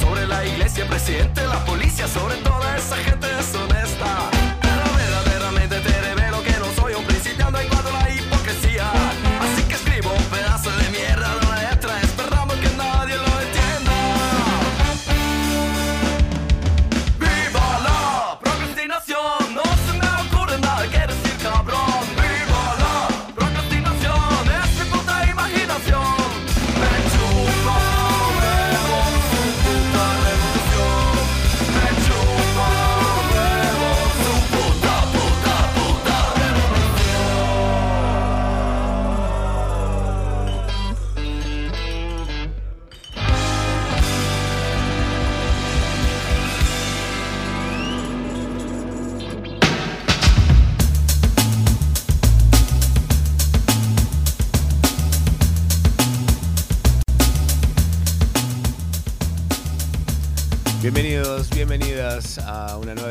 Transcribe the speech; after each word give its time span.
sobre 0.00 0.26
la 0.26 0.44
iglesia, 0.44 0.86
presidente, 0.86 1.46
la 1.46 1.64
policía, 1.64 2.06
sobre 2.08 2.36
toda 2.36 2.76
esa 2.76 2.96
gente 2.96 3.15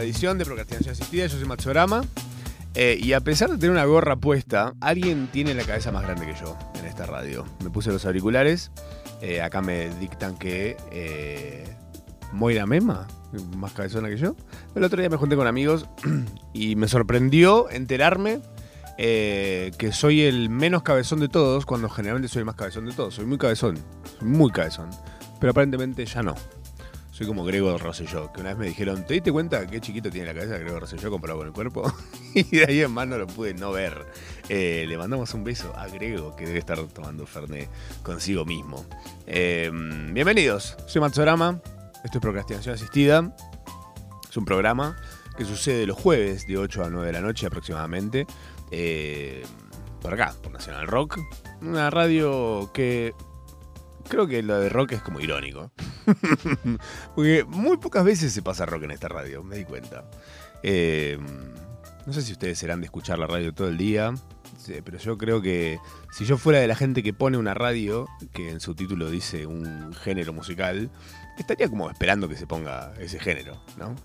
edición 0.05 0.37
de 0.37 0.45
Procrastinación 0.45 0.91
Asistida. 0.93 1.25
Yo 1.27 1.37
soy 1.37 1.47
Matsorama. 1.47 2.03
Eh, 2.75 2.99
y 3.01 3.13
a 3.13 3.21
pesar 3.21 3.49
de 3.49 3.57
tener 3.57 3.71
una 3.71 3.85
gorra 3.85 4.17
puesta, 4.17 4.73
alguien 4.81 5.27
tiene 5.31 5.53
la 5.53 5.63
cabeza 5.63 5.91
más 5.91 6.03
grande 6.03 6.25
que 6.25 6.33
yo 6.39 6.57
en 6.77 6.85
esta 6.85 7.05
radio. 7.05 7.45
Me 7.63 7.69
puse 7.69 7.91
los 7.91 8.05
auriculares. 8.05 8.71
eh, 9.21 9.41
acá 9.41 9.61
me 9.61 9.89
dictan 9.95 10.37
que 10.37 10.75
eh, 10.91 11.63
Moira 12.33 12.65
Mema, 12.65 13.07
más 13.55 13.71
cabezona 13.71 14.09
que 14.09 14.17
yo. 14.17 14.35
El 14.75 14.83
otro 14.83 14.99
día 14.99 15.09
me 15.09 15.17
junté 15.17 15.35
con 15.35 15.47
amigos 15.47 15.87
y 16.53 16.75
me 16.75 16.87
sorprendió 16.87 17.69
enterarme 17.69 18.41
eh, 18.97 19.71
que 19.77 19.91
soy 19.93 20.21
el 20.23 20.49
menos 20.49 20.83
cabezón 20.83 21.19
de 21.21 21.29
todos 21.29 21.65
cuando 21.65 21.89
generalmente 21.89 22.27
soy 22.27 22.41
el 22.41 22.45
más 22.45 22.55
cabezón 22.55 22.85
de 22.85 22.91
todos. 22.93 23.15
Soy 23.15 23.25
muy 23.25 23.37
cabezón, 23.37 23.77
soy 24.19 24.27
muy 24.27 24.51
cabezón. 24.51 24.89
Pero 25.39 25.51
aparentemente 25.51 26.05
ya 26.05 26.21
no. 26.23 26.35
Soy 27.15 27.27
como 27.27 27.45
Grego 27.45 27.77
Rosselló, 27.77 28.33
que 28.33 28.41
una 28.41 28.49
vez 28.49 28.57
me 28.57 28.65
dijeron, 28.65 29.05
¿te 29.05 29.13
diste 29.13 29.31
cuenta 29.31 29.65
qué 29.67 29.79
chiquito 29.79 30.09
tiene 30.09 30.27
la 30.27 30.33
cabeza 30.33 30.57
Grego 30.57 30.81
Rosselló 30.81 31.09
comparado 31.09 31.39
con 31.39 31.47
el 31.47 31.53
cuerpo? 31.53 31.89
y 32.33 32.43
de 32.43 32.65
ahí 32.65 32.81
en 32.81 32.91
más 32.91 33.07
no 33.07 33.17
lo 33.17 33.25
pude 33.25 33.53
no 33.53 33.71
ver. 33.71 34.05
Eh, 34.49 34.83
le 34.85 34.97
mandamos 34.97 35.33
un 35.33 35.45
beso 35.45 35.73
a 35.77 35.87
Grego, 35.87 36.35
que 36.35 36.45
debe 36.45 36.59
estar 36.59 36.77
tomando 36.87 37.25
Fernet 37.25 37.69
consigo 38.03 38.43
mismo. 38.43 38.85
Eh, 39.27 39.71
bienvenidos, 40.11 40.75
soy 40.87 40.99
Matsorama, 40.99 41.61
esto 42.03 42.17
es 42.17 42.21
Procrastinación 42.21 42.75
Asistida. 42.75 43.33
Es 44.29 44.35
un 44.35 44.43
programa 44.43 44.97
que 45.37 45.45
sucede 45.45 45.87
los 45.87 45.97
jueves 45.97 46.45
de 46.45 46.57
8 46.57 46.83
a 46.83 46.89
9 46.89 47.07
de 47.07 47.13
la 47.13 47.21
noche 47.21 47.47
aproximadamente. 47.47 48.27
eh, 48.71 49.45
por 50.01 50.13
acá, 50.13 50.35
por 50.43 50.51
Nacional 50.51 50.85
Rock. 50.85 51.19
Una 51.61 51.89
radio 51.89 52.71
que 52.73 53.13
creo 54.07 54.27
que 54.27 54.41
lo 54.41 54.59
de 54.59 54.69
rock 54.69 54.93
es 54.93 55.01
como 55.01 55.19
irónico. 55.19 55.71
Porque 57.15 57.43
muy 57.47 57.77
pocas 57.77 58.03
veces 58.03 58.33
se 58.33 58.41
pasa 58.41 58.65
rock 58.65 58.83
en 58.83 58.91
esta 58.91 59.07
radio, 59.07 59.43
me 59.43 59.57
di 59.57 59.65
cuenta. 59.65 60.05
Eh, 60.63 61.17
no 62.05 62.13
sé 62.13 62.21
si 62.21 62.33
ustedes 62.33 62.57
serán 62.57 62.81
de 62.81 62.85
escuchar 62.85 63.19
la 63.19 63.27
radio 63.27 63.53
todo 63.53 63.67
el 63.67 63.77
día, 63.77 64.13
pero 64.83 64.97
yo 64.97 65.17
creo 65.17 65.41
que 65.41 65.79
si 66.11 66.25
yo 66.25 66.37
fuera 66.37 66.59
de 66.59 66.67
la 66.67 66.75
gente 66.75 67.03
que 67.03 67.13
pone 67.13 67.37
una 67.37 67.53
radio, 67.53 68.07
que 68.33 68.49
en 68.49 68.59
su 68.59 68.75
título 68.75 69.09
dice 69.09 69.45
un 69.45 69.93
género 69.93 70.33
musical, 70.33 70.89
estaría 71.37 71.69
como 71.69 71.89
esperando 71.89 72.29
que 72.29 72.35
se 72.35 72.47
ponga 72.47 72.93
ese 72.99 73.19
género, 73.19 73.61
¿no? 73.77 73.95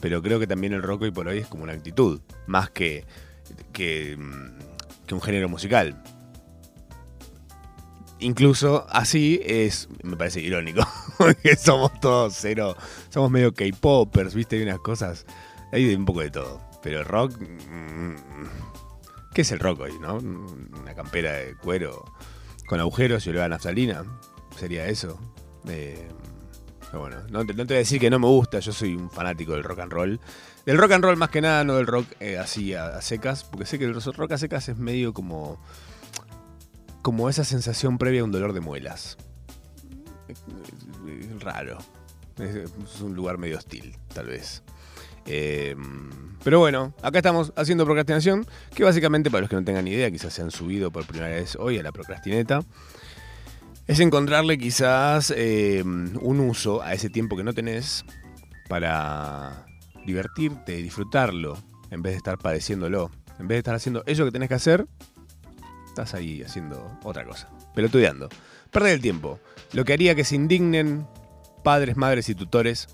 Pero 0.00 0.22
creo 0.22 0.40
que 0.40 0.46
también 0.46 0.72
el 0.72 0.82
rock 0.82 1.02
hoy 1.02 1.10
por 1.10 1.28
hoy 1.28 1.38
es 1.38 1.46
como 1.46 1.64
una 1.64 1.72
actitud, 1.72 2.20
más 2.46 2.70
que, 2.70 3.04
que, 3.72 4.16
mm, 4.16 5.06
que 5.06 5.14
un 5.14 5.20
género 5.20 5.48
musical. 5.48 6.02
Incluso 8.20 8.86
así 8.90 9.40
es, 9.44 9.88
me 10.02 10.16
parece 10.16 10.40
irónico, 10.40 10.86
porque 11.18 11.56
somos 11.56 11.98
todos 12.00 12.36
cero, 12.38 12.76
somos 13.08 13.30
medio 13.30 13.54
K-popers, 13.54 14.34
viste, 14.34 14.56
hay 14.56 14.62
unas 14.62 14.80
cosas, 14.80 15.24
hay 15.72 15.94
un 15.94 16.04
poco 16.04 16.20
de 16.20 16.30
todo. 16.30 16.60
Pero 16.82 17.00
el 17.00 17.06
rock, 17.06 17.38
mm, 17.40 18.14
¿qué 19.34 19.42
es 19.42 19.52
el 19.52 19.58
rock 19.58 19.80
hoy, 19.80 19.92
no? 20.00 20.16
Una 20.16 20.94
campera 20.94 21.32
de 21.32 21.56
cuero 21.56 22.04
con 22.66 22.80
agujeros 22.80 23.26
y 23.26 23.30
olor 23.30 23.42
a 23.42 23.48
naftalina, 23.48 24.04
sería 24.56 24.86
eso. 24.86 25.18
Eh, 25.68 26.08
pero 26.90 27.00
bueno, 27.00 27.16
no 27.30 27.46
te, 27.46 27.54
no 27.54 27.66
te 27.66 27.74
voy 27.74 27.76
a 27.76 27.78
decir 27.78 28.00
que 28.00 28.10
no 28.10 28.18
me 28.18 28.26
gusta, 28.26 28.58
yo 28.60 28.72
soy 28.72 28.96
un 28.96 29.10
fanático 29.10 29.52
del 29.52 29.64
rock 29.64 29.80
and 29.80 29.92
roll. 29.92 30.20
Del 30.66 30.76
rock 30.76 30.92
and 30.92 31.04
roll 31.04 31.16
más 31.16 31.30
que 31.30 31.40
nada, 31.40 31.64
no 31.64 31.76
del 31.76 31.86
rock 31.86 32.06
eh, 32.20 32.36
así 32.38 32.74
a, 32.74 32.86
a 32.86 33.02
secas, 33.02 33.44
porque 33.44 33.64
sé 33.64 33.78
que 33.78 33.86
el 33.86 33.94
rock 33.94 34.32
a 34.32 34.38
secas 34.38 34.68
es 34.68 34.76
medio 34.76 35.14
como 35.14 35.58
como 37.02 37.28
esa 37.28 37.44
sensación 37.44 37.98
previa 37.98 38.22
a 38.22 38.24
un 38.24 38.32
dolor 38.32 38.52
de 38.52 38.60
muelas. 38.60 39.16
Es 40.28 41.42
raro. 41.42 41.78
Es, 42.38 43.00
un 43.00 43.14
lugar 43.14 43.38
medio 43.38 43.58
hostil, 43.58 43.96
tal 44.14 44.26
vez. 44.26 44.62
Eh, 45.26 45.76
pero 46.42 46.58
bueno, 46.58 46.94
acá 47.02 47.18
estamos 47.18 47.52
haciendo 47.56 47.84
procrastinación, 47.84 48.46
que 48.74 48.84
básicamente 48.84 49.30
para 49.30 49.42
los 49.42 49.50
que 49.50 49.56
no 49.56 49.64
tengan 49.64 49.86
idea, 49.86 50.10
quizás 50.10 50.32
se 50.32 50.42
han 50.42 50.50
subido 50.50 50.90
por 50.90 51.06
primera 51.06 51.28
vez 51.34 51.56
hoy 51.56 51.78
a 51.78 51.82
la 51.82 51.92
procrastineta, 51.92 52.62
es 53.86 54.00
encontrarle 54.00 54.56
quizás 54.56 55.32
eh, 55.36 55.82
un 55.84 56.40
uso 56.40 56.82
a 56.82 56.94
ese 56.94 57.10
tiempo 57.10 57.36
que 57.36 57.44
no 57.44 57.52
tenés 57.52 58.04
para 58.68 59.66
divertirte 60.06 60.78
y 60.78 60.82
disfrutarlo, 60.82 61.58
en 61.90 62.02
vez 62.02 62.12
de 62.12 62.16
estar 62.18 62.38
padeciéndolo. 62.38 63.10
En 63.38 63.48
vez 63.48 63.56
de 63.56 63.58
estar 63.58 63.74
haciendo 63.74 64.02
eso 64.06 64.24
que 64.26 64.30
tenés 64.30 64.48
que 64.48 64.54
hacer, 64.54 64.86
estás 65.90 66.14
ahí 66.14 66.42
haciendo 66.42 66.98
otra 67.02 67.24
cosa, 67.24 67.48
pelotudeando. 67.74 68.28
Perder 68.70 68.94
el 68.94 69.00
tiempo. 69.00 69.38
Lo 69.72 69.84
que 69.84 69.92
haría 69.92 70.14
que 70.14 70.24
se 70.24 70.36
indignen 70.36 71.06
padres, 71.64 71.96
madres 71.96 72.28
y 72.28 72.34
tutores. 72.34 72.88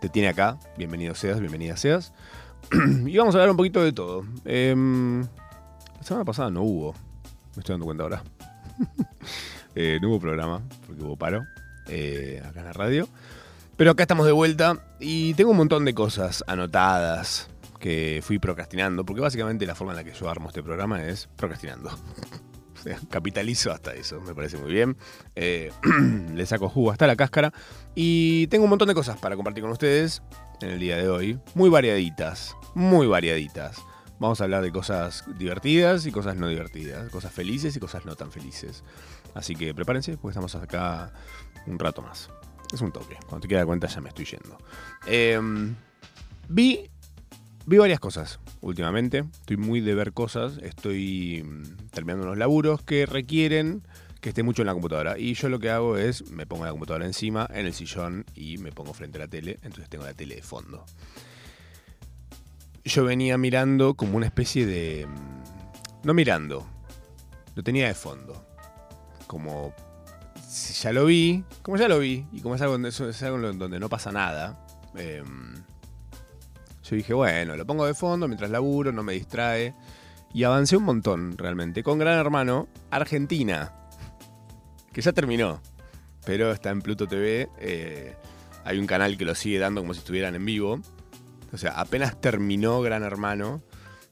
Te 0.00 0.08
tiene 0.08 0.28
acá. 0.28 0.58
Bienvenido 0.78 1.14
seas, 1.14 1.40
bienvenida 1.40 1.76
seas. 1.76 2.12
y 3.06 3.16
vamos 3.16 3.34
a 3.34 3.38
hablar 3.38 3.50
un 3.50 3.56
poquito 3.56 3.82
de 3.82 3.92
todo. 3.92 4.24
Em, 4.44 5.20
la 5.22 6.02
semana 6.02 6.24
pasada 6.24 6.50
no 6.50 6.62
hubo. 6.62 6.94
Me 7.56 7.60
estoy 7.60 7.74
dando 7.74 7.86
cuenta 7.86 8.04
ahora. 8.04 8.22
Eh, 9.76 10.00
no 10.02 10.08
hubo 10.08 10.18
programa, 10.18 10.62
porque 10.84 11.00
hubo 11.00 11.14
paro. 11.14 11.44
eh, 11.86 12.42
acá 12.44 12.58
en 12.58 12.66
la 12.66 12.72
radio. 12.72 13.08
Pero 13.76 13.92
acá 13.92 14.02
estamos 14.02 14.26
de 14.26 14.32
vuelta 14.32 14.82
y 14.98 15.32
tengo 15.34 15.52
un 15.52 15.56
montón 15.58 15.84
de 15.84 15.94
cosas 15.94 16.42
anotadas 16.48 17.48
que 17.80 18.20
fui 18.22 18.38
procrastinando, 18.38 19.04
porque 19.04 19.20
básicamente 19.20 19.66
la 19.66 19.74
forma 19.74 19.92
en 19.92 19.96
la 19.96 20.04
que 20.04 20.12
yo 20.12 20.28
armo 20.28 20.48
este 20.48 20.62
programa 20.62 21.04
es 21.04 21.28
procrastinando. 21.36 21.90
O 22.72 22.82
sea, 22.82 22.98
capitalizo 23.10 23.72
hasta 23.72 23.92
eso, 23.92 24.22
me 24.22 24.34
parece 24.34 24.56
muy 24.56 24.72
bien. 24.72 24.96
Eh, 25.36 25.70
le 26.34 26.46
saco 26.46 26.70
jugo 26.70 26.90
hasta 26.90 27.06
la 27.06 27.14
cáscara. 27.14 27.52
Y 27.94 28.46
tengo 28.46 28.64
un 28.64 28.70
montón 28.70 28.88
de 28.88 28.94
cosas 28.94 29.18
para 29.18 29.36
compartir 29.36 29.62
con 29.62 29.70
ustedes 29.70 30.22
en 30.62 30.70
el 30.70 30.80
día 30.80 30.96
de 30.96 31.10
hoy. 31.10 31.38
Muy 31.54 31.68
variaditas, 31.68 32.56
muy 32.74 33.06
variaditas. 33.06 33.76
Vamos 34.18 34.40
a 34.40 34.44
hablar 34.44 34.62
de 34.62 34.72
cosas 34.72 35.26
divertidas 35.36 36.06
y 36.06 36.10
cosas 36.10 36.36
no 36.36 36.48
divertidas, 36.48 37.10
cosas 37.10 37.34
felices 37.34 37.76
y 37.76 37.80
cosas 37.80 38.06
no 38.06 38.16
tan 38.16 38.32
felices. 38.32 38.82
Así 39.34 39.54
que 39.54 39.74
prepárense, 39.74 40.16
porque 40.16 40.30
estamos 40.30 40.54
acá 40.54 41.12
un 41.66 41.78
rato 41.78 42.00
más. 42.00 42.30
Es 42.72 42.80
un 42.80 42.92
toque. 42.92 43.16
Cuando 43.26 43.40
te 43.40 43.48
queda 43.48 43.66
cuenta 43.66 43.88
ya 43.88 44.00
me 44.00 44.08
estoy 44.08 44.24
yendo. 44.24 44.56
Eh, 45.06 45.38
vi 46.48 46.90
Vi 47.66 47.78
varias 47.78 48.00
cosas 48.00 48.40
últimamente. 48.60 49.24
Estoy 49.40 49.56
muy 49.56 49.80
de 49.80 49.94
ver 49.94 50.12
cosas. 50.12 50.58
Estoy 50.62 51.42
mm, 51.44 51.88
terminando 51.90 52.26
unos 52.26 52.38
laburos 52.38 52.82
que 52.82 53.06
requieren 53.06 53.82
que 54.20 54.30
esté 54.30 54.42
mucho 54.42 54.62
en 54.62 54.66
la 54.66 54.72
computadora. 54.72 55.18
Y 55.18 55.34
yo 55.34 55.48
lo 55.48 55.58
que 55.60 55.70
hago 55.70 55.96
es 55.96 56.30
me 56.30 56.46
pongo 56.46 56.64
la 56.64 56.72
computadora 56.72 57.06
encima, 57.06 57.48
en 57.52 57.66
el 57.66 57.72
sillón 57.72 58.24
y 58.34 58.58
me 58.58 58.72
pongo 58.72 58.92
frente 58.92 59.18
a 59.18 59.22
la 59.22 59.28
tele. 59.28 59.58
Entonces 59.62 59.88
tengo 59.88 60.04
la 60.04 60.14
tele 60.14 60.36
de 60.36 60.42
fondo. 60.42 60.84
Yo 62.84 63.04
venía 63.04 63.36
mirando 63.38 63.94
como 63.94 64.16
una 64.16 64.26
especie 64.26 64.66
de... 64.66 65.06
mm, 65.06 66.06
No 66.06 66.14
mirando. 66.14 66.66
Lo 67.54 67.62
tenía 67.62 67.86
de 67.86 67.94
fondo. 67.94 68.44
Como... 69.26 69.74
Ya 70.82 70.92
lo 70.92 71.04
vi. 71.04 71.44
Como 71.62 71.76
ya 71.76 71.88
lo 71.88 71.98
vi. 72.00 72.26
Y 72.32 72.40
como 72.40 72.56
es 72.56 72.62
algo, 72.62 72.76
es 72.84 72.98
donde 72.98 73.78
no 73.78 73.88
pasa 73.88 74.10
nada. 74.10 74.66
em, 74.96 75.54
yo 76.90 76.96
dije, 76.96 77.14
bueno, 77.14 77.56
lo 77.56 77.64
pongo 77.64 77.86
de 77.86 77.94
fondo 77.94 78.26
mientras 78.26 78.50
laburo, 78.50 78.90
no 78.90 79.04
me 79.04 79.12
distrae. 79.12 79.74
Y 80.34 80.42
avancé 80.42 80.76
un 80.76 80.84
montón, 80.84 81.38
realmente. 81.38 81.82
Con 81.82 81.98
Gran 81.98 82.18
Hermano, 82.18 82.68
Argentina. 82.90 83.72
Que 84.92 85.00
ya 85.00 85.12
terminó. 85.12 85.60
pero 86.26 86.50
está 86.52 86.70
en 86.70 86.82
Pluto 86.82 87.06
TV. 87.06 87.48
eh, 87.60 88.16
hay 88.64 88.78
un 88.78 88.86
canal 88.86 89.16
que 89.16 89.24
lo 89.24 89.34
sigue 89.34 89.58
dando 89.58 89.80
como 89.80 89.94
si 89.94 90.00
estuvieran 90.00 90.34
en 90.34 90.44
vivo. 90.44 90.80
O 91.52 91.58
sea, 91.58 91.72
apenas 91.80 92.20
terminó 92.20 92.80
Gran 92.82 93.02
Hermano, 93.02 93.62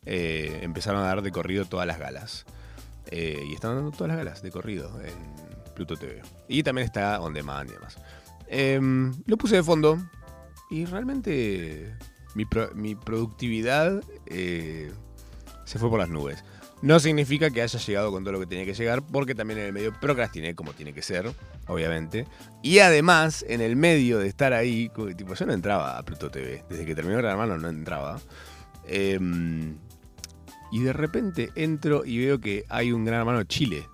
eh, 0.07 0.61
empezaron 0.63 1.03
a 1.03 1.05
dar 1.07 1.23
de 1.23 1.31
corrido 1.31 1.65
todas 1.65 1.87
las 1.87 1.99
galas. 1.99 2.47
Eh, 3.11 3.43
y 3.49 3.55
están 3.55 3.75
dando 3.75 3.91
todas 3.91 4.09
las 4.09 4.17
galas 4.17 4.43
de 4.43 4.51
corrido 4.51 5.01
en 5.03 5.75
Pluto 5.75 5.97
TV. 5.97 6.23
Y 6.49 6.63
también 6.63 6.87
está 6.87 7.21
On 7.21 7.35
Demand 7.35 7.69
y 7.69 7.73
demás. 7.73 7.99
Em, 8.49 9.15
lo 9.27 9.37
puse 9.37 9.57
de 9.57 9.63
fondo 9.63 9.99
y 10.71 10.85
realmente 10.87 11.95
mi, 12.39 12.45
pro- 12.45 12.71
mi 12.75 12.95
productividad 12.95 14.01
eh, 14.27 14.93
se 15.65 15.79
fue 15.81 15.91
por 15.91 15.99
las 15.99 16.09
nubes. 16.09 16.45
No 16.83 17.01
significa 17.01 17.51
que 17.51 17.61
haya 17.63 17.79
llegado 17.81 18.13
con 18.13 18.23
todo 18.23 18.35
lo 18.35 18.39
que 18.39 18.47
tenía 18.47 18.65
que 18.65 18.75
llegar, 18.75 19.03
porque 19.05 19.35
también 19.35 19.59
en 19.59 19.67
el 19.67 19.73
medio 19.73 19.93
procrastiné 20.01 20.55
como 20.55 20.73
tiene 20.73 20.93
que 20.93 21.03
ser, 21.03 21.29
obviamente. 21.67 22.29
Y 22.63 22.79
además, 22.79 23.45
en 23.49 23.61
el 23.61 23.75
medio 23.75 24.21
de 24.21 24.29
estar 24.29 24.53
ahí, 24.53 24.89
tipo, 25.17 25.35
yo 25.35 25.47
no 25.47 25.53
entraba 25.53 25.99
a 25.99 26.05
Pluto 26.05 26.31
TV. 26.31 26.63
Desde 26.71 26.87
que 26.87 26.95
terminó 26.95 27.19
Gran 27.19 27.33
Hermano 27.33 27.59
no 27.59 27.69
entraba. 27.69 28.21
Em, 28.87 29.77
y 30.71 30.81
de 30.81 30.93
repente 30.93 31.51
entro 31.57 32.05
y 32.05 32.19
veo 32.25 32.39
que 32.41 32.65
hay 32.69 32.93
un 32.93 33.05
Gran 33.05 33.19
Hermano 33.21 33.43
Chile. 33.43 33.89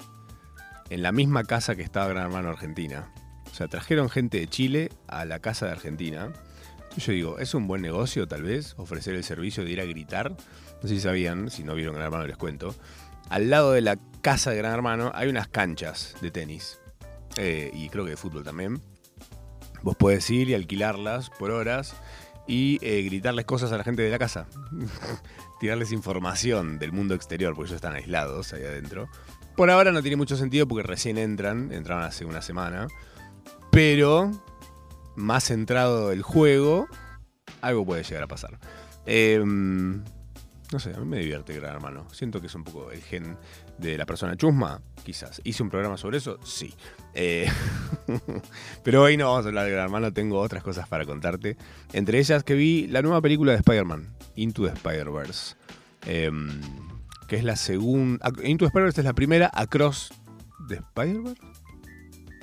En 0.90 1.02
la 1.02 1.10
misma 1.12 1.44
casa 1.44 1.74
que 1.76 1.82
estaba 1.82 2.08
Gran 2.08 2.24
Hermano 2.26 2.50
Argentina. 2.50 3.10
O 3.50 3.54
sea, 3.54 3.66
trajeron 3.68 4.10
gente 4.10 4.38
de 4.40 4.46
Chile 4.48 4.90
a 5.08 5.24
la 5.24 5.38
casa 5.38 5.64
de 5.64 5.72
Argentina. 5.72 6.34
Yo 6.96 7.12
digo, 7.12 7.38
¿es 7.38 7.54
un 7.54 7.66
buen 7.66 7.82
negocio 7.82 8.28
tal 8.28 8.42
vez 8.42 8.74
ofrecer 8.78 9.14
el 9.14 9.24
servicio 9.24 9.64
de 9.64 9.70
ir 9.70 9.80
a 9.80 9.84
gritar? 9.84 10.30
No 10.30 10.88
sé 10.88 10.88
si 10.88 11.00
sabían, 11.00 11.50
si 11.50 11.64
no 11.64 11.74
vieron 11.74 11.94
Gran 11.94 12.06
Hermano 12.06 12.26
les 12.26 12.36
cuento. 12.36 12.74
Al 13.30 13.50
lado 13.50 13.72
de 13.72 13.80
la 13.80 13.98
casa 14.20 14.50
de 14.50 14.58
Gran 14.58 14.72
Hermano 14.72 15.10
hay 15.14 15.28
unas 15.28 15.48
canchas 15.48 16.14
de 16.20 16.30
tenis. 16.30 16.78
eh, 17.36 17.70
y 17.74 17.88
creo 17.88 18.04
que 18.04 18.10
de 18.10 18.16
fútbol 18.16 18.44
también. 18.44 18.80
Vos 19.82 19.96
podés 19.96 20.30
ir 20.30 20.48
y 20.48 20.54
alquilarlas 20.54 21.30
por 21.30 21.50
horas 21.50 21.96
y 22.46 22.78
eh, 22.80 23.02
gritarles 23.02 23.44
cosas 23.44 23.72
a 23.72 23.78
la 23.78 23.84
gente 23.84 24.02
de 24.02 24.10
la 24.10 24.18
casa. 24.18 24.46
Tirarles 25.60 25.92
información 25.92 26.78
del 26.78 26.92
mundo 26.92 27.14
exterior, 27.14 27.54
porque 27.54 27.70
ellos 27.70 27.76
están 27.76 27.94
aislados 27.94 28.52
ahí 28.52 28.62
adentro. 28.62 29.08
Por 29.56 29.70
ahora 29.70 29.92
no 29.92 30.00
tiene 30.02 30.16
mucho 30.16 30.36
sentido 30.36 30.66
porque 30.68 30.86
recién 30.86 31.18
entran, 31.18 31.72
entraron 31.72 32.04
hace 32.04 32.24
una 32.24 32.40
semana. 32.42 32.86
Pero 33.70 34.30
más 35.16 35.44
centrado 35.44 36.12
el 36.12 36.22
juego, 36.22 36.88
algo 37.60 37.84
puede 37.84 38.02
llegar 38.02 38.22
a 38.22 38.28
pasar. 38.28 38.58
Em, 39.06 40.02
no 40.72 40.78
sé, 40.78 40.92
a 40.94 40.98
mí 40.98 41.06
me 41.06 41.18
divierte 41.18 41.54
Gran 41.54 41.76
Hermano. 41.76 42.06
Siento 42.12 42.40
que 42.40 42.48
es 42.48 42.54
un 42.54 42.64
poco 42.64 42.90
el 42.90 43.00
gen 43.02 43.36
de 43.78 43.98
la 43.98 44.06
persona 44.06 44.36
chusma, 44.36 44.80
quizás. 45.04 45.40
¿Hice 45.44 45.62
un 45.62 45.70
programa 45.70 45.96
sobre 45.96 46.18
eso? 46.18 46.38
Sí. 46.44 46.74
Eh, 47.14 47.46
pero 48.82 49.02
hoy 49.02 49.16
no 49.16 49.28
vamos 49.28 49.44
a 49.44 49.48
hablar 49.48 49.66
de 49.66 49.72
Gran 49.72 49.84
Hermano, 49.84 50.12
tengo 50.12 50.40
otras 50.40 50.62
cosas 50.62 50.88
para 50.88 51.04
contarte. 51.04 51.56
Entre 51.92 52.18
ellas 52.18 52.44
que 52.44 52.54
vi 52.54 52.86
la 52.88 53.02
nueva 53.02 53.20
película 53.20 53.52
de 53.52 53.58
Spider-Man, 53.58 54.08
Into 54.36 54.64
the 54.64 54.72
Spider-Verse. 54.72 55.56
Em, 56.06 56.60
que 57.28 57.36
es 57.36 57.44
la 57.44 57.56
segunda... 57.56 58.26
Into 58.42 58.64
the 58.64 58.68
Spider-Verse 58.68 59.00
es 59.00 59.04
la 59.04 59.14
primera, 59.14 59.50
Across 59.54 60.12
the 60.68 60.76
Spider-Verse. 60.76 61.40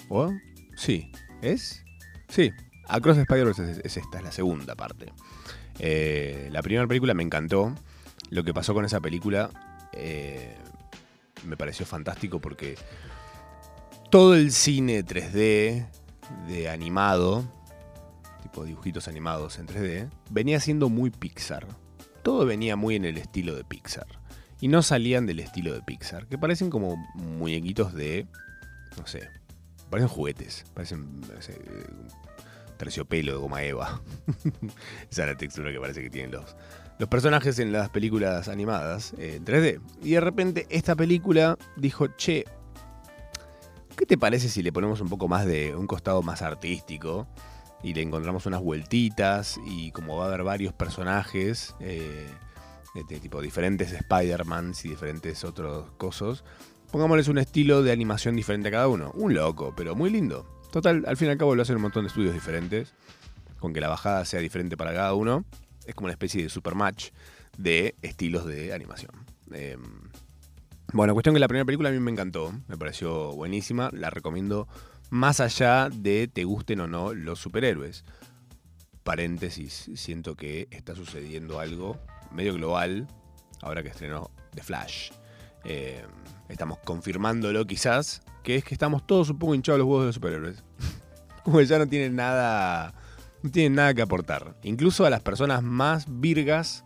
¿O? 0.10 0.32
Sí. 0.76 1.12
¿Es? 1.42 1.84
Sí. 2.32 2.52
Across 2.88 3.18
the 3.18 3.22
Spider-Verse 3.22 3.72
es, 3.72 3.78
es 3.84 3.98
esta, 3.98 4.18
es 4.18 4.24
la 4.24 4.32
segunda 4.32 4.76
parte. 4.76 5.14
Eh, 5.80 6.50
la 6.52 6.62
primera 6.62 6.88
película 6.88 7.14
me 7.14 7.24
encantó. 7.24 7.76
Lo 8.30 8.44
que 8.44 8.54
pasó 8.54 8.74
con 8.74 8.86
esa 8.86 9.00
película 9.02 9.50
eh, 9.94 10.56
me 11.46 11.58
pareció 11.58 11.86
fantástico 11.86 12.40
porque 12.40 12.76
todo 14.10 14.36
el 14.36 14.52
cine 14.52 15.06
3D 15.06 15.88
de 16.48 16.70
animado, 16.70 17.44
tipo 18.42 18.64
dibujitos 18.64 19.08
animados 19.08 19.60
en 19.60 19.68
3D, 19.68 20.10
venía 20.30 20.60
siendo 20.60 20.90
muy 20.90 21.10
Pixar. 21.10 21.68
Todo 22.24 22.46
venía 22.46 22.76
muy 22.76 22.96
en 22.96 23.06
el 23.06 23.18
estilo 23.18 23.56
de 23.56 23.64
Pixar. 23.64 24.08
Y 24.60 24.68
no 24.68 24.84
salían 24.84 25.26
del 25.26 25.40
estilo 25.40 25.74
de 25.74 25.82
Pixar, 25.82 26.28
que 26.28 26.38
parecen 26.38 26.70
como 26.70 26.96
muñequitos 27.16 27.94
de, 27.94 28.28
no 28.98 29.08
sé, 29.08 29.28
parecen 29.92 30.08
juguetes, 30.08 30.66
parecen 30.74 31.22
terciopelo 32.78 33.34
de 33.34 33.38
goma 33.38 33.62
eva. 33.64 34.02
Esa 35.12 35.24
es 35.24 35.30
la 35.30 35.38
textura 35.38 35.72
que 35.72 35.80
parece 35.80 36.02
que 36.02 36.10
tienen 36.10 36.32
los, 36.32 36.56
los 36.98 37.10
personajes 37.10 37.60
en 37.60 37.72
las 37.72 37.90
películas 37.90 38.48
animadas 38.48 39.14
eh, 39.20 39.36
en 39.36 39.46
3D. 39.46 39.82
Y 40.02 40.12
de 40.12 40.22
repente 40.22 40.66
esta 40.70 40.96
película 40.96 41.58
dijo, 41.76 42.08
che, 42.16 42.46
¿qué 43.98 44.06
te 44.06 44.18
parece 44.18 44.50
si 44.50 44.64
le 44.64 44.72
ponemos 44.72 45.02
un 45.02 45.10
poco 45.10 45.28
más 45.28 45.46
de 45.46 45.76
un 45.76 45.86
costado 45.88 46.24
más 46.24 46.42
artístico? 46.42 47.28
Y 47.84 47.94
le 47.94 48.02
encontramos 48.02 48.46
unas 48.46 48.62
vueltitas 48.62 49.60
y 49.66 49.92
como 49.92 50.16
va 50.16 50.26
a 50.26 50.28
haber 50.30 50.44
varios 50.44 50.74
personajes, 50.74 51.76
eh, 51.82 52.30
de, 52.96 53.04
de 53.04 53.20
tipo 53.20 53.42
diferentes 53.42 53.92
Spider-Mans 53.92 54.86
y 54.86 54.90
diferentes 54.90 55.44
otros 55.44 55.92
cosos, 55.98 56.46
pongámosles 56.92 57.28
un 57.28 57.38
estilo 57.38 57.84
de 57.84 57.92
animación 57.92 58.36
diferente 58.36 58.68
a 58.68 58.72
cada 58.72 58.88
uno. 58.88 59.12
Un 59.16 59.34
loco, 59.34 59.74
pero 59.76 59.96
muy 59.96 60.10
lindo. 60.10 60.46
Total, 60.72 61.04
al 61.08 61.18
fin 61.18 61.28
y 61.28 61.32
al 61.32 61.38
cabo 61.38 61.56
lo 61.56 61.62
hacen 61.62 61.76
un 61.76 61.82
montón 61.82 62.04
de 62.04 62.10
estudios 62.10 62.34
diferentes, 62.34 62.94
con 63.60 63.74
que 63.74 63.82
la 63.82 63.90
bajada 63.90 64.26
sea 64.26 64.40
diferente 64.40 64.78
para 64.78 64.94
cada 64.94 65.14
uno. 65.14 65.46
Es 65.86 65.96
como 65.96 66.06
una 66.06 66.14
especie 66.14 66.44
de 66.44 66.50
supermatch 66.50 67.10
de 67.58 67.96
estilos 68.02 68.46
de 68.46 68.74
animación. 68.74 69.12
Eh, 69.52 69.78
bueno, 70.94 71.14
cuestión 71.14 71.34
que 71.34 71.40
la 71.40 71.48
primera 71.48 71.66
película 71.66 71.90
a 71.90 71.92
mí 71.92 72.00
me 72.00 72.12
encantó, 72.12 72.54
me 72.68 72.78
pareció 72.78 73.34
buenísima, 73.34 73.90
la 73.94 74.10
recomiendo 74.10 74.68
más 75.10 75.40
allá 75.40 75.90
de 75.90 76.28
te 76.28 76.44
gusten 76.44 76.82
o 76.82 76.88
no 76.88 77.14
los 77.14 77.40
superhéroes. 77.40 78.04
Paréntesis, 79.04 79.90
siento 79.96 80.36
que 80.36 80.68
está 80.72 80.96
sucediendo 80.96 81.60
algo 81.60 81.98
medio 82.32 82.54
global 82.54 83.08
ahora 83.62 83.84
que 83.84 83.90
estrenó 83.90 84.32
The 84.54 84.64
Flash. 84.64 85.12
Eh, 85.64 86.06
estamos 86.52 86.80
confirmándolo 86.80 87.66
quizás, 87.66 88.22
que 88.44 88.56
es 88.56 88.64
que 88.64 88.74
estamos 88.74 89.06
todos 89.08 89.30
un 89.30 89.40
poco 89.40 89.56
hinchados 89.56 89.80
los 89.80 89.88
huevos 89.88 90.04
de 90.04 90.08
los 90.08 90.16
superhéroes. 90.16 90.64
Como 91.44 91.62
ya 91.62 91.80
no 91.80 91.88
tienen 91.88 92.16
nada, 92.16 92.94
no 93.42 93.50
tienen 93.50 93.76
nada 93.76 93.94
que 93.94 94.02
aportar. 94.02 94.56
Incluso 94.64 95.06
a 95.06 95.10
las 95.10 95.22
personas 95.22 95.64
más 95.64 96.06
virgas, 96.08 96.84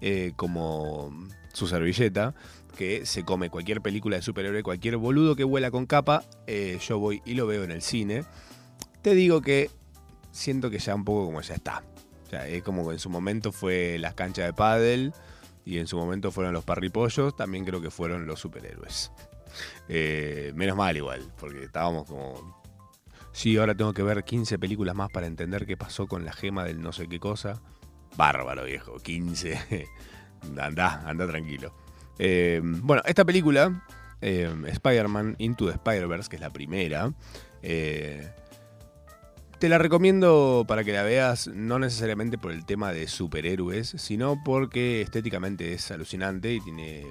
eh, 0.00 0.32
como 0.36 1.10
su 1.54 1.66
servilleta, 1.66 2.34
que 2.76 3.06
se 3.06 3.24
come 3.24 3.48
cualquier 3.48 3.80
película 3.80 4.16
de 4.16 4.22
superhéroe, 4.22 4.62
cualquier 4.62 4.98
boludo 4.98 5.36
que 5.36 5.44
vuela 5.44 5.70
con 5.70 5.86
capa, 5.86 6.24
eh, 6.46 6.78
yo 6.86 6.98
voy 6.98 7.22
y 7.24 7.34
lo 7.34 7.46
veo 7.46 7.64
en 7.64 7.70
el 7.70 7.80
cine. 7.80 8.24
Te 9.00 9.14
digo 9.14 9.40
que 9.40 9.70
siento 10.32 10.68
que 10.68 10.78
ya 10.78 10.94
un 10.94 11.04
poco 11.04 11.24
como 11.26 11.40
ya 11.40 11.54
está. 11.54 11.82
O 12.26 12.30
sea, 12.30 12.46
es 12.46 12.62
como 12.62 12.86
que 12.86 12.94
en 12.94 12.98
su 12.98 13.08
momento 13.08 13.52
fue 13.52 13.96
las 13.98 14.12
canchas 14.14 14.46
de 14.46 14.52
pádel 14.52 15.14
y 15.64 15.78
en 15.78 15.86
su 15.86 15.96
momento 15.96 16.30
fueron 16.30 16.52
los 16.52 16.64
parripollos, 16.64 17.36
también 17.36 17.64
creo 17.64 17.80
que 17.80 17.90
fueron 17.90 18.26
los 18.26 18.40
superhéroes. 18.40 19.10
Eh, 19.88 20.52
menos 20.54 20.76
mal 20.76 20.96
igual, 20.96 21.32
porque 21.38 21.64
estábamos 21.64 22.06
como... 22.08 22.62
Sí, 23.32 23.56
ahora 23.56 23.74
tengo 23.74 23.92
que 23.92 24.02
ver 24.02 24.24
15 24.24 24.58
películas 24.58 24.94
más 24.94 25.10
para 25.10 25.26
entender 25.26 25.66
qué 25.66 25.76
pasó 25.76 26.06
con 26.06 26.24
la 26.24 26.32
gema 26.32 26.64
del 26.64 26.80
no 26.80 26.92
sé 26.92 27.08
qué 27.08 27.18
cosa. 27.18 27.60
Bárbaro, 28.16 28.64
viejo, 28.64 28.96
15. 28.98 29.88
anda, 30.60 31.02
anda 31.06 31.26
tranquilo. 31.26 31.74
Eh, 32.18 32.60
bueno, 32.62 33.02
esta 33.06 33.24
película, 33.24 33.84
eh, 34.20 34.52
Spider-Man 34.66 35.34
Into 35.38 35.66
the 35.66 35.72
Spider-Verse, 35.72 36.28
que 36.28 36.36
es 36.36 36.42
la 36.42 36.50
primera, 36.50 37.12
te 39.64 39.70
la 39.70 39.78
recomiendo 39.78 40.66
para 40.68 40.84
que 40.84 40.92
la 40.92 41.02
veas, 41.02 41.46
no 41.48 41.78
necesariamente 41.78 42.36
por 42.36 42.52
el 42.52 42.66
tema 42.66 42.92
de 42.92 43.08
superhéroes, 43.08 43.94
sino 43.96 44.38
porque 44.44 45.00
estéticamente 45.00 45.72
es 45.72 45.90
alucinante 45.90 46.52
y 46.52 46.60
tiene 46.60 47.06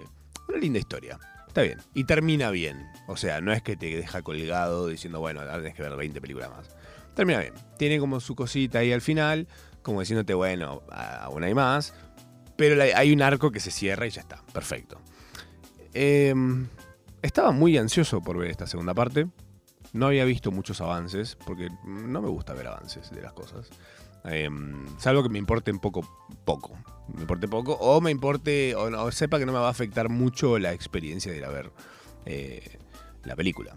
una 0.48 0.60
linda 0.60 0.78
historia. 0.78 1.20
Está 1.48 1.64
bien. 1.64 1.80
Y 1.96 2.04
termina 2.04 2.52
bien. 2.52 2.86
O 3.08 3.18
sea, 3.18 3.42
no 3.42 3.52
es 3.52 3.64
que 3.64 3.76
te 3.76 3.88
deja 3.88 4.22
colgado 4.22 4.86
diciendo, 4.86 5.20
bueno, 5.20 5.40
ahora 5.40 5.56
tenés 5.56 5.74
que 5.74 5.82
ver 5.82 5.96
20 5.96 6.22
películas 6.22 6.52
más. 6.52 6.70
Termina 7.16 7.40
bien. 7.40 7.56
Tiene 7.80 7.98
como 7.98 8.20
su 8.20 8.36
cosita 8.36 8.78
ahí 8.78 8.94
al 8.94 9.02
final, 9.02 9.48
como 9.82 10.02
diciéndote, 10.02 10.36
bueno, 10.36 10.84
aún 10.92 11.44
hay 11.44 11.56
más. 11.56 11.96
Pero 12.56 12.80
hay 12.84 13.12
un 13.12 13.24
arco 13.24 13.50
que 13.50 13.62
se 13.62 13.72
cierra 13.72 14.06
y 14.06 14.12
ya 14.12 14.22
está. 14.22 14.44
Perfecto. 14.54 15.02
Eh, 15.96 16.36
estaba 17.24 17.52
muy 17.52 17.80
ansioso 17.80 18.22
por 18.22 18.38
ver 18.38 18.52
esta 18.52 18.68
segunda 18.68 18.94
parte. 18.94 19.26
No 19.94 20.08
había 20.08 20.26
visto 20.26 20.52
muchos 20.52 20.82
avances, 20.82 21.36
porque 21.36 21.70
no 21.86 22.22
me 22.22 22.28
gusta 22.28 22.54
ver 22.54 22.68
avances 22.68 23.12
de 23.12 23.22
las 23.22 23.34
cosas. 23.34 23.70
Eh, 24.26 24.50
salvo 24.98 25.22
que 25.22 25.30
me 25.30 25.40
importe 25.40 25.72
un 25.72 25.80
poco, 25.80 26.28
poco. 26.46 26.78
Me 27.14 27.22
importe 27.22 27.48
poco, 27.48 27.74
o 27.74 28.02
me 28.02 28.10
importe, 28.10 28.76
o, 28.76 28.90
no, 28.90 29.12
sepa 29.12 29.38
que 29.38 29.46
no 29.46 29.52
me 29.52 29.60
va 29.60 29.68
a 29.68 29.72
afectar 29.72 30.10
mucho 30.10 30.58
la 30.58 30.74
experiencia 30.74 31.32
de 31.32 31.38
ir 31.38 31.46
a 31.46 31.50
ver 31.50 31.72
eh, 32.26 32.80
la 33.24 33.36
película. 33.36 33.76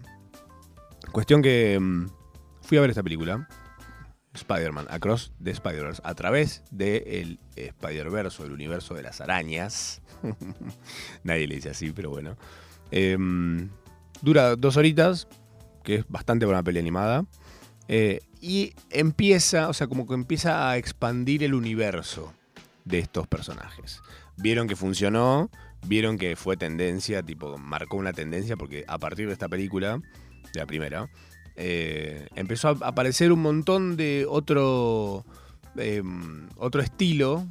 Cuestión 1.11 1.41
que 1.41 1.77
um, 1.77 2.09
fui 2.61 2.77
a 2.77 2.81
ver 2.81 2.89
esta 2.89 3.03
película, 3.03 3.47
Spider-Man 4.33 4.87
Across 4.89 5.33
the 5.43 5.51
Spider-Verse, 5.51 6.01
a 6.03 6.15
través 6.15 6.63
del 6.71 7.39
de 7.55 7.67
Spider-Verse, 7.67 8.43
el 8.43 8.51
universo 8.51 8.93
de 8.93 9.03
las 9.03 9.21
arañas. 9.21 10.01
Nadie 11.23 11.47
le 11.47 11.55
dice 11.55 11.69
así, 11.69 11.91
pero 11.91 12.09
bueno. 12.09 12.37
Eh, 12.91 13.17
dura 14.21 14.55
dos 14.55 14.77
horitas, 14.77 15.27
que 15.87 15.95
es 15.95 16.05
bastante 16.09 16.45
una 16.45 16.61
peli 16.61 16.79
animada. 16.79 17.25
Eh, 17.87 18.19
y 18.41 18.73
empieza, 18.89 19.69
o 19.69 19.73
sea, 19.73 19.87
como 19.87 20.05
que 20.05 20.15
empieza 20.15 20.69
a 20.69 20.75
expandir 20.75 21.45
el 21.45 21.53
universo 21.53 22.33
de 22.83 22.99
estos 22.99 23.25
personajes. 23.25 24.01
Vieron 24.35 24.67
que 24.67 24.75
funcionó, 24.75 25.49
vieron 25.87 26.17
que 26.17 26.35
fue 26.35 26.57
tendencia, 26.57 27.23
tipo, 27.23 27.57
marcó 27.57 27.95
una 27.95 28.11
tendencia, 28.11 28.57
porque 28.57 28.83
a 28.85 28.97
partir 28.97 29.27
de 29.27 29.33
esta 29.33 29.47
película, 29.47 30.01
de 30.53 30.59
la 30.59 30.65
primera, 30.65 31.09
eh, 31.55 32.27
empezó 32.35 32.67
a 32.67 32.71
aparecer 32.81 33.31
un 33.31 33.41
montón 33.41 33.95
de 33.95 34.25
otro, 34.27 35.25
eh, 35.77 36.03
otro 36.57 36.81
estilo, 36.81 37.47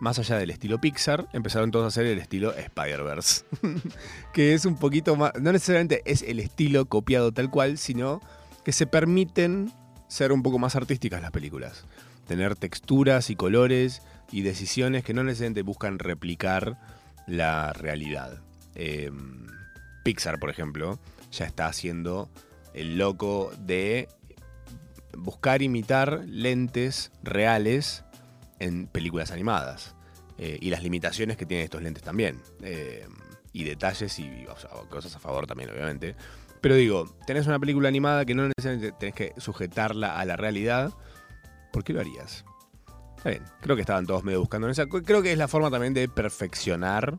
más 0.00 0.18
allá 0.18 0.36
del 0.38 0.50
estilo 0.50 0.80
Pixar, 0.80 1.28
empezaron 1.32 1.70
todos 1.70 1.84
a 1.84 1.88
hacer 1.88 2.06
el 2.06 2.18
estilo 2.18 2.52
Spider-Verse. 2.54 3.44
que 4.32 4.54
es 4.54 4.64
un 4.64 4.76
poquito 4.76 5.14
más, 5.16 5.32
no 5.40 5.52
necesariamente 5.52 6.02
es 6.06 6.22
el 6.22 6.40
estilo 6.40 6.86
copiado 6.86 7.32
tal 7.32 7.50
cual, 7.50 7.78
sino 7.78 8.20
que 8.64 8.72
se 8.72 8.86
permiten 8.86 9.72
ser 10.08 10.32
un 10.32 10.42
poco 10.42 10.58
más 10.58 10.74
artísticas 10.74 11.22
las 11.22 11.30
películas. 11.30 11.84
Tener 12.26 12.56
texturas 12.56 13.30
y 13.30 13.36
colores 13.36 14.02
y 14.32 14.42
decisiones 14.42 15.04
que 15.04 15.14
no 15.14 15.22
necesariamente 15.22 15.62
buscan 15.62 15.98
replicar 15.98 16.78
la 17.26 17.72
realidad. 17.72 18.42
Eh, 18.74 19.10
Pixar, 20.02 20.38
por 20.38 20.50
ejemplo, 20.50 20.98
ya 21.30 21.44
está 21.44 21.66
haciendo 21.66 22.30
el 22.74 22.98
loco 22.98 23.52
de 23.58 24.08
buscar 25.16 25.62
imitar 25.62 26.22
lentes 26.26 27.12
reales 27.22 28.04
en 28.60 28.86
películas 28.86 29.30
animadas. 29.32 29.96
eh, 30.38 30.56
y 30.60 30.70
las 30.70 30.82
limitaciones 30.82 31.36
que 31.36 31.44
tienen 31.44 31.64
estos 31.64 31.82
lentes 31.82 32.02
también. 32.02 32.40
eh, 32.62 33.06
y 33.52 33.64
detalles 33.64 34.16
y 34.20 34.46
cosas 34.88 35.16
a 35.16 35.18
favor 35.18 35.46
también, 35.46 35.70
obviamente. 35.70 36.14
Pero 36.60 36.76
digo, 36.76 37.04
tenés 37.26 37.46
una 37.48 37.58
película 37.58 37.88
animada 37.88 38.24
que 38.24 38.34
no 38.34 38.46
necesariamente 38.46 38.92
tenés 38.98 39.14
que 39.14 39.34
sujetarla 39.40 40.18
a 40.20 40.24
la 40.24 40.36
realidad. 40.36 40.92
¿Por 41.72 41.82
qué 41.82 41.92
lo 41.92 42.00
harías? 42.00 42.44
Está 43.16 43.30
bien, 43.30 43.42
creo 43.60 43.74
que 43.76 43.82
estaban 43.82 44.06
todos 44.06 44.22
medio 44.24 44.38
buscando 44.40 44.66
en 44.68 44.70
esa. 44.70 44.86
Creo 44.86 45.20
que 45.22 45.32
es 45.32 45.38
la 45.38 45.48
forma 45.48 45.68
también 45.70 45.94
de 45.94 46.08
perfeccionar 46.08 47.18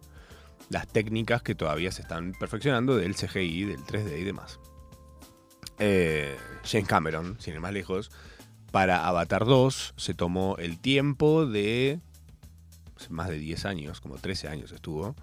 las 0.70 0.88
técnicas 0.88 1.42
que 1.42 1.54
todavía 1.54 1.92
se 1.92 2.02
están 2.04 2.32
perfeccionando 2.40 2.96
del 2.96 3.14
CGI, 3.16 3.66
del 3.66 3.82
3D 3.84 4.20
y 4.20 4.24
demás. 4.24 4.60
Eh, 5.80 6.38
James 6.64 6.88
Cameron, 6.88 7.38
sin 7.40 7.56
ir 7.56 7.60
más 7.60 7.74
lejos, 7.74 8.10
para 8.72 9.08
Avatar 9.08 9.46
2 9.46 9.94
se 9.98 10.14
tomó 10.14 10.56
el 10.58 10.80
tiempo 10.80 11.46
de 11.46 12.00
más 13.10 13.30
de 13.30 13.38
10 13.40 13.66
años, 13.66 14.00
como 14.02 14.18
13 14.18 14.48
años 14.48 14.72
estuvo, 14.72 15.16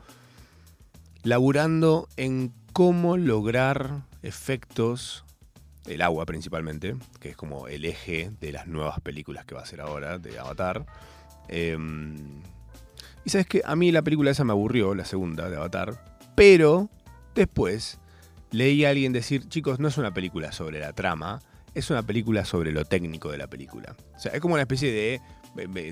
laburando 1.22 2.08
en 2.16 2.52
cómo 2.72 3.16
lograr 3.16 4.02
efectos, 4.22 5.24
el 5.86 6.02
agua 6.02 6.26
principalmente, 6.26 6.96
que 7.20 7.30
es 7.30 7.36
como 7.36 7.68
el 7.68 7.84
eje 7.84 8.30
de 8.40 8.52
las 8.52 8.66
nuevas 8.66 9.00
películas 9.00 9.44
que 9.44 9.54
va 9.54 9.60
a 9.60 9.64
hacer 9.64 9.80
ahora, 9.80 10.18
de 10.18 10.38
Avatar. 10.38 10.86
Eh, 11.48 11.76
y 13.24 13.30
sabes 13.30 13.46
que 13.46 13.62
a 13.64 13.76
mí 13.76 13.92
la 13.92 14.02
película 14.02 14.30
esa 14.30 14.44
me 14.44 14.52
aburrió, 14.52 14.94
la 14.94 15.04
segunda 15.04 15.48
de 15.48 15.56
Avatar, 15.56 16.18
pero 16.34 16.90
después 17.34 17.98
leí 18.50 18.84
a 18.84 18.90
alguien 18.90 19.12
decir, 19.12 19.48
chicos, 19.48 19.78
no 19.78 19.88
es 19.88 19.98
una 19.98 20.14
película 20.14 20.52
sobre 20.52 20.80
la 20.80 20.92
trama, 20.92 21.40
es 21.74 21.90
una 21.90 22.02
película 22.02 22.44
sobre 22.44 22.72
lo 22.72 22.84
técnico 22.84 23.30
de 23.30 23.38
la 23.38 23.46
película. 23.46 23.94
O 24.14 24.18
sea, 24.18 24.32
es 24.32 24.40
como 24.40 24.54
una 24.54 24.62
especie 24.62 24.92
de, 24.92 25.20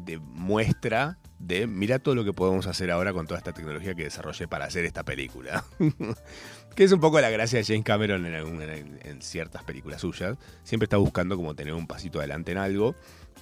de, 0.00 0.18
muestra 0.18 1.18
de, 1.38 1.66
mira 1.66 1.98
todo 1.98 2.14
lo 2.14 2.24
que 2.24 2.32
podemos 2.32 2.66
hacer 2.66 2.90
ahora 2.90 3.12
con 3.12 3.26
toda 3.26 3.38
esta 3.38 3.52
tecnología 3.52 3.94
que 3.94 4.04
desarrollé 4.04 4.48
para 4.48 4.66
hacer 4.66 4.84
esta 4.84 5.04
película. 5.04 5.64
que 6.74 6.84
es 6.84 6.92
un 6.92 7.00
poco 7.00 7.20
la 7.20 7.30
gracia 7.30 7.58
de 7.58 7.64
James 7.64 7.84
Cameron 7.84 8.26
en 8.26 9.22
ciertas 9.22 9.64
películas 9.64 10.00
suyas. 10.00 10.36
Siempre 10.62 10.84
está 10.84 10.96
buscando 10.96 11.36
como 11.36 11.54
tener 11.54 11.74
un 11.74 11.86
pasito 11.86 12.18
adelante 12.18 12.52
en 12.52 12.58
algo. 12.58 12.94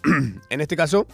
en 0.50 0.60
este 0.60 0.76
caso, 0.76 1.06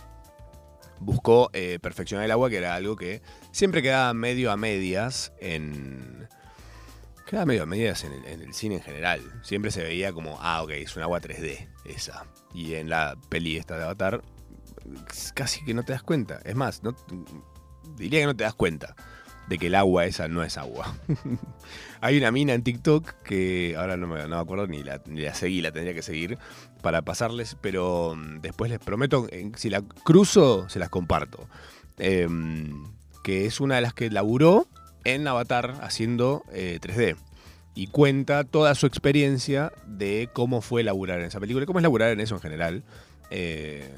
buscó 1.00 1.50
eh, 1.52 1.78
perfeccionar 1.80 2.24
el 2.24 2.30
agua, 2.30 2.50
que 2.50 2.58
era 2.58 2.74
algo 2.74 2.94
que 2.94 3.22
siempre 3.50 3.82
quedaba 3.82 4.14
medio 4.14 4.52
a 4.52 4.56
medias 4.56 5.32
en... 5.40 6.28
Quedaba 7.30 7.46
medio 7.46 7.62
a 7.62 7.66
medias 7.66 8.02
en 8.02 8.12
el, 8.12 8.24
en 8.24 8.42
el 8.42 8.52
cine 8.54 8.74
en 8.74 8.82
general. 8.82 9.20
Siempre 9.44 9.70
se 9.70 9.84
veía 9.84 10.12
como, 10.12 10.36
ah, 10.40 10.64
ok, 10.64 10.70
es 10.70 10.96
un 10.96 11.04
agua 11.04 11.20
3D, 11.20 11.68
esa. 11.84 12.26
Y 12.52 12.74
en 12.74 12.88
la 12.90 13.16
peli 13.28 13.56
esta 13.56 13.78
de 13.78 13.84
Avatar, 13.84 14.20
casi 15.32 15.64
que 15.64 15.72
no 15.72 15.84
te 15.84 15.92
das 15.92 16.02
cuenta. 16.02 16.40
Es 16.44 16.56
más, 16.56 16.82
diría 17.96 18.18
que 18.18 18.26
no 18.26 18.34
te 18.34 18.42
das 18.42 18.54
cuenta 18.54 18.96
de 19.48 19.58
que 19.58 19.68
el 19.68 19.76
agua 19.76 20.06
esa 20.06 20.26
no 20.26 20.42
es 20.42 20.58
agua. 20.58 20.92
Hay 22.00 22.18
una 22.18 22.32
mina 22.32 22.52
en 22.52 22.64
TikTok 22.64 23.22
que 23.22 23.76
ahora 23.78 23.96
no 23.96 24.08
me, 24.08 24.22
no 24.22 24.30
me 24.30 24.36
acuerdo 24.42 24.66
ni 24.66 24.82
la, 24.82 25.00
ni 25.06 25.20
la 25.20 25.32
seguí, 25.32 25.60
la 25.60 25.70
tendría 25.70 25.94
que 25.94 26.02
seguir 26.02 26.36
para 26.82 27.02
pasarles, 27.02 27.56
pero 27.60 28.16
mm, 28.16 28.40
después 28.40 28.72
les 28.72 28.80
prometo, 28.80 29.28
si 29.54 29.70
la 29.70 29.82
cruzo, 29.82 30.68
se 30.68 30.80
las 30.80 30.88
comparto. 30.88 31.48
Em, 31.96 32.86
que 33.22 33.46
es 33.46 33.60
una 33.60 33.76
de 33.76 33.82
las 33.82 33.94
que 33.94 34.10
laburó 34.10 34.66
en 35.04 35.26
Avatar 35.26 35.76
haciendo 35.82 36.44
eh, 36.52 36.78
3D. 36.80 37.16
Y 37.74 37.86
cuenta 37.86 38.44
toda 38.44 38.74
su 38.74 38.86
experiencia 38.86 39.72
de 39.86 40.28
cómo 40.32 40.60
fue 40.60 40.82
laburar 40.82 41.20
en 41.20 41.26
esa 41.26 41.40
película 41.40 41.62
y 41.62 41.66
cómo 41.66 41.78
es 41.78 41.82
laburar 41.84 42.10
en 42.10 42.20
eso 42.20 42.34
en 42.34 42.40
general. 42.40 42.84
eh, 43.30 43.88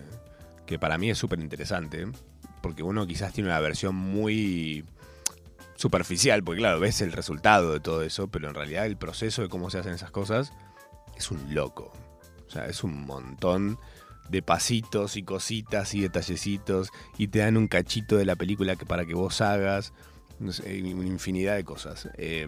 que 0.67 0.79
para 0.79 0.99
mí 0.99 1.11
es 1.11 1.19
súper 1.19 1.41
interesante. 1.41 2.07
Porque 2.63 2.83
uno 2.83 3.07
quizás 3.07 3.33
tiene 3.33 3.51
una 3.51 3.61
versión 3.61 3.95
muy 3.95 4.85
superficial, 5.77 6.45
porque 6.45 6.61
claro, 6.61 6.79
ves 6.79 7.01
el 7.01 7.13
resultado 7.13 7.73
de 7.73 7.81
todo 7.81 8.03
eso, 8.03 8.29
pero 8.29 8.49
en 8.49 8.55
realidad 8.55 8.87
el 8.87 8.97
proceso 8.97 9.43
de 9.43 9.49
cómo 9.49 9.69
se 9.69 9.79
hacen 9.79 9.93
esas 9.93 10.11
cosas 10.11 10.53
es 11.17 11.31
un 11.31 11.55
loco. 11.55 11.93
O 12.47 12.51
sea, 12.51 12.67
es 12.67 12.85
un 12.85 13.05
montón 13.05 13.79
de 14.29 14.43
pasitos 14.43 15.17
y 15.17 15.25
cositas 15.25 15.95
y 15.95 16.01
detallecitos 16.01 16.91
y 17.19 17.29
te 17.29 17.41
dan 17.41 17.57
un 17.57 17.69
cachito 17.69 18.17
de 18.17 18.25
la 18.25 18.37
película 18.37 18.77
que 18.77 18.87
para 18.87 19.05
que 19.05 19.15
vos 19.15 19.41
hagas. 19.41 19.93
No 20.39 20.51
una 20.65 21.07
infinidad 21.07 21.57
de 21.57 21.65
cosas. 21.65 22.09
Eh, 22.17 22.47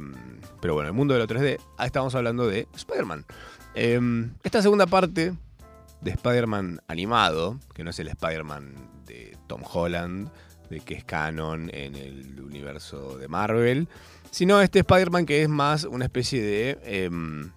pero 0.61 0.75
bueno, 0.75 0.89
el 0.89 0.95
mundo 0.95 1.15
de 1.15 1.21
lo 1.21 1.27
3D, 1.27 1.59
ahí 1.77 1.87
estamos 1.87 2.15
hablando 2.15 2.47
de 2.47 2.67
Spider-Man. 2.75 3.25
Eh, 3.75 4.01
esta 4.43 4.63
segunda 4.63 4.87
parte 4.87 5.35
de 6.01 6.11
Spider-Man 6.11 6.81
animado, 6.89 7.59
que 7.75 7.83
no 7.83 7.91
es 7.91 7.99
el 7.99 8.09
Spider-Man 8.09 8.75
de 9.07 9.37
Tom 9.47 9.63
Holland, 9.65 10.31
de 10.71 10.81
que 10.81 10.95
es 10.95 11.05
canon 11.05 11.71
en 11.73 11.95
el 11.95 12.41
universo 12.41 13.19
de 13.19 13.29
Marvel, 13.29 13.89
sino 14.31 14.61
este 14.61 14.81
Spider-Man 14.81 15.27
que 15.27 15.43
es 15.43 15.49
más 15.49 15.85
una 15.85 16.05
especie 16.05 16.43
de 16.43 16.79
em, 16.85 17.51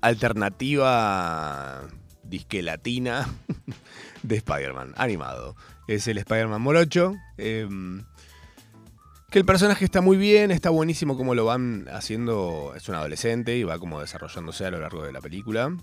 alternativa 0.00 1.82
disque 2.22 2.62
latina 2.62 3.28
de 4.22 4.36
Spider-Man 4.36 4.94
animado. 4.96 5.56
Es 5.86 6.08
el 6.08 6.18
Spider-Man 6.18 6.60
morocho. 6.60 7.14
em, 7.36 8.04
que 9.34 9.40
el 9.40 9.44
personaje 9.44 9.84
está 9.84 10.00
muy 10.00 10.16
bien, 10.16 10.52
está 10.52 10.70
buenísimo 10.70 11.16
como 11.16 11.34
lo 11.34 11.44
van 11.44 11.88
haciendo. 11.90 12.72
Es 12.76 12.88
un 12.88 12.94
adolescente 12.94 13.56
y 13.56 13.64
va 13.64 13.80
como 13.80 14.00
desarrollándose 14.00 14.64
a 14.64 14.70
lo 14.70 14.78
largo 14.78 15.02
de 15.02 15.10
la 15.10 15.20
película. 15.20 15.76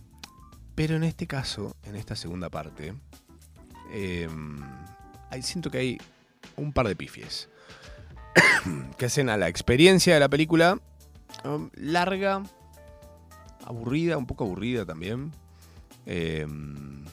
Pero 0.74 0.96
en 0.96 1.04
este 1.04 1.28
caso, 1.28 1.76
en 1.84 1.98
esta 1.98 2.16
segunda 2.16 2.50
parte, 2.50 2.94
ahí 5.30 5.42
siento 5.42 5.70
que 5.70 5.78
hay 5.80 5.98
un 6.56 6.72
par 6.72 6.88
de 6.88 6.96
pifies 6.96 7.50
que 8.98 9.08
hacen 9.08 9.28
a 9.28 9.36
la 9.36 9.50
experiencia 9.50 10.14
de 10.14 10.22
la 10.22 10.30
película 10.30 10.80
um, 11.44 11.70
larga, 11.74 12.44
aburrida, 13.66 14.16
un 14.16 14.28
poco 14.28 14.46
aburrida 14.46 14.86
también. 14.86 15.34
Em, 16.06 17.04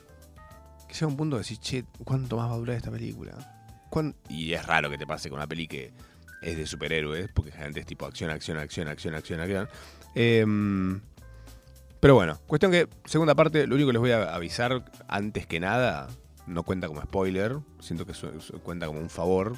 que 0.87 0.95
llega 0.95 1.09
un 1.09 1.17
punto 1.17 1.35
de 1.35 1.41
decir, 1.41 1.59
che, 1.59 1.85
¿cuánto 2.05 2.37
más 2.37 2.49
va 2.49 2.55
a 2.55 2.59
durar 2.59 2.77
esta 2.77 2.93
película? 2.93 3.33
¿Cuán-?" 3.91 4.15
Y 4.29 4.53
es 4.53 4.65
raro 4.65 4.89
que 4.89 4.99
te 4.99 5.05
pase 5.05 5.31
con 5.31 5.39
una 5.39 5.49
peli 5.49 5.67
que 5.67 5.93
es 6.43 6.57
de 6.57 6.67
superhéroes, 6.67 7.29
porque 7.35 7.51
generalmente 7.51 7.81
es 7.81 7.87
tipo 7.87 8.07
acción, 8.07 8.31
acción, 8.31 8.59
acción, 8.59 8.89
acción, 8.89 9.15
acción, 9.15 9.41
acción. 9.41 9.69
Em, 10.15 11.01
pero 12.01 12.15
bueno, 12.15 12.39
cuestión 12.47 12.71
que, 12.71 12.89
segunda 13.05 13.35
parte, 13.35 13.67
lo 13.67 13.75
único 13.75 13.89
que 13.89 13.93
les 13.95 14.01
voy 14.01 14.11
a 14.13 14.35
avisar 14.35 14.85
antes 15.09 15.47
que 15.47 15.61
nada, 15.61 16.09
no 16.47 16.63
cuenta 16.63 16.87
como 16.87 17.03
spoiler, 17.03 17.59
siento 17.81 18.07
que 18.07 18.13
cuenta 18.63 18.87
como 18.87 19.01
un 19.01 19.11
favor. 19.11 19.57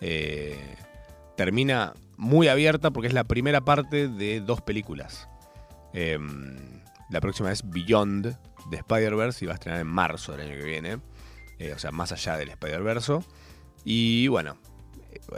Eh, 0.00 0.76
termina 1.36 1.94
muy 2.16 2.48
abierta 2.48 2.90
porque 2.90 3.08
es 3.08 3.14
la 3.14 3.24
primera 3.24 3.62
parte 3.62 4.08
de 4.08 4.40
dos 4.40 4.60
películas. 4.60 5.28
Em, 5.92 6.56
la 7.08 7.20
próxima 7.20 7.50
es 7.50 7.68
Beyond 7.68 8.36
de 8.70 8.76
Spider-Verse 8.76 9.44
y 9.44 9.46
va 9.46 9.52
a 9.52 9.54
estrenar 9.54 9.80
en 9.80 9.86
marzo 9.86 10.32
del 10.32 10.48
año 10.48 10.58
que 10.58 10.64
viene. 10.64 10.98
Eh, 11.58 11.72
o 11.74 11.78
sea, 11.78 11.90
más 11.92 12.12
allá 12.12 12.36
del 12.36 12.50
Spider-Verse. 12.50 13.20
Y 13.84 14.28
bueno, 14.28 14.56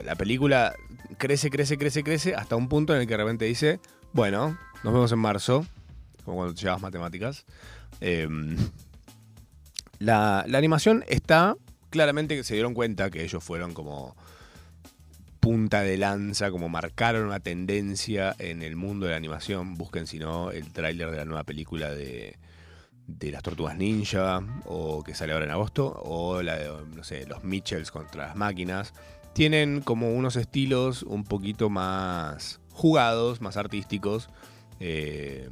la 0.04 0.14
película 0.14 0.74
crece, 1.18 1.50
crece, 1.50 1.78
crece, 1.78 2.02
crece 2.02 2.34
hasta 2.34 2.56
un 2.56 2.68
punto 2.68 2.94
en 2.94 3.00
el 3.00 3.06
que 3.06 3.14
de 3.14 3.22
repente 3.22 3.44
dice, 3.44 3.80
bueno, 4.12 4.58
nos 4.84 4.92
vemos 4.92 5.12
en 5.12 5.18
marzo, 5.18 5.66
como 6.24 6.38
cuando 6.38 6.54
llevas 6.54 6.80
matemáticas. 6.80 7.44
Em, 8.00 8.56
la, 9.98 10.44
la 10.48 10.58
animación 10.58 11.04
está, 11.08 11.56
claramente 11.90 12.36
que 12.36 12.44
se 12.44 12.54
dieron 12.54 12.74
cuenta 12.74 13.10
que 13.10 13.22
ellos 13.22 13.42
fueron 13.44 13.74
como 13.74 14.16
punta 15.42 15.82
de 15.82 15.98
lanza, 15.98 16.52
como 16.52 16.68
marcaron 16.68 17.26
una 17.26 17.40
tendencia 17.40 18.34
en 18.38 18.62
el 18.62 18.76
mundo 18.76 19.06
de 19.06 19.10
la 19.10 19.16
animación. 19.16 19.74
Busquen 19.74 20.06
si 20.06 20.20
no 20.20 20.52
el 20.52 20.72
tráiler 20.72 21.10
de 21.10 21.16
la 21.16 21.24
nueva 21.24 21.42
película 21.42 21.90
de, 21.90 22.38
de 23.06 23.30
las 23.32 23.42
Tortugas 23.42 23.76
Ninja, 23.76 24.40
o 24.66 25.02
que 25.02 25.14
sale 25.14 25.32
ahora 25.32 25.44
en 25.44 25.50
agosto, 25.50 26.00
o 26.04 26.42
la 26.42 26.56
de, 26.56 26.70
no 26.94 27.02
sé, 27.02 27.26
los 27.26 27.42
Mitchells 27.42 27.90
contra 27.90 28.28
las 28.28 28.36
máquinas. 28.36 28.94
Tienen 29.32 29.80
como 29.80 30.12
unos 30.12 30.36
estilos 30.36 31.02
un 31.02 31.24
poquito 31.24 31.70
más 31.70 32.60
jugados, 32.70 33.40
más 33.40 33.56
artísticos, 33.56 34.28
eh, 34.80 35.48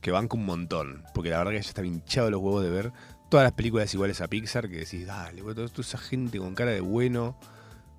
que 0.00 0.10
van 0.10 0.28
con 0.28 0.40
un 0.40 0.46
montón. 0.46 1.04
Porque 1.14 1.30
la 1.30 1.38
verdad 1.38 1.52
que 1.52 1.62
ya 1.62 1.68
está 1.68 1.84
hinchado 1.84 2.30
los 2.30 2.40
huevos 2.40 2.62
de 2.62 2.70
ver 2.70 2.92
todas 3.28 3.44
las 3.44 3.52
películas 3.52 3.92
iguales 3.94 4.20
a 4.20 4.28
Pixar, 4.28 4.68
que 4.68 4.78
decís, 4.78 5.06
dale, 5.06 5.42
toda 5.42 5.66
esa 5.78 5.98
gente 5.98 6.38
con 6.38 6.54
cara 6.54 6.70
de 6.70 6.80
bueno, 6.80 7.38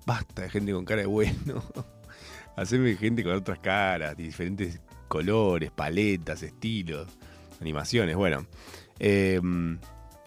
basta 0.06 0.42
de 0.42 0.50
gente 0.50 0.72
con 0.72 0.84
cara 0.84 1.02
de 1.02 1.06
bueno. 1.06 1.62
Hacerme 2.56 2.96
gente 2.96 3.22
con 3.22 3.32
otras 3.32 3.58
caras, 3.60 4.16
diferentes 4.16 4.80
colores, 5.08 5.70
paletas, 5.70 6.42
estilos, 6.42 7.08
animaciones. 7.60 8.16
Bueno, 8.16 8.46
eh, 8.98 9.40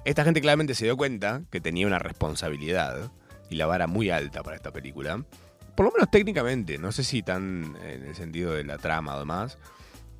esta 0.05 0.23
gente 0.23 0.41
claramente 0.41 0.73
se 0.73 0.85
dio 0.85 0.97
cuenta 0.97 1.43
que 1.51 1.61
tenía 1.61 1.85
una 1.85 1.99
responsabilidad 1.99 3.11
y 3.49 3.55
la 3.55 3.65
vara 3.65 3.87
muy 3.87 4.09
alta 4.09 4.43
para 4.43 4.55
esta 4.55 4.71
película. 4.71 5.23
Por 5.75 5.85
lo 5.85 5.91
menos 5.91 6.11
técnicamente, 6.11 6.77
no 6.77 6.91
sé 6.91 7.03
si 7.03 7.23
tan 7.23 7.75
en 7.83 8.05
el 8.05 8.15
sentido 8.15 8.53
de 8.53 8.63
la 8.63 8.77
trama 8.77 9.15
o 9.15 9.19
demás. 9.19 9.57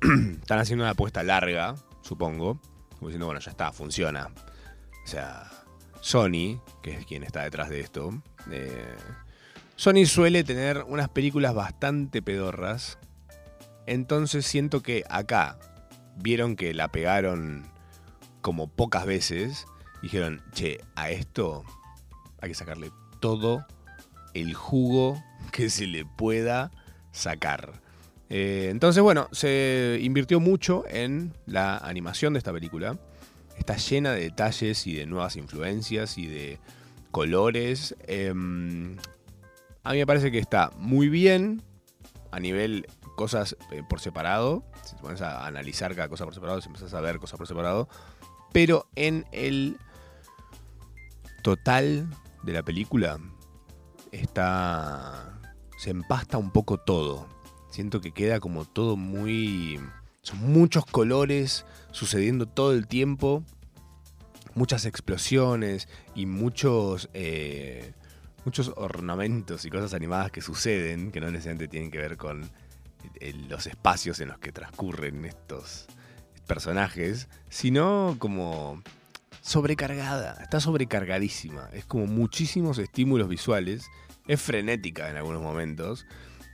Están 0.02 0.58
haciendo 0.58 0.84
una 0.84 0.90
apuesta 0.90 1.22
larga, 1.22 1.76
supongo. 2.02 2.60
Como 2.98 3.08
diciendo, 3.08 3.26
bueno, 3.26 3.40
ya 3.40 3.50
está, 3.50 3.72
funciona. 3.72 4.30
O 5.04 5.06
sea, 5.06 5.50
Sony, 6.00 6.60
que 6.82 6.96
es 6.98 7.06
quien 7.06 7.22
está 7.22 7.42
detrás 7.42 7.68
de 7.70 7.80
esto, 7.80 8.22
eh, 8.50 8.94
Sony 9.76 10.06
suele 10.06 10.44
tener 10.44 10.84
unas 10.86 11.08
películas 11.08 11.54
bastante 11.54 12.22
pedorras. 12.22 12.98
Entonces 13.86 14.46
siento 14.46 14.82
que 14.82 15.04
acá 15.08 15.58
vieron 16.16 16.56
que 16.56 16.74
la 16.74 16.88
pegaron 16.88 17.70
como 18.40 18.68
pocas 18.68 19.06
veces. 19.06 19.66
Dijeron, 20.02 20.42
che, 20.52 20.80
a 20.96 21.10
esto 21.10 21.64
hay 22.40 22.50
que 22.50 22.54
sacarle 22.54 22.90
todo 23.24 23.64
el 24.34 24.52
jugo 24.52 25.24
que 25.50 25.70
se 25.70 25.86
le 25.86 26.04
pueda 26.04 26.70
sacar. 27.10 27.80
Eh, 28.28 28.68
entonces, 28.70 29.02
bueno, 29.02 29.28
se 29.32 29.98
invirtió 30.02 30.40
mucho 30.40 30.84
en 30.90 31.32
la 31.46 31.78
animación 31.78 32.34
de 32.34 32.38
esta 32.40 32.52
película. 32.52 32.98
Está 33.56 33.78
llena 33.78 34.12
de 34.12 34.20
detalles 34.20 34.86
y 34.86 34.96
de 34.96 35.06
nuevas 35.06 35.36
influencias 35.36 36.18
y 36.18 36.26
de 36.26 36.58
colores. 37.12 37.96
Em, 38.06 38.98
a 39.84 39.92
mí 39.92 39.98
me 40.00 40.06
parece 40.06 40.30
que 40.30 40.38
está 40.38 40.70
muy 40.76 41.08
bien 41.08 41.62
a 42.30 42.40
nivel 42.40 42.86
cosas 43.16 43.56
eh, 43.72 43.82
por 43.88 44.00
separado. 44.00 44.64
Si 44.84 44.96
te 44.96 45.00
pones 45.00 45.22
a 45.22 45.46
analizar 45.46 45.94
cada 45.94 46.10
cosa 46.10 46.26
por 46.26 46.34
separado, 46.34 46.60
si 46.60 46.66
empiezas 46.66 46.92
a 46.92 47.00
ver 47.00 47.18
cosas 47.18 47.38
por 47.38 47.48
separado. 47.48 47.88
Pero 48.52 48.86
en 48.96 49.24
el 49.32 49.78
total 51.42 52.06
de 52.44 52.52
la 52.52 52.62
película 52.62 53.18
está. 54.12 55.40
se 55.78 55.90
empasta 55.90 56.38
un 56.38 56.50
poco 56.50 56.78
todo. 56.78 57.26
Siento 57.70 58.00
que 58.00 58.12
queda 58.12 58.40
como 58.40 58.64
todo 58.64 58.96
muy. 58.96 59.80
Son 60.22 60.38
muchos 60.52 60.86
colores 60.86 61.66
sucediendo 61.90 62.46
todo 62.46 62.72
el 62.72 62.86
tiempo. 62.86 63.42
Muchas 64.54 64.84
explosiones 64.86 65.88
y 66.14 66.26
muchos. 66.26 67.08
eh, 67.14 67.92
muchos 68.44 68.72
ornamentos 68.76 69.64
y 69.64 69.70
cosas 69.70 69.94
animadas 69.94 70.30
que 70.30 70.42
suceden, 70.42 71.10
que 71.12 71.18
no 71.20 71.30
necesariamente 71.30 71.66
tienen 71.66 71.90
que 71.90 71.96
ver 71.96 72.18
con 72.18 72.50
el- 73.20 73.48
los 73.48 73.66
espacios 73.66 74.20
en 74.20 74.28
los 74.28 74.38
que 74.38 74.52
transcurren 74.52 75.24
estos 75.24 75.86
personajes, 76.46 77.28
sino 77.48 78.16
como 78.18 78.82
sobrecargada, 79.44 80.38
está 80.40 80.58
sobrecargadísima, 80.58 81.68
es 81.74 81.84
como 81.84 82.06
muchísimos 82.06 82.78
estímulos 82.78 83.28
visuales, 83.28 83.90
es 84.26 84.40
frenética 84.40 85.10
en 85.10 85.18
algunos 85.18 85.42
momentos. 85.42 86.06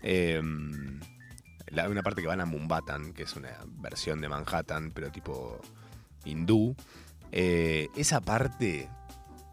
Eh, 0.02 0.42
una 0.42 2.02
parte 2.02 2.20
que 2.20 2.26
van 2.26 2.40
a 2.40 2.46
Mumbatan, 2.46 3.12
que 3.12 3.22
es 3.22 3.36
una 3.36 3.50
versión 3.78 4.20
de 4.20 4.28
Manhattan, 4.28 4.90
pero 4.90 5.12
tipo 5.12 5.60
hindú. 6.24 6.74
Eh, 7.30 7.88
esa 7.94 8.20
parte 8.20 8.88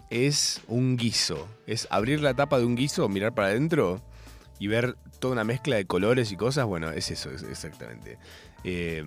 es 0.09 0.61
un 0.67 0.97
guiso. 0.97 1.47
Es 1.67 1.87
abrir 1.91 2.21
la 2.21 2.33
tapa 2.33 2.57
de 2.57 2.65
un 2.65 2.75
guiso, 2.75 3.07
mirar 3.07 3.35
para 3.35 3.49
adentro 3.49 4.01
y 4.57 4.65
ver 4.65 4.97
toda 5.19 5.33
una 5.33 5.43
mezcla 5.43 5.75
de 5.75 5.85
colores 5.85 6.31
y 6.31 6.37
cosas. 6.37 6.65
Bueno, 6.65 6.89
es 6.89 7.11
eso, 7.11 7.29
es 7.29 7.43
exactamente. 7.43 8.17
Eh, 8.63 9.05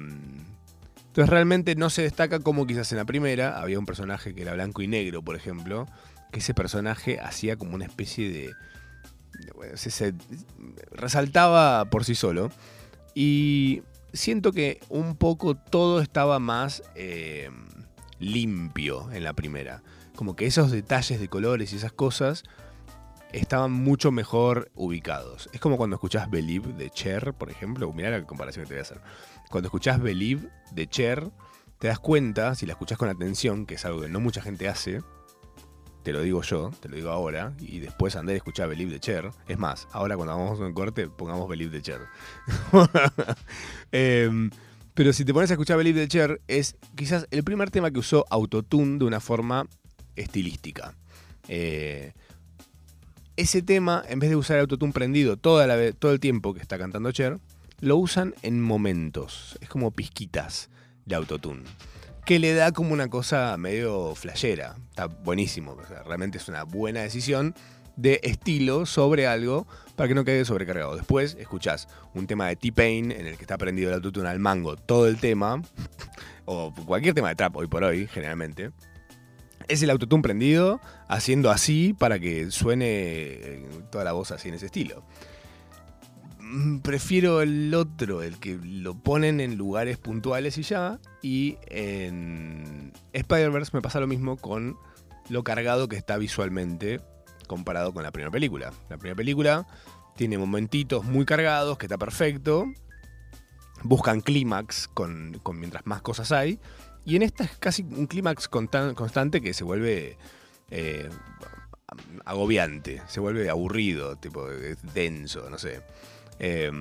entonces 1.10 1.28
realmente 1.28 1.74
no 1.74 1.90
se 1.90 2.02
destaca 2.02 2.38
como 2.38 2.66
quizás 2.68 2.92
en 2.92 2.98
la 2.98 3.04
primera. 3.04 3.60
Había 3.60 3.80
un 3.80 3.84
personaje 3.86 4.32
que 4.32 4.42
era 4.42 4.54
blanco 4.54 4.80
y 4.80 4.86
negro, 4.86 5.22
por 5.22 5.34
ejemplo. 5.34 5.86
Que 6.30 6.38
ese 6.38 6.54
personaje 6.54 7.18
hacía 7.18 7.56
como 7.56 7.74
una 7.74 7.84
especie 7.84 8.30
de... 8.30 8.50
se- 9.74 10.14
resaltaba 10.92 11.84
por 11.86 12.04
sí 12.04 12.14
solo. 12.14 12.52
Y 13.12 13.82
siento 14.12 14.52
que 14.52 14.78
un 14.88 15.16
poco 15.16 15.56
todo 15.56 16.00
estaba 16.00 16.38
más 16.38 16.82
eh, 16.94 17.50
limpio 18.20 19.10
en 19.12 19.24
la 19.24 19.32
primera. 19.32 19.82
Como 20.14 20.36
que 20.36 20.46
esos 20.46 20.70
detalles 20.70 21.18
de 21.18 21.28
colores 21.28 21.72
y 21.72 21.76
esas 21.76 21.92
cosas 21.92 22.44
estaban 23.32 23.72
mucho 23.72 24.12
mejor 24.12 24.70
ubicados. 24.74 25.48
Es 25.52 25.60
como 25.60 25.76
cuando 25.76 25.96
escuchás 25.96 26.30
Believe 26.30 26.72
de 26.72 26.90
Cher, 26.90 27.32
por 27.34 27.50
ejemplo. 27.50 27.92
Mirá 27.92 28.10
la 28.10 28.24
comparación 28.24 28.64
que 28.64 28.68
te 28.68 28.74
voy 28.74 28.78
a 28.78 28.82
hacer. 28.82 29.00
Cuando 29.50 29.66
escuchás 29.66 30.00
Believe 30.00 30.48
de 30.70 30.88
Cher, 30.88 31.28
te 31.80 31.88
das 31.88 31.98
cuenta, 31.98 32.54
si 32.54 32.66
la 32.66 32.74
escuchás 32.74 32.96
con 32.96 33.08
atención, 33.08 33.66
que 33.66 33.74
es 33.74 33.84
algo 33.84 34.02
que 34.02 34.08
no 34.08 34.20
mucha 34.20 34.40
gente 34.40 34.68
hace, 34.68 35.02
te 36.04 36.12
lo 36.12 36.22
digo 36.22 36.42
yo, 36.42 36.70
te 36.80 36.88
lo 36.88 36.94
digo 36.94 37.10
ahora, 37.10 37.52
y 37.58 37.80
después 37.80 38.14
andar 38.14 38.34
a 38.34 38.36
escuchar 38.36 38.68
Believe 38.68 38.92
de 38.92 39.00
Cher. 39.00 39.30
Es 39.48 39.58
más, 39.58 39.88
ahora 39.90 40.16
cuando 40.16 40.36
vamos 40.36 40.60
a 40.60 40.64
un 40.64 40.72
corte, 40.72 41.08
pongamos 41.08 41.48
Believe 41.48 41.72
de 41.72 41.82
Cher. 41.82 42.00
Em, 43.92 44.50
pero 44.94 45.12
si 45.12 45.24
te 45.24 45.34
pones 45.34 45.50
a 45.50 45.54
escuchar 45.54 45.78
Believe 45.78 45.98
de 45.98 46.06
Cher, 46.06 46.40
es 46.46 46.76
quizás 46.94 47.26
el 47.32 47.42
primer 47.42 47.72
tema 47.72 47.90
que 47.90 47.98
usó 47.98 48.26
Autotune 48.30 48.98
de 48.98 49.04
una 49.04 49.18
forma 49.18 49.66
estilística. 50.14 50.94
Eh, 51.48 52.12
ese 53.36 53.62
tema, 53.62 54.04
en 54.08 54.20
vez 54.20 54.30
de 54.30 54.36
usar 54.36 54.60
autotune 54.60 54.92
prendido 54.92 55.36
toda 55.36 55.66
la 55.66 55.92
todo 55.92 56.12
el 56.12 56.20
tiempo 56.20 56.54
que 56.54 56.60
está 56.60 56.78
cantando 56.78 57.10
Cher, 57.10 57.40
lo 57.80 57.96
usan 57.96 58.34
en 58.42 58.60
momentos. 58.60 59.58
Es 59.60 59.68
como 59.68 59.90
pizquitas 59.90 60.70
de 61.06 61.14
autotune. 61.14 61.62
Que 62.24 62.38
le 62.38 62.54
da 62.54 62.72
como 62.72 62.92
una 62.92 63.08
cosa 63.08 63.56
medio 63.56 64.14
flashera. 64.14 64.76
Está 64.90 65.06
buenísimo. 65.06 65.76
realmente 66.06 66.38
es 66.38 66.48
una 66.48 66.64
buena 66.64 67.00
decisión 67.00 67.54
de 67.96 68.20
estilo 68.22 68.86
sobre 68.86 69.26
algo 69.26 69.66
para 69.96 70.08
que 70.08 70.14
no 70.14 70.24
quede 70.24 70.44
sobrecargado. 70.44 70.96
Después 70.96 71.36
escuchás 71.38 71.88
un 72.14 72.26
tema 72.26 72.48
de 72.48 72.56
T-Pain 72.56 73.10
en 73.10 73.26
el 73.26 73.36
que 73.36 73.42
está 73.42 73.58
prendido 73.58 73.88
el 73.88 73.96
autotune 73.96 74.28
al 74.28 74.38
mango 74.38 74.76
todo 74.76 75.08
el 75.08 75.18
tema. 75.18 75.62
o 76.44 76.72
cualquier 76.86 77.14
tema 77.14 77.28
de 77.30 77.34
trap 77.34 77.56
hoy 77.56 77.66
por 77.66 77.84
hoy, 77.84 78.06
generalmente 78.06 78.70
es 79.70 79.82
el 79.82 79.90
autotune 79.90 80.22
prendido, 80.22 80.80
haciendo 81.08 81.50
así 81.50 81.94
para 81.96 82.18
que 82.18 82.50
suene 82.50 82.86
eh, 82.88 83.68
toda 83.90 84.04
la 84.04 84.12
voz 84.12 84.32
así 84.32 84.48
en 84.48 84.54
ese 84.54 84.66
estilo. 84.66 85.04
Mm, 86.50 86.78
Prefiero 86.80 87.42
el 87.42 87.72
otro, 87.74 88.22
el 88.22 88.38
que 88.38 88.58
lo 88.62 88.94
ponen 88.98 89.40
en 89.40 89.56
lugares 89.56 89.98
puntuales 89.98 90.58
y 90.58 90.62
ya. 90.62 90.98
Y 91.22 91.58
en 91.66 92.92
Spider-Verse 93.12 93.70
me 93.74 93.82
pasa 93.82 94.00
lo 94.00 94.06
mismo 94.06 94.36
con 94.36 94.76
lo 95.28 95.44
cargado 95.44 95.88
que 95.88 95.96
está 95.96 96.16
visualmente 96.16 97.00
comparado 97.46 97.92
con 97.94 98.02
la 98.02 98.10
primera 98.10 98.30
película. 98.30 98.72
La 98.88 98.96
primera 98.98 99.16
película 99.16 99.66
tiene 100.16 100.38
momentitos 100.38 101.04
muy 101.04 101.24
cargados, 101.24 101.78
que 101.78 101.86
está 101.86 101.98
perfecto. 101.98 102.66
Buscan 103.82 104.20
clímax 104.20 104.88
con, 104.88 105.38
con 105.42 105.58
mientras 105.58 105.86
más 105.86 106.02
cosas 106.02 106.32
hay. 106.32 106.58
Y 107.04 107.16
en 107.16 107.22
esta 107.22 107.44
es 107.44 107.56
casi 107.58 107.82
un 107.82 108.06
clímax 108.06 108.50
constan- 108.50 108.94
constante 108.94 109.40
que 109.40 109.54
se 109.54 109.64
vuelve 109.64 110.18
eh, 110.70 111.08
agobiante, 112.24 113.02
se 113.08 113.20
vuelve 113.20 113.48
aburrido, 113.50 114.16
tipo 114.16 114.46
denso, 114.94 115.48
no 115.48 115.58
sé. 115.58 115.80
Eh, 116.40 116.72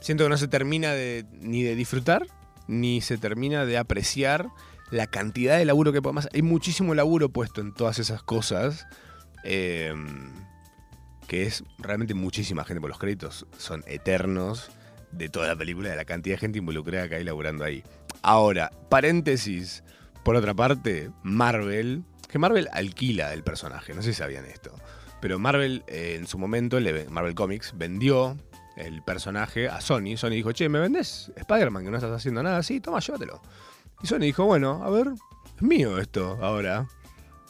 siento 0.00 0.24
que 0.24 0.30
no 0.30 0.36
se 0.36 0.48
termina 0.48 0.92
de, 0.92 1.24
ni 1.40 1.62
de 1.62 1.74
disfrutar, 1.74 2.26
ni 2.68 3.00
se 3.00 3.16
termina 3.16 3.64
de 3.64 3.78
apreciar 3.78 4.48
la 4.90 5.06
cantidad 5.06 5.56
de 5.56 5.64
laburo 5.64 5.92
que 5.92 6.02
podemos. 6.02 6.28
Hay 6.34 6.42
muchísimo 6.42 6.94
laburo 6.94 7.30
puesto 7.30 7.60
en 7.62 7.72
todas 7.72 7.98
esas 7.98 8.22
cosas. 8.22 8.86
eh, 9.44 9.94
que 11.30 11.44
es 11.44 11.62
realmente 11.78 12.12
muchísima 12.14 12.64
gente, 12.64 12.80
por 12.80 12.90
los 12.90 12.98
créditos 12.98 13.46
son 13.56 13.84
eternos 13.86 14.72
de 15.12 15.28
toda 15.28 15.46
la 15.46 15.54
película, 15.54 15.88
de 15.88 15.94
la 15.94 16.04
cantidad 16.04 16.34
de 16.34 16.40
gente 16.40 16.58
involucrada 16.58 17.08
que 17.08 17.14
hay 17.14 17.22
laburando 17.22 17.64
ahí. 17.64 17.84
Ahora, 18.20 18.72
paréntesis, 18.88 19.84
por 20.24 20.34
otra 20.34 20.54
parte, 20.54 21.12
Marvel, 21.22 22.02
que 22.28 22.40
Marvel 22.40 22.68
alquila 22.72 23.32
el 23.32 23.44
personaje, 23.44 23.94
no 23.94 24.02
sé 24.02 24.12
si 24.12 24.18
sabían 24.18 24.44
esto, 24.44 24.74
pero 25.20 25.38
Marvel 25.38 25.84
eh, 25.86 26.16
en 26.18 26.26
su 26.26 26.36
momento, 26.36 26.78
Marvel 27.10 27.36
Comics, 27.36 27.74
vendió 27.78 28.36
el 28.80 29.02
personaje 29.02 29.68
a 29.68 29.80
Sony. 29.80 30.16
Sony 30.16 30.30
dijo, 30.30 30.52
che, 30.52 30.68
¿me 30.68 30.78
vendés 30.78 31.32
Spider-Man 31.36 31.84
que 31.84 31.90
no 31.90 31.96
estás 31.96 32.12
haciendo 32.12 32.42
nada? 32.42 32.62
Sí, 32.62 32.80
toma, 32.80 33.00
llévatelo. 33.00 33.40
Y 34.02 34.06
Sony 34.06 34.20
dijo, 34.20 34.44
bueno, 34.44 34.82
a 34.82 34.90
ver, 34.90 35.08
es 35.56 35.62
mío 35.62 35.98
esto 35.98 36.38
ahora. 36.40 36.88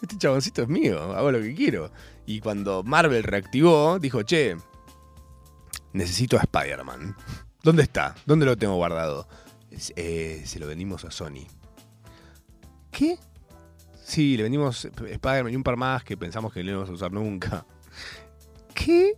Este 0.03 0.17
chaboncito 0.17 0.63
es 0.63 0.69
mío, 0.69 1.15
hago 1.15 1.31
lo 1.31 1.41
que 1.41 1.55
quiero. 1.55 1.93
Y 2.27 2.41
cuando 2.41 2.83
Marvel 2.83 3.23
reactivó, 3.23 3.99
dijo, 3.99 4.23
che, 4.23 4.57
necesito 5.93 6.39
a 6.39 6.41
Spider-Man. 6.41 7.17
¿Dónde 7.63 7.83
está? 7.83 8.15
¿Dónde 8.25 8.47
lo 8.47 8.57
tengo 8.57 8.77
guardado? 8.77 9.29
Eh, 9.97 10.43
se 10.45 10.59
lo 10.59 10.67
vendimos 10.67 11.05
a 11.05 11.11
Sony. 11.11 11.47
¿Qué? 12.91 13.19
Sí, 14.03 14.37
le 14.37 14.45
vendimos 14.45 14.85
Spider-Man 14.85 15.53
y 15.53 15.57
un 15.57 15.63
par 15.63 15.77
más 15.77 16.03
que 16.03 16.17
pensamos 16.17 16.53
que 16.53 16.65
no 16.65 16.71
íbamos 16.71 16.89
a 16.89 16.93
usar 16.93 17.13
nunca. 17.13 17.65
¿Qué? 18.75 19.15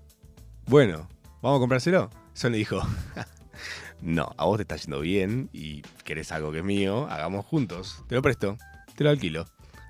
Bueno, 0.66 1.09
¿vamos 1.42 1.59
a 1.59 1.61
comprárselo? 1.61 2.09
Sony 2.33 2.52
dijo, 2.52 2.81
no, 4.00 4.31
a 4.37 4.44
vos 4.44 4.57
te 4.57 4.62
está 4.62 4.76
yendo 4.76 5.00
bien 5.00 5.50
y 5.52 5.83
querés 6.05 6.33
algo 6.33 6.52
que 6.52 6.59
es 6.59 6.64
mío, 6.64 7.09
hagamos 7.11 7.44
juntos. 7.44 8.02
Te 8.09 8.14
lo 8.14 8.22
presto, 8.22 8.57
te 8.96 9.05
lo 9.05 9.11
alquilo. 9.11 9.46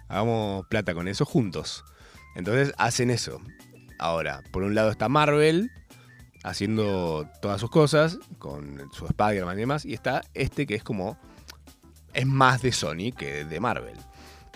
Hagamos 0.09 0.67
plata 0.67 0.95
con 0.95 1.09
eso 1.09 1.25
juntos. 1.25 1.85
Entonces 2.35 2.75
hacen 2.79 3.11
eso. 3.11 3.41
Ahora, 3.99 4.43
por 4.51 4.63
un 4.63 4.75
lado 4.75 4.91
está 4.91 5.09
Marvel 5.09 5.71
haciendo 6.43 7.29
todas 7.41 7.61
sus 7.61 7.71
cosas 7.71 8.19
con 8.39 8.91
su 8.93 9.07
Spider-Man 9.07 9.57
y 9.57 9.61
demás. 9.61 9.85
Y 9.85 9.95
está 9.95 10.23
este 10.35 10.67
que 10.67 10.75
es 10.75 10.83
como. 10.83 11.19
Es 12.13 12.27
más 12.27 12.61
de 12.61 12.73
Sony 12.73 13.13
que 13.17 13.45
de 13.45 13.61
Marvel. 13.61 13.97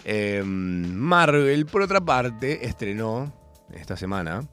Eh, 0.04 0.42
Marvel, 0.44 1.64
por 1.64 1.80
otra 1.80 2.02
parte, 2.02 2.66
estrenó 2.66 3.32
esta 3.72 3.96
semana 3.96 4.46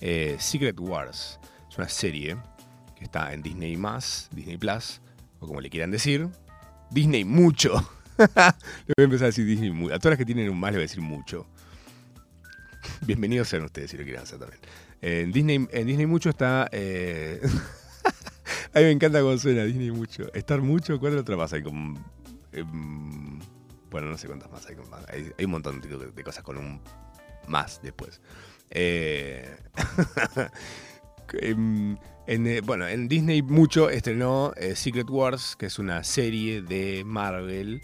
eh, 0.00 0.36
Secret 0.38 0.78
Wars. 0.80 1.38
Es 1.76 1.78
una 1.78 1.88
serie 1.90 2.38
que 2.96 3.04
está 3.04 3.34
en 3.34 3.42
Disney 3.42 3.76
Disney 4.30 4.56
Plus, 4.56 5.02
o 5.40 5.46
como 5.46 5.60
le 5.60 5.68
quieran 5.68 5.90
decir. 5.90 6.26
Disney 6.90 7.22
mucho. 7.22 7.74
le 8.16 8.94
voy 8.96 9.02
a 9.02 9.02
empezar 9.02 9.24
a 9.24 9.26
decir 9.26 9.44
Disney 9.44 9.70
mucho. 9.70 9.94
A 9.94 9.98
todas 9.98 10.12
las 10.12 10.18
que 10.18 10.24
tienen 10.24 10.48
un 10.48 10.58
más 10.58 10.70
le 10.70 10.78
voy 10.78 10.84
a 10.84 10.88
decir 10.88 11.02
mucho. 11.02 11.46
Bienvenidos 13.02 13.48
sean 13.48 13.64
ustedes 13.64 13.90
si 13.90 13.98
lo 13.98 14.04
quieren 14.04 14.22
hacer 14.22 14.38
también. 14.38 14.58
En 15.02 15.32
Disney, 15.32 15.68
en 15.70 15.86
Disney 15.86 16.06
mucho 16.06 16.30
está. 16.30 16.66
eh, 16.72 17.42
a 18.72 18.78
mí 18.78 18.84
me 18.84 18.92
encanta 18.92 19.20
cómo 19.20 19.36
suena 19.36 19.64
Disney 19.64 19.90
mucho. 19.90 20.32
Estar 20.32 20.62
mucho, 20.62 20.98
¿cuál 20.98 21.18
otra 21.18 21.36
más 21.36 21.52
hay 21.52 21.62
con. 21.62 22.02
em, 22.52 23.38
bueno, 23.90 24.08
no 24.08 24.16
sé 24.16 24.28
cuántas 24.28 24.50
más 24.50 24.64
hay 24.64 24.76
con 24.76 24.88
más. 24.88 25.04
Hay 25.10 25.44
un 25.44 25.50
montón 25.50 25.82
de, 25.82 26.10
de 26.10 26.24
cosas 26.24 26.42
con 26.42 26.56
un 26.56 26.80
más 27.48 27.82
después. 27.82 28.22
Eh, 28.70 29.56
en, 31.32 31.98
eh, 32.26 32.60
bueno, 32.60 32.86
en 32.86 33.08
Disney 33.08 33.42
mucho 33.42 33.90
estrenó 33.90 34.52
eh, 34.56 34.74
Secret 34.74 35.08
Wars, 35.10 35.56
que 35.56 35.66
es 35.66 35.78
una 35.78 36.04
serie 36.04 36.62
de 36.62 37.04
Marvel 37.04 37.82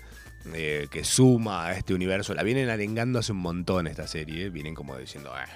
eh, 0.55 0.88
que 0.90 1.05
suma 1.05 1.66
a 1.66 1.72
este 1.72 1.94
universo. 1.94 2.35
La 2.35 2.42
vienen 2.42 2.68
arengando 2.68 3.18
hace 3.18 3.33
un 3.33 3.38
montón 3.38 3.87
esta 3.87 4.07
serie. 4.07 4.50
Vienen 4.50 4.74
como 4.74 4.96
diciendo, 4.98 5.33
"Ah, 5.35 5.46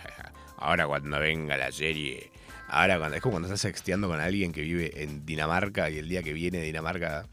ahora 0.56 0.86
cuando 0.86 1.18
venga 1.18 1.56
la 1.56 1.72
serie. 1.72 2.30
Ahora 2.68 2.98
cuando 2.98 3.16
es 3.16 3.22
como 3.22 3.32
cuando 3.32 3.46
estás 3.46 3.60
sexteando 3.60 4.08
con 4.08 4.20
alguien 4.20 4.52
que 4.52 4.62
vive 4.62 5.02
en 5.02 5.24
Dinamarca 5.24 5.90
y 5.90 5.98
el 5.98 6.08
día 6.08 6.22
que 6.22 6.32
viene 6.32 6.58
de 6.58 6.64
Dinamarca 6.64 7.26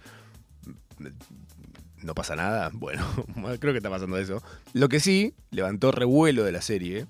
mm, 1.00 1.08
no 2.06 2.16
pasa 2.16 2.36
nada. 2.36 2.70
Bueno, 2.74 3.06
creo 3.60 3.74
que 3.74 3.78
está 3.78 3.90
pasando 3.90 4.18
eso. 4.18 4.44
Lo 4.74 4.90
que 4.90 5.00
sí 5.00 5.34
levantó 5.52 5.92
revuelo 5.92 6.44
de 6.44 6.52
la 6.52 6.62
serie 6.62 7.06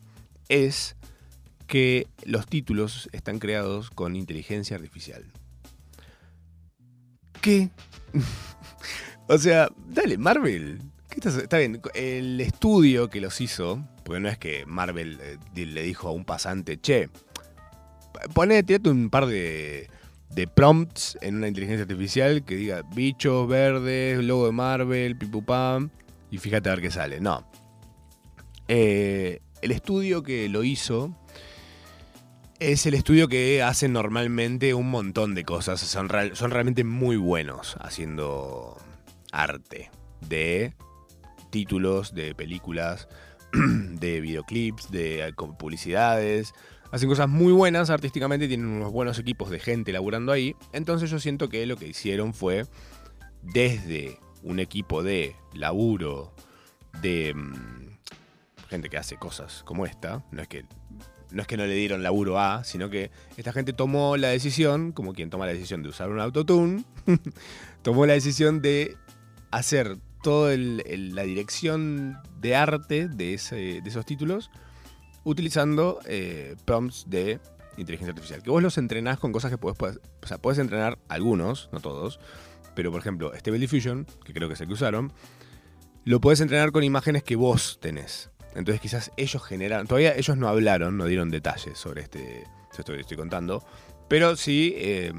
es 0.49 0.95
que 1.73 2.05
los 2.23 2.45
títulos 2.45 3.09
están 3.13 3.39
creados 3.39 3.89
con 3.89 4.15
inteligencia 4.15 4.75
artificial. 4.75 5.25
¿Qué? 7.41 7.71
o 9.27 9.39
sea, 9.39 9.69
dale, 9.87 10.19
Marvel. 10.19 10.83
¿Qué 11.09 11.15
estás- 11.15 11.37
está 11.37 11.57
bien, 11.57 11.81
el 11.95 12.39
estudio 12.41 13.09
que 13.09 13.19
los 13.19 13.41
hizo, 13.41 13.83
porque 14.05 14.19
no 14.19 14.29
es 14.29 14.37
que 14.37 14.67
Marvel 14.67 15.17
eh, 15.19 15.65
le 15.65 15.81
dijo 15.81 16.09
a 16.09 16.11
un 16.11 16.25
pasante, 16.25 16.79
che, 16.79 17.09
poné, 18.35 18.61
tirate 18.61 18.91
un 18.91 19.09
par 19.09 19.25
de, 19.25 19.89
de 20.29 20.47
prompts 20.47 21.17
en 21.21 21.37
una 21.37 21.47
inteligencia 21.47 21.81
artificial 21.81 22.45
que 22.45 22.55
diga 22.55 22.83
bichos 22.93 23.47
verdes, 23.47 24.23
logo 24.23 24.45
de 24.45 24.51
Marvel, 24.51 25.17
pipupam, 25.17 25.89
y 26.29 26.37
fíjate 26.37 26.69
a 26.69 26.73
ver 26.73 26.83
qué 26.83 26.91
sale. 26.91 27.19
No. 27.19 27.49
Eh, 28.67 29.39
el 29.63 29.71
estudio 29.71 30.21
que 30.21 30.47
lo 30.49 30.63
hizo 30.63 31.17
es 32.71 32.85
el 32.85 32.93
estudio 32.93 33.27
que 33.27 33.61
hace 33.61 33.87
normalmente 33.89 34.73
un 34.73 34.89
montón 34.89 35.35
de 35.35 35.43
cosas. 35.43 35.79
Son, 35.81 36.09
real- 36.09 36.35
son 36.35 36.51
realmente 36.51 36.83
muy 36.83 37.17
buenos 37.17 37.75
haciendo 37.81 38.77
arte 39.31 39.91
de 40.21 40.73
títulos, 41.49 42.13
de 42.13 42.33
películas, 42.35 43.07
de 43.53 44.21
videoclips, 44.21 44.91
de 44.91 45.27
eh, 45.27 45.33
publicidades. 45.57 46.53
Hacen 46.91 47.09
cosas 47.09 47.27
muy 47.27 47.51
buenas 47.51 47.89
artísticamente, 47.89 48.47
tienen 48.47 48.67
unos 48.67 48.91
buenos 48.91 49.17
equipos 49.19 49.49
de 49.49 49.59
gente 49.59 49.91
laburando 49.91 50.31
ahí. 50.31 50.55
Entonces 50.71 51.09
yo 51.09 51.19
siento 51.19 51.49
que 51.49 51.65
lo 51.65 51.75
que 51.75 51.87
hicieron 51.87 52.33
fue 52.33 52.65
desde 53.41 54.19
un 54.43 54.59
equipo 54.59 55.03
de 55.03 55.35
laburo, 55.53 56.33
de 57.01 57.33
mm, 57.33 57.97
gente 58.69 58.89
que 58.89 58.97
hace 58.97 59.17
cosas 59.17 59.63
como 59.65 59.85
esta, 59.85 60.23
no 60.31 60.41
es 60.41 60.47
que 60.47 60.65
no 61.33 61.41
es 61.41 61.47
que 61.47 61.57
no 61.57 61.65
le 61.65 61.73
dieron 61.73 62.03
laburo 62.03 62.39
a, 62.39 62.63
sino 62.63 62.89
que 62.89 63.11
esta 63.37 63.51
gente 63.51 63.73
tomó 63.73 64.17
la 64.17 64.29
decisión, 64.29 64.91
como 64.91 65.13
quien 65.13 65.29
toma 65.29 65.45
la 65.45 65.53
decisión 65.53 65.83
de 65.83 65.89
usar 65.89 66.09
un 66.09 66.19
autotune, 66.19 66.83
tomó 67.81 68.05
la 68.05 68.13
decisión 68.13 68.61
de 68.61 68.95
hacer 69.51 69.97
toda 70.21 70.55
la 70.55 71.23
dirección 71.23 72.17
de 72.39 72.55
arte 72.55 73.07
de, 73.07 73.33
esos 73.33 74.05
títulos 74.05 74.51
utilizando 75.23 75.99
eh, 76.05 76.55
prompts 76.65 77.05
de 77.09 77.39
inteligencia 77.77 78.11
artificial. 78.11 78.43
Que 78.43 78.49
vos 78.49 78.61
los 78.61 78.77
entrenás 78.77 79.19
con 79.19 79.31
cosas 79.31 79.51
que 79.51 79.57
podés- 79.57 79.99
o 80.21 80.27
sea, 80.27 80.37
podés 80.37 80.59
entrenar 80.59 80.99
algunos, 81.09 81.69
no 81.71 81.79
todos, 81.79 82.19
pero 82.75 82.91
por 82.91 83.01
ejemplo, 83.01 83.33
Stable 83.35 83.59
Diffusion, 83.59 84.05
que 84.23 84.33
creo 84.33 84.47
que 84.47 84.53
es 84.53 84.61
el 84.61 84.67
que 84.67 84.73
usaron, 84.73 85.11
lo 86.05 86.19
podés 86.21 86.41
entrenar 86.41 86.71
con 86.71 86.83
imágenes 86.83 87.23
que 87.23 87.35
vos 87.35 87.79
tenés. 87.81 88.29
Entonces 88.55 88.81
quizás 88.81 89.11
ellos 89.17 89.43
generaron, 89.43 89.87
todavía 89.87 90.15
ellos 90.15 90.37
no 90.37 90.47
hablaron, 90.47 90.97
no 90.97 91.05
dieron 91.05 91.29
detalles 91.29 91.77
sobre 91.77 92.03
este, 92.03 92.43
esto 92.71 92.93
que 92.93 93.01
estoy 93.01 93.17
contando, 93.17 93.65
pero 94.07 94.35
sí 94.35 94.73
eh, 94.77 95.11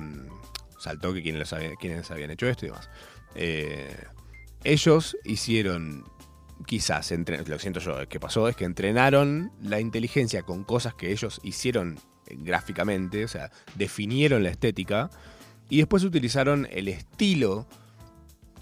saltó 0.79 1.13
que 1.13 1.23
quienes, 1.23 1.41
los 1.41 1.53
habían, 1.53 1.75
habían 2.11 2.31
hecho 2.31 2.47
esto 2.47 2.67
y 2.67 2.69
demás. 2.69 2.91
Eh, 3.35 3.97
ellos 4.63 5.17
hicieron, 5.25 6.05
quizás, 6.67 7.13
lo 7.47 7.59
siento 7.59 7.81
yo, 7.81 8.09
que 8.09 8.21
pasó 8.21 8.49
es 8.49 8.57
que 8.57 8.65
entrenaron 8.65 9.53
la 9.63 9.81
inteligencia 9.81 10.43
con 10.43 10.65
cosas 10.65 10.95
que 10.95 11.11
ellos 11.11 11.41
hicieron 11.43 11.99
eh, 12.27 12.37
gráficamente, 12.39 13.25
o 13.25 13.29
sea, 13.29 13.51
definieron 13.75 14.43
la 14.43 14.51
estética 14.51 15.11
y 15.69 15.79
después 15.79 16.05
utilizaron 16.05 16.69
el 16.71 16.89
estilo 16.89 17.67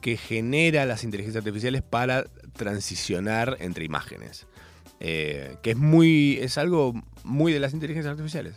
que 0.03 0.19
genera 0.19 0.85
las 0.85 1.05
inteligencias 1.05 1.43
artificiales 1.43 1.81
para 1.81 2.25
transicionar 2.53 3.57
entre 3.61 3.87
imágenes. 3.87 4.47
Eh, 5.01 5.57
que 5.62 5.71
es 5.71 5.77
muy. 5.79 6.38
es 6.43 6.59
algo 6.59 6.93
muy 7.25 7.53
de 7.53 7.61
las 7.61 7.73
inteligencias 7.73 8.11
artificiales. 8.11 8.57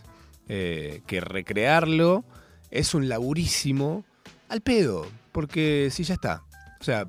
Eh, 0.49 1.01
que 1.07 1.21
recrearlo 1.21 2.25
es 2.71 2.93
un 2.93 3.07
laburísimo 3.07 4.03
al 4.49 4.61
pedo. 4.61 5.07
Porque 5.31 5.89
sí, 5.91 6.03
ya 6.03 6.15
está. 6.15 6.43
O 6.81 6.83
sea, 6.83 7.07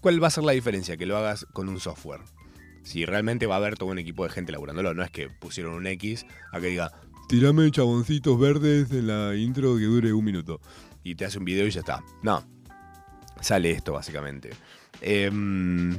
¿cuál 0.00 0.22
va 0.22 0.28
a 0.28 0.30
ser 0.30 0.44
la 0.44 0.52
diferencia? 0.52 0.96
Que 0.96 1.06
lo 1.06 1.16
hagas 1.16 1.46
con 1.52 1.68
un 1.68 1.80
software. 1.80 2.20
Si 2.84 3.04
realmente 3.04 3.46
va 3.46 3.54
a 3.56 3.58
haber 3.58 3.76
todo 3.76 3.90
un 3.90 3.98
equipo 3.98 4.24
de 4.24 4.30
gente 4.30 4.52
laburándolo, 4.52 4.94
no 4.94 5.02
es 5.02 5.10
que 5.10 5.28
pusieron 5.28 5.74
un 5.74 5.86
X 5.86 6.26
a 6.52 6.60
que 6.60 6.68
diga, 6.68 6.92
tirame 7.28 7.70
chaboncitos 7.70 8.38
verdes 8.38 8.90
en 8.92 9.08
la 9.08 9.34
intro 9.34 9.76
que 9.76 9.84
dure 9.84 10.12
un 10.12 10.24
minuto. 10.24 10.60
Y 11.02 11.14
te 11.14 11.24
hace 11.24 11.38
un 11.38 11.44
video 11.44 11.66
y 11.66 11.70
ya 11.70 11.80
está. 11.80 12.04
No. 12.22 12.55
Sale 13.46 13.70
esto, 13.70 13.92
básicamente. 13.92 14.50
Em, 15.00 15.96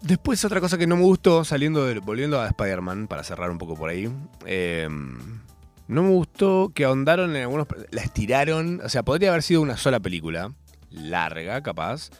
después, 0.00 0.44
otra 0.44 0.60
cosa 0.60 0.78
que 0.78 0.86
no 0.86 0.96
me 0.96 1.02
gustó, 1.02 1.44
saliendo 1.44 1.92
volviendo 2.02 2.40
a 2.40 2.46
Spider-Man, 2.46 3.08
para 3.08 3.24
cerrar 3.24 3.50
un 3.50 3.58
poco 3.58 3.74
por 3.74 3.90
ahí. 3.90 4.08
em, 4.46 5.40
no 5.88 6.04
me 6.04 6.10
gustó 6.10 6.70
que 6.72 6.84
ahondaron 6.84 7.34
en 7.34 7.42
algunos. 7.42 7.66
La 7.90 8.02
estiraron. 8.02 8.80
O 8.84 8.88
sea, 8.88 9.02
podría 9.02 9.30
haber 9.30 9.42
sido 9.42 9.60
una 9.60 9.76
sola 9.76 9.98
película. 9.98 10.52
Larga, 10.88 11.60
capaz. 11.64 12.10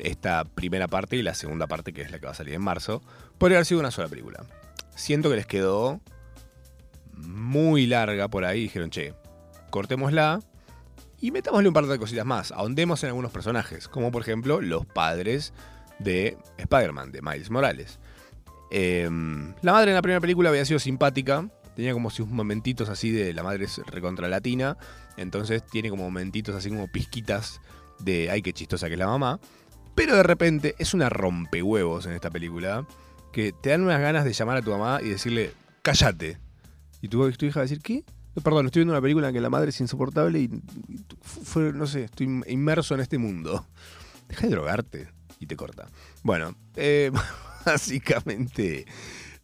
Esta 0.00 0.42
primera 0.44 0.88
parte 0.88 1.14
y 1.14 1.22
la 1.22 1.34
segunda 1.34 1.68
parte, 1.68 1.92
que 1.92 2.02
es 2.02 2.10
la 2.10 2.18
que 2.18 2.26
va 2.26 2.32
a 2.32 2.34
salir 2.34 2.54
en 2.54 2.62
marzo. 2.62 3.00
Podría 3.38 3.58
haber 3.58 3.66
sido 3.66 3.78
una 3.78 3.92
sola 3.92 4.08
película. 4.08 4.44
Siento 4.96 5.30
que 5.30 5.36
les 5.36 5.46
quedó 5.46 6.00
muy 7.12 7.86
larga 7.86 8.26
por 8.26 8.44
ahí. 8.44 8.62
Dijeron, 8.62 8.90
che, 8.90 9.14
cortémosla 9.70 10.40
y 11.20 11.30
metámosle 11.30 11.68
un 11.68 11.74
par 11.74 11.86
de 11.86 11.98
cositas 11.98 12.24
más. 12.24 12.52
Ahondemos 12.52 13.02
en 13.02 13.08
algunos 13.08 13.32
personajes, 13.32 13.88
como 13.88 14.10
por 14.10 14.22
ejemplo 14.22 14.60
los 14.60 14.86
padres 14.86 15.52
de 15.98 16.36
Spider-Man, 16.58 17.12
de 17.12 17.22
Miles 17.22 17.50
Morales. 17.50 17.98
Eh, 18.70 19.08
la 19.62 19.72
madre 19.72 19.90
en 19.90 19.94
la 19.94 20.02
primera 20.02 20.20
película 20.20 20.50
había 20.50 20.64
sido 20.64 20.78
simpática, 20.78 21.48
tenía 21.76 21.92
como 21.92 22.10
sus 22.10 22.28
momentitos 22.28 22.88
así 22.88 23.10
de 23.10 23.32
la 23.32 23.42
madre 23.42 23.64
es 23.64 23.78
recontra 23.86 24.28
latina, 24.28 24.76
entonces 25.16 25.64
tiene 25.64 25.90
como 25.90 26.04
momentitos 26.04 26.54
así 26.54 26.70
como 26.70 26.88
pizquitas 26.88 27.60
de 27.98 28.30
ay 28.30 28.42
qué 28.42 28.52
chistosa 28.52 28.88
que 28.88 28.94
es 28.94 28.98
la 28.98 29.06
mamá. 29.06 29.40
Pero 29.94 30.16
de 30.16 30.24
repente 30.24 30.74
es 30.78 30.92
una 30.92 31.08
rompehuevos 31.08 32.06
en 32.06 32.12
esta 32.12 32.30
película 32.30 32.86
que 33.32 33.52
te 33.52 33.70
dan 33.70 33.82
unas 33.82 34.00
ganas 34.00 34.24
de 34.24 34.32
llamar 34.32 34.56
a 34.56 34.62
tu 34.62 34.70
mamá 34.70 35.00
y 35.02 35.08
decirle, 35.08 35.52
cállate. 35.82 36.38
Y 37.00 37.08
tu, 37.08 37.30
tu 37.32 37.46
hija 37.46 37.60
va 37.60 37.62
a 37.62 37.68
decir, 37.68 37.80
¿qué? 37.80 38.04
Perdón, 38.42 38.66
estoy 38.66 38.80
viendo 38.80 38.94
una 38.94 39.00
película 39.02 39.28
en 39.28 39.34
que 39.34 39.40
la 39.40 39.50
madre 39.50 39.70
es 39.70 39.80
insoportable 39.80 40.40
y, 40.40 40.50
fue, 41.20 41.72
no 41.72 41.86
sé, 41.86 42.04
estoy 42.04 42.42
inmerso 42.46 42.94
en 42.94 43.00
este 43.00 43.18
mundo. 43.18 43.66
Deja 44.28 44.46
de 44.46 44.52
drogarte 44.52 45.08
y 45.38 45.46
te 45.46 45.56
corta. 45.56 45.88
Bueno, 46.22 46.56
eh, 46.76 47.12
básicamente 47.66 48.86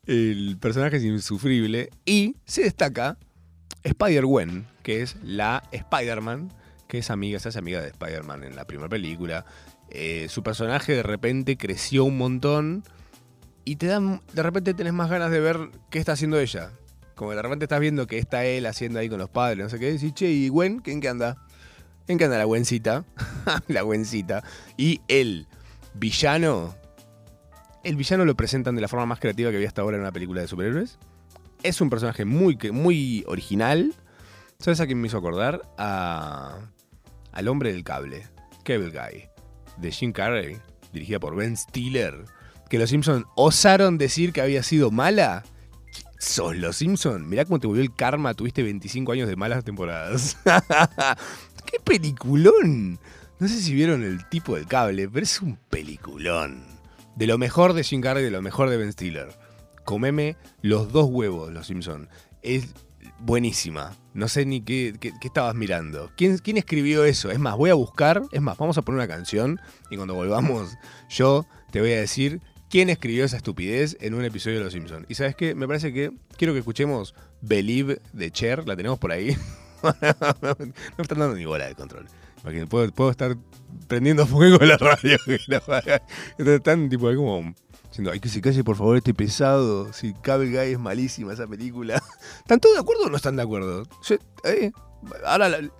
el 0.07 0.57
personaje 0.59 0.97
es 0.97 1.05
insufrible 1.05 1.91
y 2.05 2.37
se 2.45 2.63
destaca 2.63 3.17
Spider-Gwen, 3.85 4.67
que 4.83 5.03
es 5.03 5.17
la 5.23 5.63
Spider-Man, 5.71 6.53
que 6.89 6.99
es 6.99 7.11
amiga, 7.11 7.39
se 7.39 7.51
hace 7.51 7.59
amiga 7.59 7.81
de 7.81 7.89
Spider-Man 7.89 8.45
en 8.45 8.57
la 8.57 8.67
primera 8.67 8.89
película. 8.89 9.45
Eh, 9.91 10.27
su 10.29 10.43
personaje 10.43 10.95
de 10.95 11.03
repente 11.03 11.57
creció 11.57 12.05
un 12.05 12.19
montón 12.19 12.83
y 13.65 13.77
te 13.77 13.87
dan, 13.87 14.21
de 14.33 14.43
repente 14.43 14.75
tenés 14.75 14.93
más 14.93 15.11
ganas 15.11 15.31
de 15.31 15.41
ver 15.41 15.71
qué 15.91 15.99
está 15.99 16.13
haciendo 16.13 16.39
ella. 16.41 16.73
Como 17.21 17.33
de 17.33 17.43
repente 17.43 17.67
estás 17.67 17.81
viendo 17.81 18.07
que 18.07 18.17
está 18.17 18.47
él 18.47 18.65
haciendo 18.65 18.99
ahí 18.99 19.11
con 19.11 19.19
los 19.19 19.29
padres, 19.29 19.63
no 19.63 19.69
sé 19.69 19.79
qué, 19.79 19.93
decís, 19.93 20.15
che, 20.15 20.31
¿y 20.31 20.49
Gwen? 20.49 20.81
¿En 20.87 21.03
qué 21.03 21.09
anda? 21.11 21.37
¿En 22.09 22.17
qué 22.17 22.25
anda 22.25 22.39
la 22.39 22.45
Gwencita? 22.45 23.05
la 23.69 23.83
Gwencita. 23.83 24.43
Y 24.79 25.03
el 25.07 25.47
villano, 25.93 26.75
el 27.85 27.97
villano 27.97 28.25
lo 28.25 28.35
presentan 28.37 28.75
de 28.75 28.81
la 28.81 28.89
forma 28.89 29.05
más 29.05 29.21
creativa 29.21 29.51
que 29.51 29.59
vi 29.59 29.67
hasta 29.67 29.83
ahora 29.83 29.99
en 29.99 30.01
una 30.01 30.13
película 30.13 30.41
de 30.41 30.49
superhéroes. 30.49 30.99
Es 31.63 31.83
un 31.83 31.91
personaje 31.91 32.25
muy, 32.25 32.57
muy 32.73 33.23
original. 33.27 33.93
¿Sabes 34.59 34.81
a 34.81 34.87
quién 34.87 34.99
me 34.99 35.09
hizo 35.09 35.19
acordar? 35.19 35.61
A, 35.77 36.59
al 37.33 37.49
hombre 37.49 37.71
del 37.71 37.85
cable, 37.85 38.29
Cable 38.65 38.93
Guy, 38.93 39.29
de 39.77 39.93
Jim 39.93 40.13
Carrey, 40.13 40.57
dirigida 40.95 41.21
por 41.21 41.37
Ben 41.37 41.55
Stiller. 41.55 42.25
Que 42.71 42.79
los 42.79 42.89
Simpsons 42.89 43.27
osaron 43.37 43.99
decir 43.99 44.33
que 44.33 44.41
había 44.41 44.63
sido 44.63 44.91
mala. 44.91 45.45
Sos 46.21 46.55
los 46.57 46.77
Simpsons. 46.77 47.27
Mirá 47.27 47.47
cómo 47.47 47.59
te 47.59 47.67
volvió 47.67 47.83
el 47.83 47.95
karma. 47.95 48.35
Tuviste 48.35 48.63
25 48.63 49.13
años 49.13 49.27
de 49.27 49.37
malas 49.37 49.65
temporadas. 49.65 50.37
¡Qué 51.65 51.81
peliculón! 51.83 52.99
No 53.39 53.49
sé 53.49 53.61
si 53.61 53.75
vieron 53.75 54.03
el 54.05 54.29
tipo 54.29 54.55
del 54.55 54.67
cable, 54.67 55.09
pero 55.09 55.25
es 55.25 55.41
un 55.41 55.57
peliculón. 55.71 56.63
De 57.17 57.27
lo 57.27 57.39
mejor 57.39 57.73
de 57.73 57.85
Jim 57.85 58.03
Carrey, 58.03 58.23
de 58.23 58.31
lo 58.31 58.43
mejor 58.43 58.69
de 58.69 58.77
Ben 58.77 58.93
Stiller. 58.93 59.29
Comeme 59.85 60.37
los 60.61 60.93
dos 60.93 61.07
huevos, 61.11 61.51
los 61.53 61.67
Simpson. 61.67 62.09
Es 62.43 62.69
buenísima. 63.19 63.97
No 64.13 64.29
sé 64.29 64.45
ni 64.45 64.61
qué, 64.61 64.95
qué- 65.01 65.13
qué 65.21 65.29
estabas 65.29 65.55
mirando. 65.55 66.11
¿Quién, 66.17 66.37
¿Quién 66.39 66.59
escribió 66.59 67.05
eso? 67.05 67.31
Es 67.31 67.39
más, 67.39 67.57
voy 67.57 67.71
a 67.71 67.75
buscar. 67.75 68.23
Es 68.31 68.43
más, 68.43 68.59
vamos 68.59 68.77
a 68.77 68.83
poner 68.83 68.99
una 68.99 69.09
canción. 69.09 69.59
Y 69.91 69.97
cuando 69.97 70.15
volvamos, 70.15 70.77
yo 71.09 71.47
te 71.71 71.81
voy 71.81 71.93
a 71.93 72.01
decir 72.01 72.41
quién 72.71 72.89
escribió 72.89 73.25
esa 73.25 73.37
estupidez 73.37 73.97
en 74.01 74.15
un 74.15 74.25
episodio 74.25 74.59
de 74.59 74.65
Los 74.65 74.73
Simpsons. 74.73 75.05
Y 75.09 75.15
sabes 75.17 75.35
qué? 75.37 75.55
Me 75.55 75.67
parece 75.67 75.93
que 75.93 76.13
quiero 76.39 76.53
que 76.55 76.61
escuchemos 76.61 77.15
Believe 77.43 78.01
de 78.13 78.31
Cher. 78.31 78.67
La 78.67 78.77
tenemos 78.77 78.99
por 78.99 79.13
ahí. 79.13 79.37
no 79.83 79.93
me 80.59 81.03
están 81.03 81.19
dando 81.19 81.35
ni 81.35 81.45
bola 81.45 81.67
de 81.67 81.75
control. 81.75 82.07
Puedo, 82.71 82.91
puedo 82.93 83.11
estar 83.11 83.37
prendiendo 83.87 84.27
fuego 84.27 84.59
en 84.63 84.69
la 84.69 84.79
radio. 84.79 85.19
Están 86.39 86.89
tipo 86.89 87.15
como 87.15 87.55
diciendo, 87.89 88.13
ay, 88.13 88.21
que 88.21 88.29
se 88.31 88.41
calle 88.41 88.65
por 88.65 88.77
favor 88.77 88.97
este 88.97 89.13
pesado. 89.13 89.93
Si 89.93 90.15
Cable 90.15 90.49
Guy 90.51 90.73
es 90.73 90.79
malísima 90.79 91.33
esa 91.35 91.47
película. 91.47 92.03
¿Están 92.39 92.61
todos 92.61 92.77
de 92.77 92.81
acuerdo 92.81 93.05
o 93.05 93.11
no 93.11 93.17
están 93.17 93.37
de 93.37 93.43
acuerdo? 93.43 93.83
Eh, 94.45 94.71
ahora 95.27 95.49
la- 95.51 95.71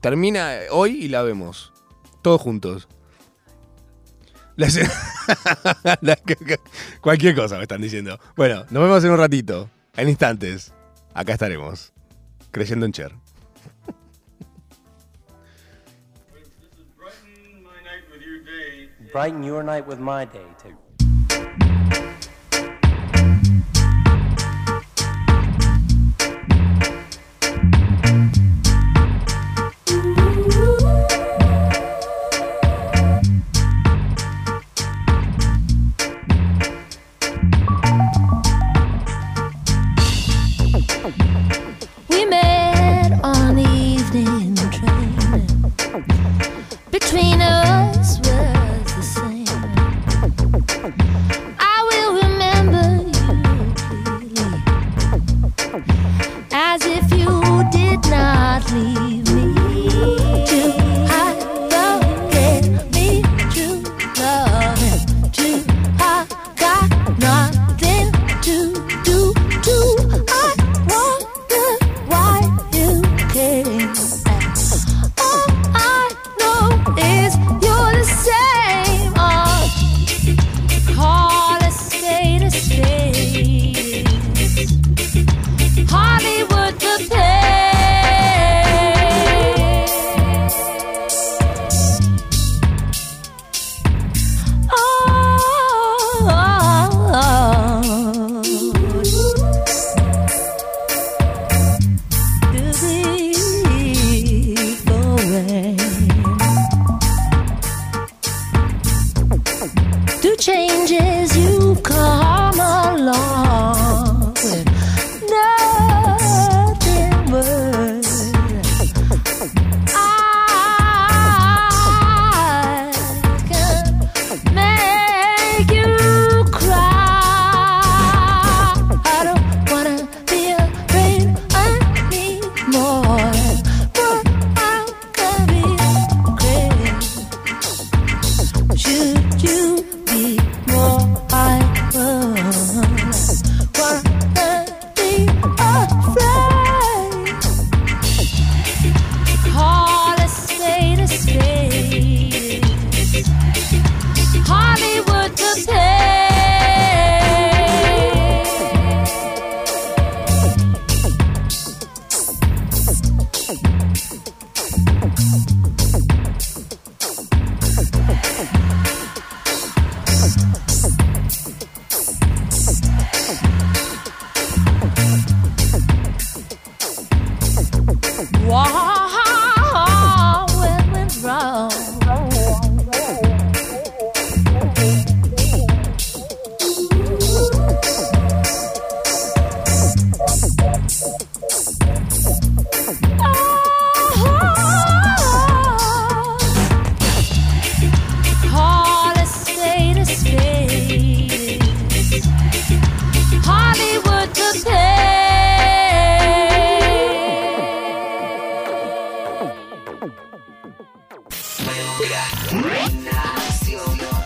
termina 0.00 0.52
hoy 0.70 0.92
y 1.04 1.08
la 1.08 1.22
vemos. 1.22 1.72
Todos 2.22 2.40
juntos. 2.40 2.88
La 4.56 4.66
escena- 4.68 4.92
cualquier 7.00 7.34
cosa 7.34 7.56
me 7.56 7.62
están 7.62 7.80
diciendo. 7.80 8.18
Bueno, 8.36 8.64
nos 8.70 8.82
vemos 8.82 9.04
en 9.04 9.10
un 9.10 9.18
ratito. 9.18 9.70
En 9.96 10.08
instantes. 10.08 10.72
Acá 11.14 11.34
estaremos. 11.34 11.92
Creyendo 12.50 12.86
en 12.86 12.92
Cher. 12.92 13.12
Brighten 16.96 17.62
my 17.62 17.82
night 17.84 18.04
with 18.10 18.22
your 18.22 18.42
day. 18.44 18.88
Brighten 19.12 19.42
your 19.44 19.62
night 19.62 19.86
with 19.86 19.98
my 19.98 20.24
day, 20.24 20.46
too. 20.62 20.81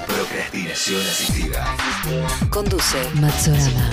Procrastinación 0.06 1.00
asistida. 1.02 1.76
Conduce 2.48 2.96
Matsorama. 3.20 3.90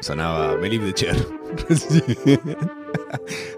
Sonaba 0.00 0.54
Believe 0.54 0.86
the 0.86 0.94
Chair. 0.94 1.14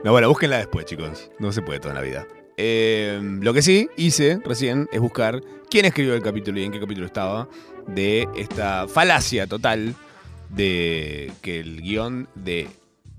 no, 0.02 0.10
bueno, 0.10 0.28
búsquenla 0.28 0.58
después, 0.58 0.86
chicos. 0.86 1.30
No 1.38 1.52
se 1.52 1.62
puede 1.62 1.78
toda 1.78 1.94
la 1.94 2.00
vida. 2.00 2.26
Eh, 2.56 3.20
lo 3.22 3.54
que 3.54 3.62
sí 3.62 3.88
hice 3.96 4.40
recién 4.44 4.88
es 4.90 5.00
buscar 5.00 5.40
quién 5.70 5.84
escribió 5.84 6.14
el 6.14 6.22
capítulo 6.22 6.58
y 6.58 6.64
en 6.64 6.72
qué 6.72 6.80
capítulo 6.80 7.06
estaba 7.06 7.48
de 7.86 8.28
esta 8.34 8.88
falacia 8.88 9.46
total 9.46 9.94
de 10.54 11.32
que 11.42 11.60
el 11.60 11.80
guion 11.82 12.28
de 12.34 12.68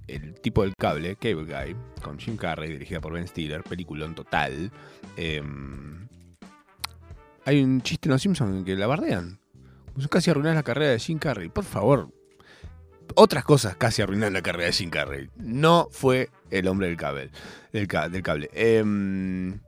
El 0.07 0.33
tipo 0.41 0.63
del 0.63 0.73
cable, 0.77 1.15
Cable 1.15 1.43
Guy, 1.45 1.75
con 2.01 2.19
Jim 2.19 2.35
Carrey, 2.35 2.69
dirigida 2.71 2.99
por 2.99 3.13
Ben 3.13 3.27
Stiller, 3.27 3.63
peliculón 3.63 4.13
total. 4.15 4.71
eh, 5.17 5.41
hay 7.45 7.61
un 7.63 7.81
chiste 7.81 8.07
en 8.07 8.11
Los 8.13 8.21
Simpsons 8.21 8.55
en 8.57 8.65
que 8.65 8.75
la 8.75 8.87
bardean. 8.87 9.39
Pues 9.93 10.07
casi 10.07 10.29
arruinás 10.29 10.55
la 10.55 10.63
carrera 10.63 10.91
de 10.91 10.99
Jim 10.99 11.17
Carrey. 11.17 11.49
Por 11.49 11.63
favor, 11.63 12.09
otras 13.15 13.43
cosas 13.43 13.75
casi 13.75 14.01
arruinaron 14.01 14.33
la 14.33 14.41
carrera 14.41 14.67
de 14.67 14.73
Jim 14.73 14.89
Carrey. 14.89 15.29
No 15.37 15.87
fue 15.91 16.29
el 16.49 16.67
hombre 16.67 16.87
del 16.87 16.97
cable. 16.97 17.31
Del, 17.73 17.87
ca- 17.87 18.09
del 18.09 18.21
cable. 18.21 18.49
Em, 18.53 19.59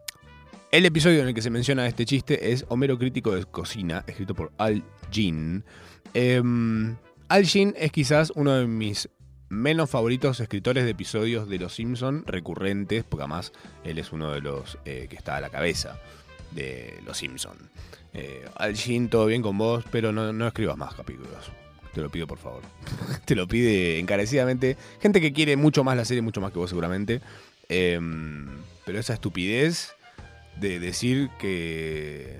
el 0.72 0.86
episodio 0.86 1.22
en 1.22 1.30
el 1.30 1.34
que 1.34 1.42
se 1.42 1.50
menciona 1.50 1.88
este 1.88 2.06
chiste 2.06 2.52
es 2.52 2.66
Homero 2.70 2.98
Crítico 2.98 3.34
de 3.36 3.44
Cocina, 3.46 4.04
escrito 4.08 4.34
por 4.36 4.52
Al 4.58 4.84
Jean. 5.12 5.66
Em, 6.14 6.96
Al 7.34 7.46
es 7.46 7.92
quizás 7.92 8.32
uno 8.36 8.54
de 8.54 8.68
mis 8.68 9.10
menos 9.50 9.90
favoritos 9.90 10.40
escritores 10.40 10.84
de 10.84 10.92
episodios 10.92 11.50
de 11.50 11.58
Los 11.58 11.74
Simpson 11.74 12.24
recurrentes, 12.28 13.04
porque 13.04 13.24
además 13.24 13.54
él 13.84 13.98
es 13.98 14.12
uno 14.12 14.32
de 14.32 14.40
los 14.40 14.78
eh, 14.86 15.08
que 15.10 15.16
está 15.16 15.38
a 15.38 15.42
la 15.42 15.50
cabeza 15.50 16.00
de 16.52 17.02
Los 17.04 17.18
Simpson. 17.18 17.58
Eh, 18.14 18.48
Al 18.56 18.76
Jean, 18.76 19.10
todo 19.10 19.26
bien 19.26 19.42
con 19.42 19.58
vos, 19.58 19.84
pero 19.92 20.12
no, 20.12 20.32
no 20.32 20.46
escribas 20.46 20.78
más 20.78 20.94
capítulos. 20.94 21.52
Te 21.92 22.02
lo 22.02 22.12
pido 22.12 22.28
por 22.28 22.38
favor. 22.38 22.62
Te 23.26 23.34
lo 23.34 23.48
pide 23.48 23.98
encarecidamente. 23.98 24.78
Gente 25.02 25.20
que 25.20 25.34
quiere 25.34 25.58
mucho 25.58 25.84
más 25.84 25.98
la 25.98 26.06
serie, 26.06 26.22
mucho 26.22 26.40
más 26.40 26.52
que 26.52 26.60
vos 26.60 26.70
seguramente. 26.70 27.20
Em, 27.68 28.48
pero 28.86 29.00
esa 29.00 29.16
estupidez 29.16 29.96
de 30.58 30.80
decir 30.80 31.32
que... 31.40 32.38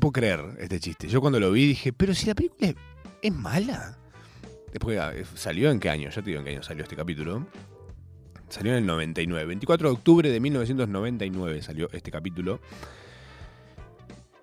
puedo 0.00 0.12
creer 0.12 0.40
este 0.58 0.80
chiste. 0.80 1.08
Yo 1.08 1.20
cuando 1.20 1.40
lo 1.40 1.52
vi 1.52 1.66
dije, 1.66 1.92
pero 1.92 2.14
si 2.14 2.26
la 2.26 2.34
película 2.34 2.74
es, 3.22 3.32
mala. 3.32 3.98
Después 4.72 4.98
ah, 4.98 5.12
salió 5.34 5.70
en 5.70 5.80
qué 5.80 5.90
año, 5.90 6.10
ya 6.10 6.22
te 6.22 6.30
digo 6.30 6.38
en 6.38 6.44
qué 6.44 6.52
año 6.52 6.62
salió 6.62 6.82
este 6.82 6.96
capítulo. 6.96 7.46
Salió 8.48 8.72
en 8.72 8.78
el 8.78 8.86
99. 8.86 9.46
24 9.46 9.88
de 9.88 9.94
octubre 9.94 10.30
de 10.30 10.40
1999 10.40 11.62
salió 11.62 11.88
este 11.92 12.10
capítulo. 12.10 12.60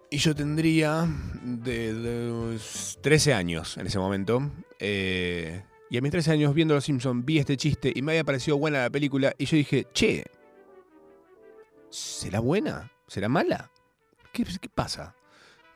Y 0.10 0.18
yo 0.18 0.34
tendría 0.34 1.06
de, 1.44 1.94
de 1.94 2.60
13 3.02 3.34
años 3.34 3.78
en 3.78 3.88
ese 3.88 4.00
momento. 4.00 4.50
Eh, 4.80 5.62
y 5.90 5.98
a 5.98 6.02
mis 6.02 6.12
13 6.12 6.32
años 6.32 6.54
viendo 6.54 6.74
Los 6.74 6.86
Simpsons 6.86 7.26
vi 7.26 7.40
este 7.40 7.58
chiste 7.58 7.92
y 7.94 8.02
me 8.02 8.14
había 8.14 8.24
parecido 8.24 8.58
buena 8.58 8.84
la 8.84 8.90
película. 8.90 9.34
Y 9.38 9.46
yo 9.46 9.58
dije, 9.58 9.88
che, 9.94 10.26
¿será 11.90 12.40
buena? 12.40 12.92
¿Será 13.08 13.30
mala? 13.30 13.72
¿Qué, 14.34 14.44
qué 14.44 14.70
pasa? 14.70 15.16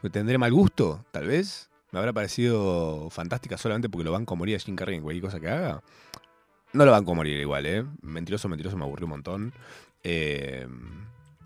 ¿Tendré 0.10 0.38
mal 0.38 0.52
gusto? 0.52 1.06
Tal 1.12 1.28
vez. 1.28 1.70
¿Me 1.92 2.00
habrá 2.00 2.14
parecido 2.14 3.10
fantástica 3.10 3.58
solamente 3.58 3.90
porque 3.90 4.06
lo 4.06 4.14
banco 4.14 4.34
a 4.34 4.38
morir 4.38 4.56
a 4.56 4.60
Jim 4.60 4.76
Carrey 4.76 4.96
en 4.96 5.04
cualquier 5.04 5.24
cosa 5.24 5.40
que 5.40 5.50
haga? 5.50 5.84
No 6.74 6.86
lo 6.86 6.92
banco 6.92 7.12
a 7.12 7.16
morir 7.16 7.38
igual, 7.38 7.66
¿eh? 7.66 7.86
Mentiroso, 8.02 8.48
mentiroso 8.48 8.78
me 8.78 8.86
aburrió 8.86 9.06
un 9.06 9.12
montón. 9.12 9.54
Eh, 10.04 10.68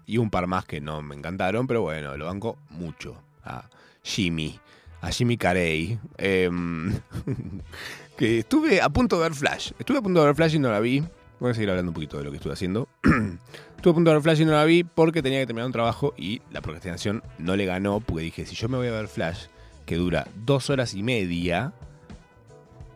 y 0.05 0.17
un 0.17 0.29
par 0.29 0.45
más 0.45 0.65
que 0.65 0.79
no 0.79 1.01
me 1.01 1.15
encantaron, 1.15 1.65
pero 1.65 1.81
bueno, 1.81 2.15
lo 2.15 2.25
banco 2.25 2.57
mucho. 2.69 3.17
A 3.43 3.67
Jimmy, 4.03 4.59
a 5.01 5.09
Jimmy 5.09 5.35
Carey. 5.35 5.99
Em, 6.17 6.93
que 8.17 8.39
estuve 8.39 8.81
a 8.81 8.89
punto 8.89 9.17
de 9.17 9.23
ver 9.23 9.33
Flash. 9.33 9.71
Estuve 9.79 9.97
a 9.97 10.01
punto 10.01 10.19
de 10.19 10.27
ver 10.27 10.35
Flash 10.35 10.55
y 10.55 10.59
no 10.59 10.69
la 10.69 10.79
vi. 10.79 11.03
Voy 11.39 11.51
a 11.51 11.53
seguir 11.53 11.69
hablando 11.69 11.89
un 11.89 11.93
poquito 11.93 12.17
de 12.17 12.23
lo 12.23 12.31
que 12.31 12.37
estuve 12.37 12.53
haciendo. 12.53 12.87
estuve 13.03 13.91
a 13.91 13.93
punto 13.93 14.09
de 14.09 14.15
ver 14.15 14.23
Flash 14.23 14.41
y 14.41 14.45
no 14.45 14.53
la 14.53 14.63
vi 14.63 14.83
porque 14.83 15.21
tenía 15.21 15.39
que 15.39 15.45
terminar 15.45 15.67
un 15.67 15.73
trabajo 15.73 16.13
y 16.17 16.41
la 16.51 16.61
procrastinación 16.61 17.23
no 17.37 17.55
le 17.55 17.65
ganó 17.65 17.99
porque 17.99 18.23
dije, 18.23 18.45
si 18.45 18.55
yo 18.55 18.69
me 18.69 18.77
voy 18.77 18.87
a 18.87 18.91
ver 18.91 19.07
Flash, 19.07 19.47
que 19.85 19.97
dura 19.97 20.27
dos 20.45 20.69
horas 20.69 20.93
y 20.93 21.03
media, 21.03 21.73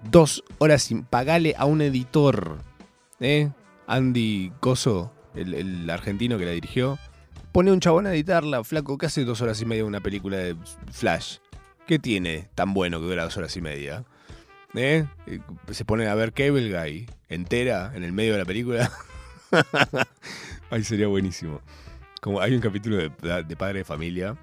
dos 0.09 0.43
horas 0.57 0.83
sin 0.83 1.03
pagarle 1.03 1.53
a 1.57 1.65
un 1.65 1.81
editor, 1.81 2.59
¿eh? 3.19 3.51
Andy 3.87 4.53
Coso, 4.59 5.11
el, 5.35 5.89
argentino 5.89 6.37
que 6.37 6.45
la 6.45 6.51
dirigió, 6.51 6.97
pone 7.51 7.71
un 7.71 7.79
chabón 7.79 8.07
a 8.07 8.13
editarla, 8.13 8.63
flaco, 8.63 8.97
que 8.97 9.07
hace 9.07 9.25
dos 9.25 9.41
horas 9.41 9.61
y 9.61 9.65
media 9.65 9.83
una 9.83 9.99
película 9.99 10.37
de 10.37 10.55
Flash. 10.91 11.37
¿Qué 11.87 11.97
tiene 11.97 12.49
tan 12.53 12.73
bueno 12.73 12.99
que 12.99 13.07
dura 13.07 13.23
dos 13.23 13.35
horas 13.37 13.57
y 13.57 13.61
media? 13.61 14.05
¿Eh? 14.75 15.05
Eh, 15.25 15.39
Se 15.71 15.85
pone 15.85 16.07
a 16.07 16.13
ver 16.13 16.33
Cable 16.33 16.71
Guy 16.71 17.07
entera 17.29 17.91
en 17.95 18.03
el 18.03 18.11
medio 18.11 18.33
de 18.33 18.39
la 18.39 18.45
película. 18.45 18.91
Ay, 20.69 20.83
sería 20.83 21.07
buenísimo. 21.07 21.61
Como 22.21 22.41
hay 22.41 22.53
un 22.53 22.61
capítulo 22.61 22.97
de, 22.97 23.09
de 23.43 23.55
Padre 23.55 23.79
de 23.79 23.85
Familia 23.85 24.37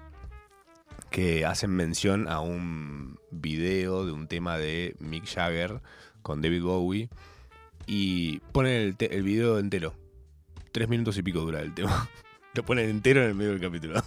que 1.11 1.45
hacen 1.45 1.71
mención 1.71 2.27
a 2.27 2.39
un 2.39 3.19
video 3.31 4.05
de 4.05 4.11
un 4.11 4.27
tema 4.27 4.57
de 4.57 4.95
Mick 4.99 5.25
Jagger 5.25 5.81
con 6.21 6.41
David 6.41 6.63
Bowie 6.63 7.09
y 7.85 8.39
ponen 8.51 8.95
el, 8.99 9.11
el 9.11 9.23
video 9.23 9.59
entero. 9.59 9.93
Tres 10.71 10.89
minutos 10.89 11.17
y 11.17 11.23
pico 11.23 11.39
dura 11.39 11.61
el 11.61 11.73
tema. 11.73 12.09
Lo 12.53 12.65
ponen 12.65 12.89
entero 12.89 13.21
en 13.21 13.29
el 13.29 13.35
medio 13.35 13.51
del 13.51 13.61
capítulo. 13.61 14.03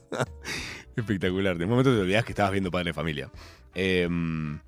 Espectacular. 0.96 1.58
De 1.58 1.66
momento 1.66 1.92
te 1.92 2.00
olvidas 2.00 2.24
que 2.24 2.32
estabas 2.32 2.52
viendo 2.52 2.70
Padre 2.70 2.90
de 2.90 2.94
Familia. 2.94 3.30
Eh, 3.74 4.08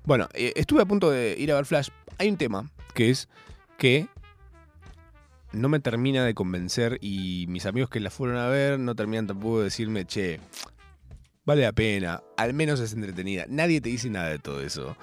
bueno, 0.03 0.27
eh, 0.33 0.53
estuve 0.55 0.81
a 0.81 0.85
punto 0.85 1.09
de 1.09 1.35
ir 1.37 1.51
a 1.51 1.55
ver 1.55 1.65
Flash. 1.65 1.89
Hay 2.17 2.29
un 2.29 2.37
tema 2.37 2.69
que 2.93 3.09
es 3.09 3.29
que 3.77 4.07
no 5.51 5.69
me 5.69 5.79
termina 5.79 6.25
de 6.25 6.33
convencer 6.33 6.97
y 7.01 7.45
mis 7.47 7.65
amigos 7.65 7.89
que 7.89 7.99
la 7.99 8.09
fueron 8.09 8.37
a 8.37 8.47
ver 8.47 8.79
no 8.79 8.95
terminan 8.95 9.27
tampoco 9.27 9.59
de 9.59 9.65
decirme, 9.65 10.05
che, 10.05 10.39
vale 11.45 11.61
la 11.61 11.71
pena, 11.71 12.21
al 12.35 12.53
menos 12.53 12.79
es 12.79 12.93
entretenida. 12.93 13.45
Nadie 13.47 13.81
te 13.81 13.89
dice 13.89 14.09
nada 14.09 14.29
de 14.29 14.39
todo 14.39 14.61
eso. 14.61 14.97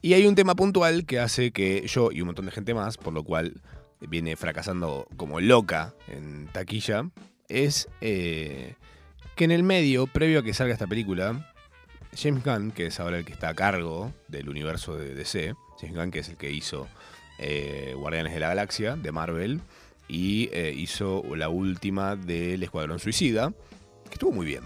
Y 0.00 0.14
hay 0.14 0.26
un 0.26 0.34
tema 0.34 0.54
puntual 0.54 1.06
que 1.06 1.18
hace 1.18 1.50
que 1.50 1.86
yo 1.86 2.10
y 2.12 2.20
un 2.20 2.26
montón 2.26 2.46
de 2.46 2.52
gente 2.52 2.74
más, 2.74 2.96
por 2.96 3.12
lo 3.12 3.24
cual 3.24 3.62
viene 4.00 4.36
fracasando 4.36 5.06
como 5.16 5.40
loca 5.40 5.94
en 6.08 6.46
taquilla, 6.52 7.08
es 7.48 7.88
eh, 8.00 8.74
que 9.34 9.44
en 9.44 9.50
el 9.50 9.62
medio, 9.62 10.06
previo 10.06 10.40
a 10.40 10.42
que 10.42 10.54
salga 10.54 10.74
esta 10.74 10.86
película, 10.86 11.53
James 12.16 12.44
Gunn, 12.44 12.70
que 12.70 12.86
es 12.86 13.00
ahora 13.00 13.18
el 13.18 13.24
que 13.24 13.32
está 13.32 13.50
a 13.50 13.54
cargo 13.54 14.12
del 14.28 14.48
universo 14.48 14.96
de 14.96 15.14
DC, 15.14 15.54
James 15.80 15.96
Gunn 15.96 16.10
que 16.10 16.20
es 16.20 16.28
el 16.28 16.36
que 16.36 16.50
hizo 16.50 16.88
eh, 17.38 17.94
Guardianes 17.96 18.32
de 18.32 18.40
la 18.40 18.48
Galaxia 18.48 18.96
de 18.96 19.12
Marvel 19.12 19.60
y 20.08 20.48
eh, 20.52 20.72
hizo 20.76 21.22
la 21.34 21.48
última 21.48 22.16
del 22.16 22.62
Escuadrón 22.62 22.98
Suicida, 22.98 23.52
que 24.04 24.14
estuvo 24.14 24.32
muy 24.32 24.46
bien. 24.46 24.62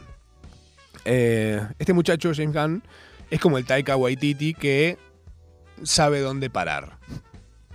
Eh, 1.04 1.66
este 1.78 1.92
muchacho, 1.92 2.32
James 2.34 2.54
Gunn, 2.54 2.82
es 3.30 3.40
como 3.40 3.58
el 3.58 3.64
Taika 3.64 3.96
Waititi 3.96 4.54
que 4.54 4.98
sabe 5.82 6.20
dónde 6.20 6.50
parar. 6.50 6.98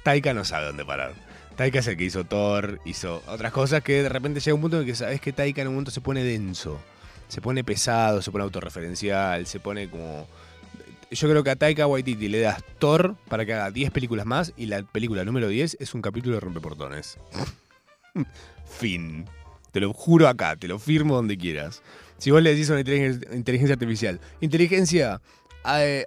Taika 0.04 0.34
no 0.34 0.44
sabe 0.46 0.68
dónde 0.68 0.86
parar. 0.86 1.14
Taika 1.56 1.80
es 1.80 1.88
el 1.88 1.98
que 1.98 2.06
hizo 2.06 2.24
Thor, 2.26 2.80
hizo 2.86 3.24
otras 3.28 3.52
cosas 3.52 3.84
que 3.84 4.04
de 4.04 4.10
repente 4.10 4.40
llega 4.40 4.56
un 4.56 4.62
punto 4.62 4.80
en 4.80 4.86
que 4.86 4.96
sabes 4.96 5.22
que 5.22 5.32
Taika 5.32 5.62
en 5.62 5.68
un 5.68 5.76
momento 5.76 5.92
se 5.92 6.02
pone 6.02 6.24
denso, 6.24 6.80
se 7.34 7.42
pone 7.42 7.64
pesado, 7.64 8.22
se 8.22 8.30
pone 8.30 8.44
autorreferencial, 8.44 9.48
se 9.48 9.60
pone 9.60 9.90
como... 9.90 10.28
Yo 11.10 11.28
creo 11.28 11.44
que 11.44 11.50
a 11.50 11.56
Taika 11.56 11.88
Waititi 11.88 12.28
le 12.28 12.42
das 12.42 12.64
Thor 12.78 13.16
para 13.28 13.44
que 13.44 13.56
haga 13.56 13.72
10 13.72 13.90
películas 13.90 14.28
más 14.28 14.54
y 14.56 14.68
la 14.68 14.84
película 14.84 15.26
número 15.26 15.48
10 15.48 15.78
es 15.80 15.96
un 15.96 16.04
capítulo 16.04 16.36
de 16.36 16.42
rompeportones. 16.42 17.18
fin. 18.80 19.26
Te 19.72 19.80
lo 19.80 19.94
juro 19.94 20.28
acá, 20.28 20.56
te 20.58 20.68
lo 20.68 20.78
firmo 20.78 21.16
donde 21.16 21.36
quieras. 21.36 21.82
Si 22.20 22.30
vos 22.30 22.44
le 22.44 22.52
decís 22.52 22.70
una 22.70 22.82
inteligencia, 22.82 23.74
artificial, 23.74 24.20
inteligencia, 24.40 25.20
eh, 25.80 26.06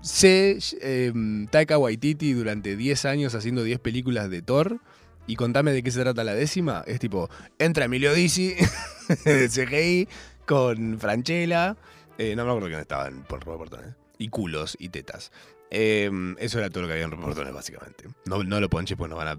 sé 0.00 0.58
eh, 0.80 1.12
Taika 1.48 1.78
Waititi 1.78 2.32
durante 2.32 2.74
10 2.76 3.04
años 3.04 3.36
haciendo 3.36 3.62
10 3.62 3.78
películas 3.78 4.30
de 4.30 4.42
Thor 4.42 4.80
y 5.28 5.36
contame 5.36 5.70
de 5.70 5.84
qué 5.84 5.92
se 5.92 6.00
trata 6.00 6.24
la 6.24 6.34
décima, 6.34 6.82
es 6.88 6.98
tipo, 6.98 7.30
entra 7.60 7.84
Emilio 7.84 8.12
Dizzi 8.12 8.56
de 9.24 9.48
CGI 9.48 10.08
con 10.46 10.98
Franchella, 10.98 11.76
eh, 12.18 12.34
no 12.34 12.44
me 12.44 12.50
acuerdo 12.50 12.68
quién 12.68 12.80
estaban 12.80 13.24
por 13.24 13.44
Roboportones, 13.44 13.94
y 14.18 14.28
culos 14.28 14.76
y 14.78 14.88
tetas. 14.88 15.32
Eh, 15.70 16.10
eso 16.38 16.58
era 16.58 16.70
todo 16.70 16.82
lo 16.82 16.86
que 16.86 16.94
había 16.94 17.04
en 17.04 17.10
Roboportones, 17.10 17.52
básicamente. 17.52 18.04
No, 18.24 18.42
no 18.44 18.60
lo 18.60 18.70
ponches, 18.70 18.96
pues 18.96 19.10
no 19.10 19.16
van 19.16 19.28
a. 19.28 19.36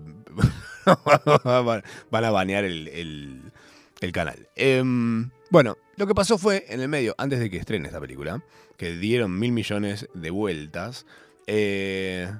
van, 2.11 2.23
a 2.25 2.31
banear 2.31 2.65
el, 2.65 3.51
el, 3.99 4.11
canal. 4.11 4.47
Em, 4.55 5.31
bueno, 5.49 5.77
lo 5.95 6.05
que 6.05 6.13
pasó 6.13 6.37
fue 6.37 6.65
en 6.69 6.81
el 6.81 6.89
medio, 6.89 7.15
antes 7.17 7.39
de 7.39 7.49
que 7.49 7.57
estrene 7.57 7.87
esta 7.87 7.99
película, 7.99 8.43
que 8.77 8.95
dieron 8.95 9.37
mil 9.39 9.51
millones 9.51 10.07
de 10.13 10.29
vueltas. 10.29 11.05
Eh, 11.47 12.31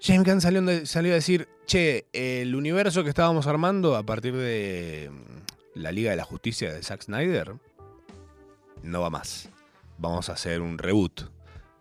James 0.00 0.24
Gunn 0.24 0.40
salió, 0.40 0.86
salió 0.86 1.12
a 1.12 1.16
decir, 1.16 1.48
che, 1.66 2.06
el 2.12 2.54
universo 2.54 3.02
que 3.02 3.10
estábamos 3.10 3.46
armando 3.46 3.96
a 3.96 4.04
partir 4.04 4.34
de 4.34 5.10
la 5.76 5.92
Liga 5.92 6.10
de 6.10 6.16
la 6.16 6.24
Justicia 6.24 6.72
de 6.72 6.82
Zack 6.82 7.02
Snyder 7.02 7.54
no 8.82 9.00
va 9.02 9.10
más. 9.10 9.50
Vamos 9.98 10.28
a 10.28 10.32
hacer 10.32 10.60
un 10.60 10.78
reboot. 10.78 11.22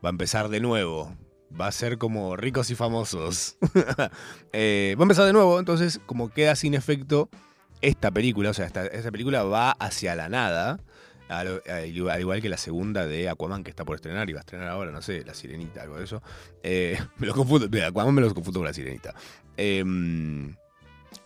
Va 0.04 0.10
a 0.10 0.12
empezar 0.12 0.50
de 0.50 0.60
nuevo. 0.60 1.16
Va 1.60 1.68
a 1.68 1.72
ser 1.72 1.98
como 1.98 2.36
ricos 2.36 2.70
y 2.70 2.76
famosos. 2.76 3.58
Eh, 4.58 4.96
va 4.98 5.02
a 5.02 5.04
empezar 5.04 5.26
de 5.26 5.34
nuevo, 5.34 5.60
entonces 5.60 6.00
como 6.06 6.30
queda 6.30 6.56
sin 6.56 6.76
efecto 6.76 7.30
esta 7.82 8.10
película, 8.10 8.52
o 8.52 8.54
sea, 8.54 8.68
esta, 8.68 9.12
película 9.12 9.44
va 9.44 9.72
hacia 9.72 10.16
la 10.16 10.30
nada. 10.30 10.80
Al, 11.28 11.62
al- 11.68 12.10
al 12.10 12.20
igual 12.22 12.42
que 12.42 12.48
la 12.50 12.56
segunda 12.58 13.06
de 13.06 13.28
Aquaman 13.28 13.64
que 13.66 13.70
está 13.70 13.84
por 13.84 13.96
estrenar 13.96 14.30
y 14.30 14.34
va 14.34 14.40
a 14.40 14.42
estrenar 14.42 14.70
ahora, 14.70 14.92
no 14.92 15.02
sé, 15.02 15.26
La 15.26 15.34
Sirenita, 15.34 15.82
algo 15.82 15.98
de 15.98 16.06
eso. 16.06 16.22
Eh, 16.64 16.98
me 17.18 17.28
lo 17.28 17.34
confundo, 17.34 17.68
Aquaman 17.86 18.14
me 18.14 18.22
lo 18.22 18.34
confundo 18.34 18.60
con 18.62 18.68
La 18.68 18.74
Sirenita. 18.74 19.14
Em, 19.58 20.56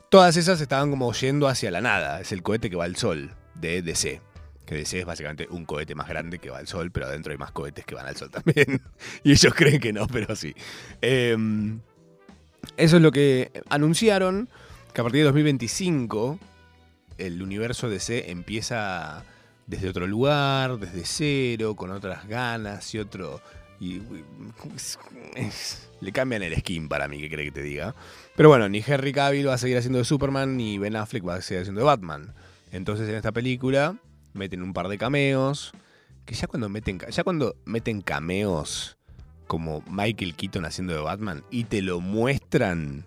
todas 0.10 0.38
esas 0.38 0.60
estaban 0.62 0.90
como 0.90 1.12
yendo 1.14 1.48
hacia 1.48 1.72
la 1.72 1.82
nada. 1.82 2.20
Es 2.22 2.32
el 2.32 2.44
cohete 2.44 2.70
que 2.70 2.76
va 2.76 2.86
al 2.86 2.96
sol 2.96 3.34
de 3.56 3.82
DC. 3.82 4.22
Que 4.66 4.76
DC 4.76 5.00
es 5.00 5.06
básicamente 5.06 5.48
un 5.50 5.66
cohete 5.66 5.96
más 5.96 6.08
grande 6.08 6.40
que 6.40 6.50
va 6.50 6.60
al 6.60 6.68
sol, 6.68 6.92
pero 6.92 7.08
adentro 7.08 7.32
hay 7.32 7.38
más 7.38 7.52
cohetes 7.52 7.86
que 7.86 7.96
van 7.96 8.06
al 8.06 8.16
sol 8.16 8.30
también. 8.30 8.82
y 9.24 9.32
ellos 9.32 9.54
creen 9.56 9.80
que 9.80 9.94
no, 9.94 10.08
pero 10.08 10.36
sí. 10.36 10.54
Em, 11.02 11.80
eso 12.78 12.98
es 12.98 13.02
lo 13.02 13.12
que 13.12 13.52
anunciaron, 13.70 14.50
que 14.94 15.02
a 15.02 15.04
partir 15.04 15.20
de 15.22 15.26
2025 15.26 16.40
el 17.18 17.42
universo 17.42 17.90
DC 17.90 18.30
empieza 18.32 19.24
desde 19.68 19.90
otro 19.90 20.08
lugar, 20.08 20.78
desde 20.78 21.06
cero, 21.06 21.76
con 21.76 21.92
otras 21.92 22.28
ganas 22.28 22.94
y 22.94 23.00
otro... 23.00 23.42
Y, 23.80 24.02
es- 25.36 25.89
le 26.02 26.12
cambian 26.12 26.44
el 26.44 26.56
skin 26.56 26.88
para 26.88 27.08
mí, 27.08 27.20
que 27.20 27.30
cree 27.30 27.46
que 27.46 27.52
te 27.52 27.62
diga. 27.62 27.96
Pero 28.36 28.50
bueno, 28.50 28.70
ni 28.70 28.84
Henry 28.86 29.14
Cavill 29.14 29.48
va 29.48 29.56
a 29.56 29.58
seguir 29.58 29.78
haciendo 29.78 30.00
de 30.00 30.06
Superman, 30.06 30.58
ni 30.58 30.78
Ben 30.78 30.96
Affleck 30.96 31.28
va 31.28 31.36
a 31.36 31.42
seguir 31.42 31.62
haciendo 31.62 31.82
de 31.82 31.86
Batman. 31.86 32.34
Entonces 32.72 33.10
en 33.10 33.16
esta 33.16 33.32
película 33.32 33.98
meten 34.34 34.62
un 34.62 34.74
par 34.74 34.88
de 34.88 34.98
cameos, 34.98 35.74
que 36.26 36.36
ya 36.36 36.48
cuando 36.48 36.70
meten, 36.70 37.00
ya 37.10 37.24
cuando 37.24 37.56
meten 37.66 38.02
cameos 38.02 38.98
como 39.48 39.84
Michael 39.90 40.36
Keaton 40.36 40.66
haciendo 40.66 40.94
de 40.94 41.02
Batman 41.02 41.44
y 41.50 41.64
te 41.64 41.82
lo 41.82 42.00
muestran, 42.00 43.06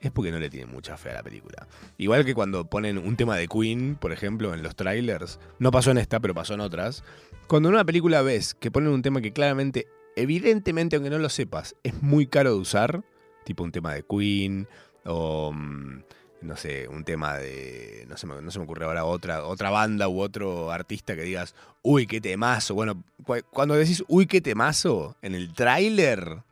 es 0.00 0.10
porque 0.10 0.30
no 0.30 0.38
le 0.38 0.50
tienen 0.50 0.70
mucha 0.70 0.96
fe 0.96 1.10
a 1.10 1.14
la 1.14 1.22
película. 1.22 1.68
Igual 1.98 2.24
que 2.24 2.34
cuando 2.34 2.64
ponen 2.64 2.98
un 2.98 3.16
tema 3.16 3.36
de 3.36 3.46
Queen, 3.46 3.96
por 4.00 4.10
ejemplo, 4.10 4.54
en 4.54 4.62
los 4.62 4.74
trailers, 4.74 5.38
no 5.58 5.70
pasó 5.70 5.90
en 5.90 5.98
esta, 5.98 6.18
pero 6.18 6.34
pasó 6.34 6.54
en 6.54 6.60
otras. 6.60 7.04
Cuando 7.46 7.68
en 7.68 7.74
una 7.74 7.84
película 7.84 8.22
ves 8.22 8.54
que 8.54 8.70
ponen 8.70 8.90
un 8.90 9.02
tema 9.02 9.20
que 9.20 9.32
claramente, 9.32 9.86
evidentemente, 10.16 10.96
aunque 10.96 11.10
no 11.10 11.18
lo 11.18 11.28
sepas, 11.28 11.74
es 11.82 12.02
muy 12.02 12.26
caro 12.26 12.50
de 12.54 12.60
usar, 12.60 13.02
tipo 13.44 13.62
un 13.64 13.72
tema 13.72 13.94
de 13.94 14.04
Queen 14.04 14.68
o 15.04 15.52
mm, 15.52 16.02
no 16.42 16.56
sé, 16.56 16.88
un 16.88 17.04
tema 17.04 17.36
de 17.38 18.04
no 18.08 18.16
se 18.16 18.26
me, 18.26 18.40
no 18.40 18.48
ocurre 18.62 18.84
ahora 18.84 19.04
otra 19.04 19.44
otra 19.44 19.70
banda 19.70 20.08
u 20.08 20.20
otro 20.20 20.70
artista 20.72 21.14
que 21.14 21.22
digas, 21.22 21.54
"Uy, 21.82 22.06
qué 22.06 22.20
temazo." 22.20 22.74
Bueno, 22.74 23.02
cu- 23.24 23.42
cuando 23.50 23.74
decís, 23.74 24.02
"Uy, 24.08 24.26
qué 24.26 24.40
temazo" 24.40 25.16
en 25.22 25.34
el 25.34 25.52
tráiler, 25.52 26.42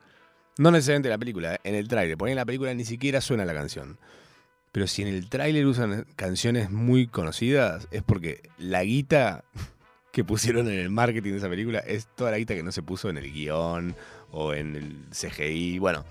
no 0.58 0.70
necesariamente 0.70 1.08
en 1.08 1.12
la 1.12 1.18
película, 1.18 1.54
¿eh? 1.54 1.58
en 1.64 1.74
el 1.74 1.88
tráiler, 1.88 2.16
porque 2.16 2.30
en 2.32 2.36
la 2.36 2.44
película 2.46 2.72
ni 2.74 2.84
siquiera 2.84 3.20
suena 3.20 3.44
la 3.44 3.54
canción. 3.54 3.98
Pero 4.72 4.86
si 4.86 5.02
en 5.02 5.08
el 5.08 5.28
tráiler 5.28 5.66
usan 5.66 6.06
canciones 6.14 6.70
muy 6.70 7.08
conocidas, 7.08 7.88
es 7.90 8.02
porque 8.04 8.42
la 8.58 8.84
guita 8.84 9.42
que 10.12 10.24
pusieron 10.24 10.68
en 10.68 10.78
el 10.78 10.90
marketing 10.90 11.32
de 11.32 11.38
esa 11.38 11.48
película 11.48 11.78
es 11.80 12.08
toda 12.14 12.30
la 12.30 12.38
guita 12.38 12.54
que 12.54 12.62
no 12.62 12.72
se 12.72 12.82
puso 12.82 13.08
en 13.08 13.16
el 13.16 13.32
guion 13.32 13.94
o 14.32 14.54
en 14.54 14.76
el 14.76 15.04
CGI. 15.10 15.78
Bueno, 15.78 16.04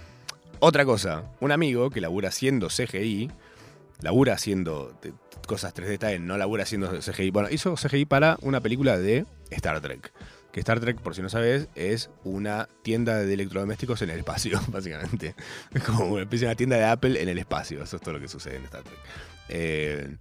otra 0.60 0.86
cosa, 0.86 1.24
un 1.40 1.52
amigo 1.52 1.90
que 1.90 2.02
labura 2.02 2.30
haciendo 2.30 2.68
CGI, 2.68 3.32
labura 4.02 4.34
haciendo 4.34 4.94
cosas 5.48 5.74
3D, 5.74 5.92
está 5.92 6.10
bien, 6.10 6.28
no 6.28 6.38
labura 6.38 6.64
haciendo 6.64 7.00
CGI. 7.00 7.32
Bueno, 7.32 7.50
hizo 7.50 7.76
CGI 7.76 8.06
para 8.06 8.38
una 8.42 8.62
película 8.62 8.98
de 8.98 9.26
Star 9.50 9.82
Trek. 9.82 10.12
Que 10.52 10.62
Star 10.62 10.80
Trek, 10.80 11.00
por 11.00 11.14
si 11.14 11.22
no 11.22 11.30
sabes, 11.30 11.68
es 11.76 12.10
una 12.24 12.68
tienda 12.82 13.18
de 13.18 13.34
electrodomésticos 13.34 14.02
en 14.02 14.10
el 14.10 14.20
espacio, 14.20 14.60
básicamente. 14.68 15.36
Es 15.74 15.84
como 15.84 16.06
una 16.06 16.24
especie 16.24 16.48
de 16.48 16.56
tienda 16.56 16.78
de 16.78 16.86
Apple 16.86 17.22
en 17.22 17.30
el 17.30 17.38
espacio. 17.38 17.84
Eso 17.84 17.98
es 17.98 18.02
todo 18.02 18.16
lo 18.16 18.20
que 18.20 18.28
sucede 18.28 18.56
en 18.56 18.64
Star 18.64 18.84
Trek. 18.84 18.98
Eh, 19.50 20.16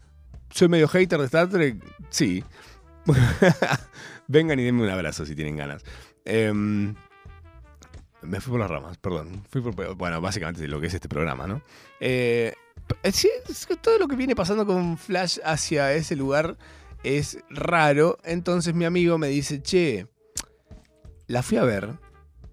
¿Soy 0.50 0.68
medio 0.68 0.88
hater 0.88 1.18
de 1.18 1.26
Star 1.26 1.48
Trek? 1.48 1.82
Sí. 2.10 2.44
Vengan 4.28 4.58
y 4.58 4.64
denme 4.64 4.82
un 4.82 4.90
abrazo 4.90 5.24
si 5.24 5.34
tienen 5.34 5.56
ganas. 5.56 5.82
Em, 6.24 6.94
me 8.22 8.40
fui 8.40 8.50
por 8.52 8.60
las 8.60 8.70
ramas, 8.70 8.98
perdón. 8.98 9.44
Fui 9.50 9.60
por- 9.62 9.94
bueno, 9.94 10.20
básicamente 10.20 10.66
lo 10.68 10.80
que 10.80 10.88
es 10.88 10.94
este 10.94 11.08
programa, 11.08 11.46
¿no? 11.46 11.62
Eh, 12.00 12.54
eh, 13.02 13.12
todo 13.80 13.98
lo 13.98 14.08
que 14.08 14.16
viene 14.16 14.34
pasando 14.34 14.66
con 14.66 14.98
Flash 14.98 15.38
hacia 15.44 15.92
ese 15.94 16.16
lugar 16.16 16.56
es 17.04 17.38
raro. 17.50 18.18
Entonces 18.24 18.74
mi 18.74 18.84
amigo 18.84 19.18
me 19.18 19.28
dice, 19.28 19.62
che, 19.62 20.06
la 21.26 21.42
fui 21.42 21.58
a 21.58 21.64
ver 21.64 21.98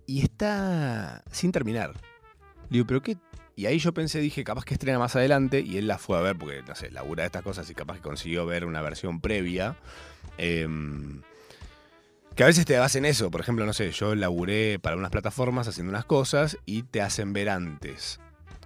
y 0.05 0.21
está 0.21 1.23
sin 1.31 1.51
terminar. 1.51 1.93
Le 2.69 2.77
digo, 2.77 2.87
¿pero 2.87 3.01
qué? 3.01 3.17
Y 3.57 3.67
ahí 3.67 3.79
yo 3.79 3.93
pensé, 3.93 4.19
dije, 4.19 4.43
capaz 4.43 4.65
que 4.65 4.73
estrena 4.73 4.99
más 4.99 5.15
adelante. 5.15 5.61
Y 5.61 5.77
él 5.77 5.87
la 5.87 5.97
fue 5.97 6.17
a 6.17 6.21
ver 6.21 6.37
porque, 6.37 6.61
no 6.67 6.75
sé, 6.75 6.91
labura 6.91 7.23
de 7.23 7.27
estas 7.27 7.41
cosas 7.41 7.69
y 7.69 7.75
capaz 7.75 7.95
que 7.95 8.01
consiguió 8.01 8.45
ver 8.45 8.65
una 8.65 8.81
versión 8.81 9.21
previa. 9.21 9.77
Em, 10.37 11.21
que 12.35 12.43
a 12.43 12.47
veces 12.47 12.65
te 12.65 12.77
hacen 12.77 13.05
eso. 13.05 13.31
Por 13.31 13.41
ejemplo, 13.41 13.65
no 13.65 13.73
sé, 13.73 13.91
yo 13.91 14.13
laburé 14.13 14.79
para 14.79 14.97
unas 14.97 15.11
plataformas 15.11 15.67
haciendo 15.67 15.91
unas 15.91 16.05
cosas 16.05 16.57
y 16.65 16.83
te 16.83 17.01
hacen 17.01 17.33
ver 17.33 17.49
antes. 17.49 18.19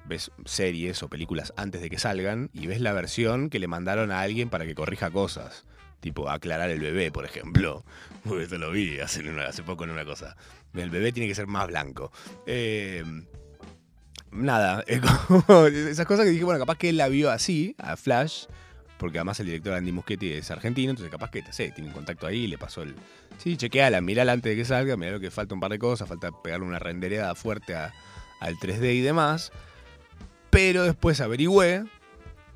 Ves 0.05 0.31
series 0.45 1.03
o 1.03 1.07
películas 1.07 1.53
antes 1.55 1.81
de 1.81 1.89
que 1.89 1.99
salgan 1.99 2.49
y 2.51 2.65
ves 2.65 2.81
la 2.81 2.93
versión 2.93 3.49
que 3.49 3.59
le 3.59 3.67
mandaron 3.67 4.11
a 4.11 4.21
alguien 4.21 4.49
para 4.49 4.65
que 4.65 4.73
corrija 4.73 5.11
cosas. 5.11 5.65
Tipo, 5.99 6.29
aclarar 6.29 6.69
el 6.71 6.79
bebé, 6.79 7.11
por 7.11 7.25
ejemplo. 7.25 7.83
Esto 8.39 8.57
lo 8.57 8.71
vi 8.71 8.99
hace, 8.99 9.23
hace 9.41 9.63
poco 9.63 9.83
en 9.83 9.91
una 9.91 10.05
cosa. 10.05 10.35
El 10.73 10.89
bebé 10.89 11.11
tiene 11.11 11.27
que 11.27 11.35
ser 11.35 11.47
más 11.47 11.67
blanco. 11.67 12.11
Eh, 12.47 13.03
nada, 14.31 14.83
es 14.87 15.01
esas 15.73 16.05
cosas 16.05 16.25
que 16.25 16.31
dije, 16.31 16.43
bueno, 16.43 16.59
capaz 16.59 16.77
que 16.77 16.89
él 16.89 16.97
la 16.97 17.07
vio 17.07 17.29
así, 17.29 17.75
a 17.77 17.95
Flash, 17.97 18.45
porque 18.99 19.17
además 19.17 19.39
el 19.39 19.47
director 19.47 19.73
Andy 19.73 19.93
Muschietti 19.93 20.33
es 20.33 20.51
argentino, 20.51 20.91
entonces 20.91 21.09
capaz 21.09 21.31
que, 21.31 21.41
sé, 21.51 21.71
tiene 21.71 21.89
un 21.89 21.93
contacto 21.93 22.27
ahí 22.27 22.47
le 22.47 22.57
pasó 22.57 22.83
el... 22.83 22.93
Sí, 23.37 23.55
chequeala, 23.55 24.01
mirala 24.01 24.33
antes 24.33 24.51
de 24.51 24.57
que 24.57 24.65
salga, 24.65 24.97
mirá 24.97 25.19
que 25.19 25.31
falta 25.31 25.55
un 25.55 25.61
par 25.61 25.71
de 25.71 25.79
cosas, 25.79 26.07
falta 26.07 26.31
pegarle 26.43 26.67
una 26.67 26.79
rendereada 26.79 27.33
fuerte 27.33 27.73
al 27.75 28.55
3D 28.57 28.93
y 28.95 29.01
demás. 29.01 29.51
Pero 30.49 30.83
después 30.83 31.21
averigüé 31.21 31.85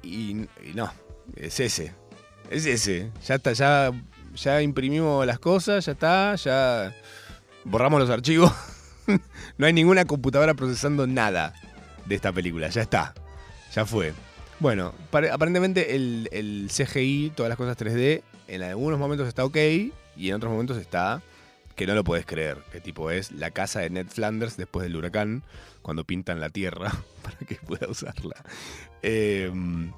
y, 0.02 0.42
y 0.42 0.74
no, 0.76 0.92
es 1.38 1.62
ese. 1.62 1.94
Es 2.50 2.66
ese. 2.66 3.10
Ya 3.26 3.36
está, 3.36 3.54
ya, 3.54 3.92
ya 4.36 4.62
imprimimos 4.62 5.26
las 5.26 5.40
cosas, 5.40 5.86
ya 5.86 5.94
está, 5.94 6.36
ya 6.36 6.94
borramos 7.64 8.02
los 8.02 8.10
archivos. 8.10 8.52
no 9.58 9.66
hay 9.66 9.72
ninguna 9.72 10.04
computadora 10.04 10.54
procesando 10.56 11.08
nada 11.08 11.54
de 12.06 12.16
esta 12.16 12.34
película, 12.34 12.68
ya 12.68 12.82
está. 12.82 13.14
Ya 13.74 13.86
fue. 13.86 14.14
Bueno, 14.64 14.94
pare- 15.12 15.30
aparentemente 15.30 15.94
el, 15.94 16.30
el 16.32 16.70
CGI, 16.72 17.34
todas 17.36 17.50
las 17.50 17.58
cosas 17.58 17.78
3D, 17.78 18.24
en 18.48 18.64
algunos 18.64 18.98
momentos 18.98 19.28
está 19.28 19.44
ok 19.44 19.58
y 20.16 20.30
en 20.30 20.36
otros 20.36 20.52
momentos 20.52 20.78
está 20.78 21.22
que 21.76 21.86
no 21.86 21.96
lo 21.96 22.04
puedes 22.06 22.26
creer. 22.26 22.60
Que 22.72 22.80
tipo 22.80 23.12
es 23.12 23.32
la 23.34 23.52
casa 23.52 23.82
de 23.82 23.90
Ned 23.90 24.08
Flanders 24.08 24.56
después 24.56 24.84
del 24.86 24.96
huracán, 24.96 25.44
cuando 25.82 26.06
pintan 26.06 26.40
la 26.40 26.50
tierra 26.50 26.94
para 27.24 27.38
que 27.40 27.56
pueda 27.56 27.90
usarla. 27.90 28.36
Eh, 29.02 29.52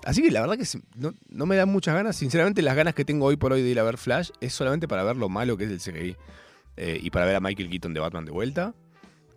así 0.03 0.24
que 0.24 0.32
la 0.32 0.41
verdad 0.41 0.57
que 0.57 0.66
no, 0.95 1.13
no 1.30 1.45
me 1.45 1.55
dan 1.57 1.70
muchas 1.70 1.93
ganas. 1.93 2.16
Sinceramente, 2.16 2.63
las 2.63 2.76
ganas 2.76 2.95
que 2.95 3.05
tengo 3.05 3.28
hoy 3.28 3.36
por 3.38 3.53
hoy 3.53 3.61
de 3.61 3.70
ir 3.70 3.80
a 3.80 3.84
ver 3.84 3.97
Flash 3.99 4.32
es 4.41 4.51
solamente 4.51 4.88
para 4.88 5.03
ver 5.03 5.16
lo 5.16 5.30
malo 5.30 5.57
que 5.57 5.66
es 5.66 5.70
el 5.70 5.80
CGI. 5.80 6.16
Eh, 6.78 6.99
y 7.03 7.11
para 7.11 7.26
ver 7.28 7.36
a 7.36 7.39
Michael 7.39 7.70
Keaton 7.70 7.93
de 7.93 7.99
Batman 7.99 8.26
de 8.26 8.32
vuelta, 8.32 8.74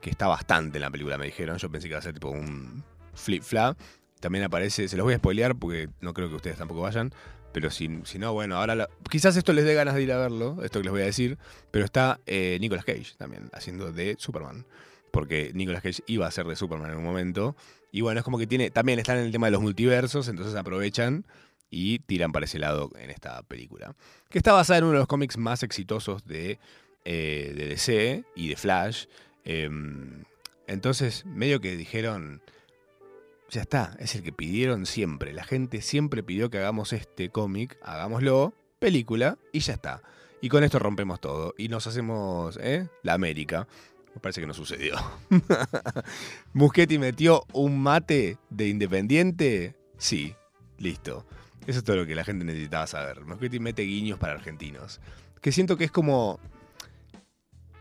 que 0.00 0.08
está 0.08 0.26
bastante 0.26 0.78
en 0.78 0.82
la 0.82 0.90
película, 0.90 1.18
me 1.18 1.26
dijeron. 1.26 1.58
Yo 1.58 1.70
pensé 1.70 1.86
que 1.88 1.92
iba 1.92 1.98
a 1.98 2.02
ser 2.02 2.14
tipo 2.14 2.30
un 2.30 2.82
flip-flap. 3.14 3.76
También 4.20 4.44
aparece, 4.44 4.88
se 4.88 4.96
los 4.96 5.04
voy 5.04 5.14
a 5.14 5.18
spoilear 5.18 5.56
porque 5.56 5.88
no 6.00 6.14
creo 6.14 6.28
que 6.28 6.36
ustedes 6.36 6.58
tampoco 6.58 6.80
vayan. 6.80 7.12
Pero 7.52 7.70
si, 7.70 7.88
si 8.04 8.18
no, 8.18 8.32
bueno, 8.32 8.56
ahora 8.56 8.88
quizás 9.10 9.36
esto 9.36 9.52
les 9.52 9.64
dé 9.64 9.74
ganas 9.74 9.94
de 9.94 10.02
ir 10.02 10.12
a 10.12 10.18
verlo, 10.18 10.62
esto 10.62 10.80
que 10.80 10.84
les 10.84 10.92
voy 10.92 11.02
a 11.02 11.06
decir. 11.06 11.38
Pero 11.70 11.84
está 11.84 12.20
eh, 12.26 12.58
Nicolas 12.60 12.84
Cage 12.84 13.14
también 13.16 13.48
haciendo 13.52 13.92
de 13.92 14.16
Superman. 14.18 14.66
Porque 15.10 15.52
Nicolas 15.54 15.82
Cage 15.82 16.02
iba 16.06 16.26
a 16.26 16.30
ser 16.30 16.46
de 16.46 16.56
Superman 16.56 16.90
en 16.90 16.98
un 16.98 17.04
momento. 17.04 17.56
Y 17.90 18.02
bueno, 18.02 18.20
es 18.20 18.24
como 18.24 18.38
que 18.38 18.46
tiene. 18.46 18.70
También 18.70 18.98
están 18.98 19.18
en 19.18 19.24
el 19.24 19.32
tema 19.32 19.46
de 19.46 19.52
los 19.52 19.62
multiversos, 19.62 20.28
entonces 20.28 20.54
aprovechan 20.54 21.24
y 21.70 22.00
tiran 22.00 22.32
para 22.32 22.44
ese 22.44 22.58
lado 22.58 22.90
en 22.98 23.10
esta 23.10 23.42
película. 23.42 23.94
Que 24.30 24.38
está 24.38 24.52
basada 24.52 24.78
en 24.78 24.84
uno 24.84 24.92
de 24.94 24.98
los 25.00 25.08
cómics 25.08 25.38
más 25.38 25.62
exitosos 25.62 26.26
de, 26.26 26.58
eh, 27.04 27.54
de 27.56 27.66
DC 27.66 28.24
y 28.36 28.48
de 28.48 28.56
Flash. 28.56 29.06
Em, 29.44 30.24
entonces, 30.66 31.24
medio 31.24 31.60
que 31.60 31.76
dijeron. 31.76 32.42
Ya 33.50 33.62
está, 33.62 33.96
es 33.98 34.14
el 34.14 34.22
que 34.22 34.32
pidieron 34.32 34.86
siempre. 34.86 35.32
La 35.32 35.44
gente 35.44 35.80
siempre 35.80 36.22
pidió 36.22 36.50
que 36.50 36.58
hagamos 36.58 36.92
este 36.92 37.30
cómic, 37.30 37.78
hagámoslo, 37.82 38.54
película, 38.78 39.38
y 39.52 39.60
ya 39.60 39.74
está. 39.74 40.02
Y 40.40 40.48
con 40.48 40.62
esto 40.62 40.78
rompemos 40.78 41.20
todo. 41.20 41.54
Y 41.58 41.68
nos 41.68 41.86
hacemos, 41.86 42.58
¿eh? 42.62 42.88
La 43.02 43.14
América. 43.14 43.66
Me 44.14 44.20
parece 44.20 44.40
que 44.40 44.46
no 44.46 44.54
sucedió. 44.54 44.96
Muschetti 46.52 46.98
metió 46.98 47.44
un 47.52 47.80
mate 47.80 48.38
de 48.50 48.68
Independiente. 48.68 49.76
Sí, 49.96 50.34
listo. 50.78 51.26
Eso 51.66 51.78
es 51.78 51.84
todo 51.84 51.96
lo 51.96 52.06
que 52.06 52.14
la 52.14 52.24
gente 52.24 52.44
necesitaba 52.44 52.86
saber. 52.86 53.24
Muschetti 53.24 53.58
mete 53.58 53.82
guiños 53.82 54.18
para 54.18 54.34
argentinos. 54.34 55.00
Que 55.40 55.52
siento 55.52 55.76
que 55.76 55.84
es 55.84 55.90
como 55.90 56.40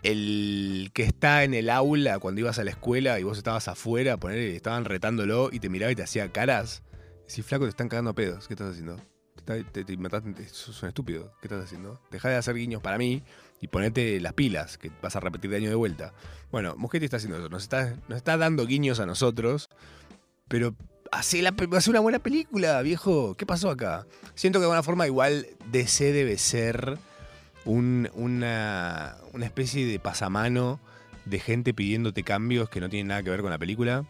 el 0.03 0.91
que 0.93 1.03
está 1.03 1.43
en 1.43 1.53
el 1.53 1.69
aula 1.69 2.19
cuando 2.19 2.41
ibas 2.41 2.59
a 2.59 2.63
la 2.63 2.71
escuela 2.71 3.19
y 3.19 3.23
vos 3.23 3.37
estabas 3.37 3.67
afuera, 3.67 4.17
poner, 4.17 4.37
estaban 4.39 4.85
retándolo 4.85 5.49
y 5.51 5.59
te 5.59 5.69
miraba 5.69 5.91
y 5.91 5.95
te 5.95 6.03
hacía 6.03 6.31
caras. 6.31 6.83
Si 7.25 7.41
flaco 7.41 7.65
te 7.65 7.69
están 7.69 7.89
cagando 7.89 8.13
pedos, 8.15 8.47
¿qué 8.47 8.53
estás 8.53 8.71
haciendo? 8.71 8.97
Te, 9.45 9.63
te, 9.63 9.83
te 9.83 9.97
mataste- 9.97 10.47
sos 10.49 10.81
un 10.83 10.89
estúpido, 10.89 11.31
¿qué 11.41 11.47
estás 11.47 11.63
haciendo? 11.63 12.01
Deja 12.11 12.29
de 12.29 12.35
hacer 12.35 12.55
guiños 12.55 12.81
para 12.81 12.97
mí 12.97 13.23
y 13.61 13.67
ponete 13.67 14.19
las 14.19 14.33
pilas, 14.33 14.77
que 14.77 14.91
vas 15.01 15.15
a 15.15 15.19
repetir 15.19 15.49
de 15.51 15.57
año 15.57 15.69
de 15.69 15.75
vuelta. 15.75 16.13
Bueno, 16.51 16.75
Muschetti 16.77 17.05
está 17.05 17.17
haciendo 17.17 17.37
eso, 17.37 17.49
nos 17.49 17.63
está, 17.63 17.95
nos 18.07 18.17
está 18.17 18.37
dando 18.37 18.65
guiños 18.65 18.99
a 18.99 19.05
nosotros, 19.05 19.69
pero 20.47 20.75
hace 21.11 21.41
una 21.89 21.99
buena 22.01 22.19
película, 22.19 22.81
viejo. 22.81 23.35
¿Qué 23.35 23.45
pasó 23.45 23.69
acá? 23.69 24.05
Siento 24.35 24.59
que 24.59 24.61
de 24.61 24.65
alguna 24.65 24.83
forma 24.83 25.07
igual 25.07 25.47
DC 25.71 26.11
debe 26.11 26.37
ser 26.37 26.97
un- 27.67 28.09
una, 28.15 29.17
una 29.33 29.45
especie 29.45 29.85
de 29.85 29.99
pasamano 29.99 30.79
de 31.25 31.39
gente 31.39 31.73
pidiéndote 31.73 32.23
cambios 32.23 32.69
que 32.69 32.79
no 32.79 32.89
tienen 32.89 33.07
nada 33.07 33.21
que 33.21 33.29
ver 33.29 33.41
con 33.41 33.49
la 33.51 33.57
película. 33.57 34.05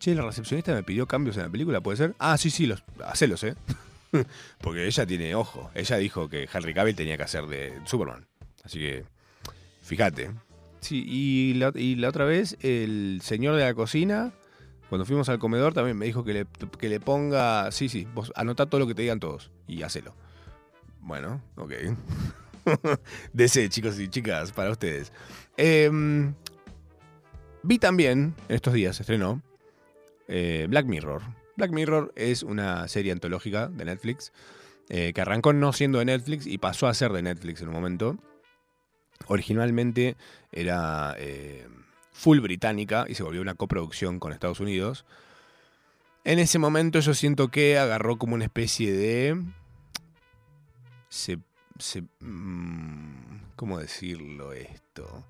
Che, 0.00 0.14
la 0.14 0.22
recepcionista 0.22 0.72
me 0.74 0.82
pidió 0.82 1.06
cambios 1.06 1.36
en 1.36 1.42
la 1.44 1.48
película, 1.50 1.80
¿puede 1.80 1.96
ser? 1.98 2.14
Ah, 2.18 2.38
sí, 2.38 2.50
sí, 2.50 2.66
los, 2.66 2.82
hacelos, 3.04 3.42
¿eh? 3.44 3.54
Porque 4.60 4.86
ella 4.86 5.06
tiene 5.06 5.34
ojo. 5.34 5.70
Ella 5.74 5.96
dijo 5.96 6.28
que 6.28 6.48
Henry 6.52 6.72
Cavill 6.72 6.96
tenía 6.96 7.16
que 7.16 7.24
hacer 7.24 7.46
de 7.46 7.78
Superman. 7.84 8.26
Así 8.64 8.78
que, 8.78 9.04
fíjate. 9.82 10.30
Sí, 10.80 11.04
y 11.06 11.54
la, 11.54 12.08
otra 12.08 12.24
vez, 12.24 12.56
el 12.62 13.20
señor 13.22 13.56
de 13.56 13.64
la 13.64 13.74
cocina, 13.74 14.32
cuando 14.88 15.04
fuimos 15.04 15.28
al 15.28 15.38
comedor, 15.40 15.74
también 15.74 15.98
me 15.98 16.06
dijo 16.06 16.24
que 16.24 16.32
le, 16.32 16.46
que 16.78 16.88
le 16.88 17.00
ponga. 17.00 17.70
Sí, 17.72 17.88
sí, 17.88 18.06
vos 18.14 18.32
anotá 18.36 18.66
todo 18.66 18.78
lo 18.78 18.86
que 18.86 18.94
te 18.94 19.02
digan 19.02 19.20
todos 19.20 19.50
y 19.66 19.82
hacelo. 19.82 20.14
Bueno, 21.00 21.42
ok. 21.56 21.72
DC, 23.32 23.68
chicos 23.68 23.98
y 23.98 24.08
chicas, 24.08 24.52
para 24.52 24.70
ustedes. 24.70 25.12
Em, 25.56 26.34
vi 27.62 27.78
también, 27.78 28.34
en 28.48 28.56
estos 28.56 28.74
días 28.74 28.96
se 28.96 29.02
estrenó, 29.02 29.42
eh, 30.28 30.66
Black 30.68 30.86
Mirror. 30.86 31.22
Black 31.56 31.72
Mirror 31.72 32.12
es 32.14 32.42
una 32.42 32.86
serie 32.88 33.12
antológica 33.12 33.68
de 33.68 33.84
Netflix 33.84 34.32
eh, 34.90 35.12
que 35.12 35.20
arrancó 35.20 35.52
no 35.52 35.72
siendo 35.72 35.98
de 35.98 36.06
Netflix 36.06 36.46
y 36.46 36.58
pasó 36.58 36.86
a 36.86 36.94
ser 36.94 37.12
de 37.12 37.22
Netflix 37.22 37.60
en 37.60 37.68
un 37.68 37.74
momento. 37.74 38.16
Originalmente 39.26 40.16
era 40.52 41.14
eh, 41.18 41.66
full 42.12 42.40
británica 42.40 43.04
y 43.08 43.14
se 43.14 43.22
volvió 43.22 43.42
una 43.42 43.54
coproducción 43.54 44.18
con 44.18 44.32
Estados 44.32 44.60
Unidos. 44.60 45.04
En 46.24 46.38
ese 46.38 46.58
momento 46.58 47.00
yo 47.00 47.14
siento 47.14 47.48
que 47.48 47.78
agarró 47.78 48.18
como 48.18 48.34
una 48.34 48.44
especie 48.44 48.92
de... 48.92 49.42
Se, 51.08 51.38
mm, 52.20 53.54
¿Cómo 53.56 53.78
decirlo 53.78 54.52
esto? 54.52 55.24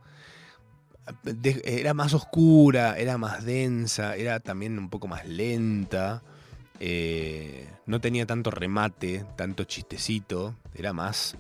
Era 1.65 1.95
más 1.95 2.13
oscura, 2.13 2.99
era 2.99 3.17
más 3.17 3.45
densa, 3.45 4.15
era 4.17 4.41
también 4.41 4.79
un 4.79 4.91
poco 4.91 5.09
más 5.09 5.27
lenta. 5.27 6.23
eh, 6.81 7.69
no 7.87 8.01
tenía 8.01 8.25
tanto 8.27 8.51
remate, 8.51 9.25
tanto 9.37 9.65
chistecito. 9.65 10.55
Era 10.75 10.93
más. 10.93 11.37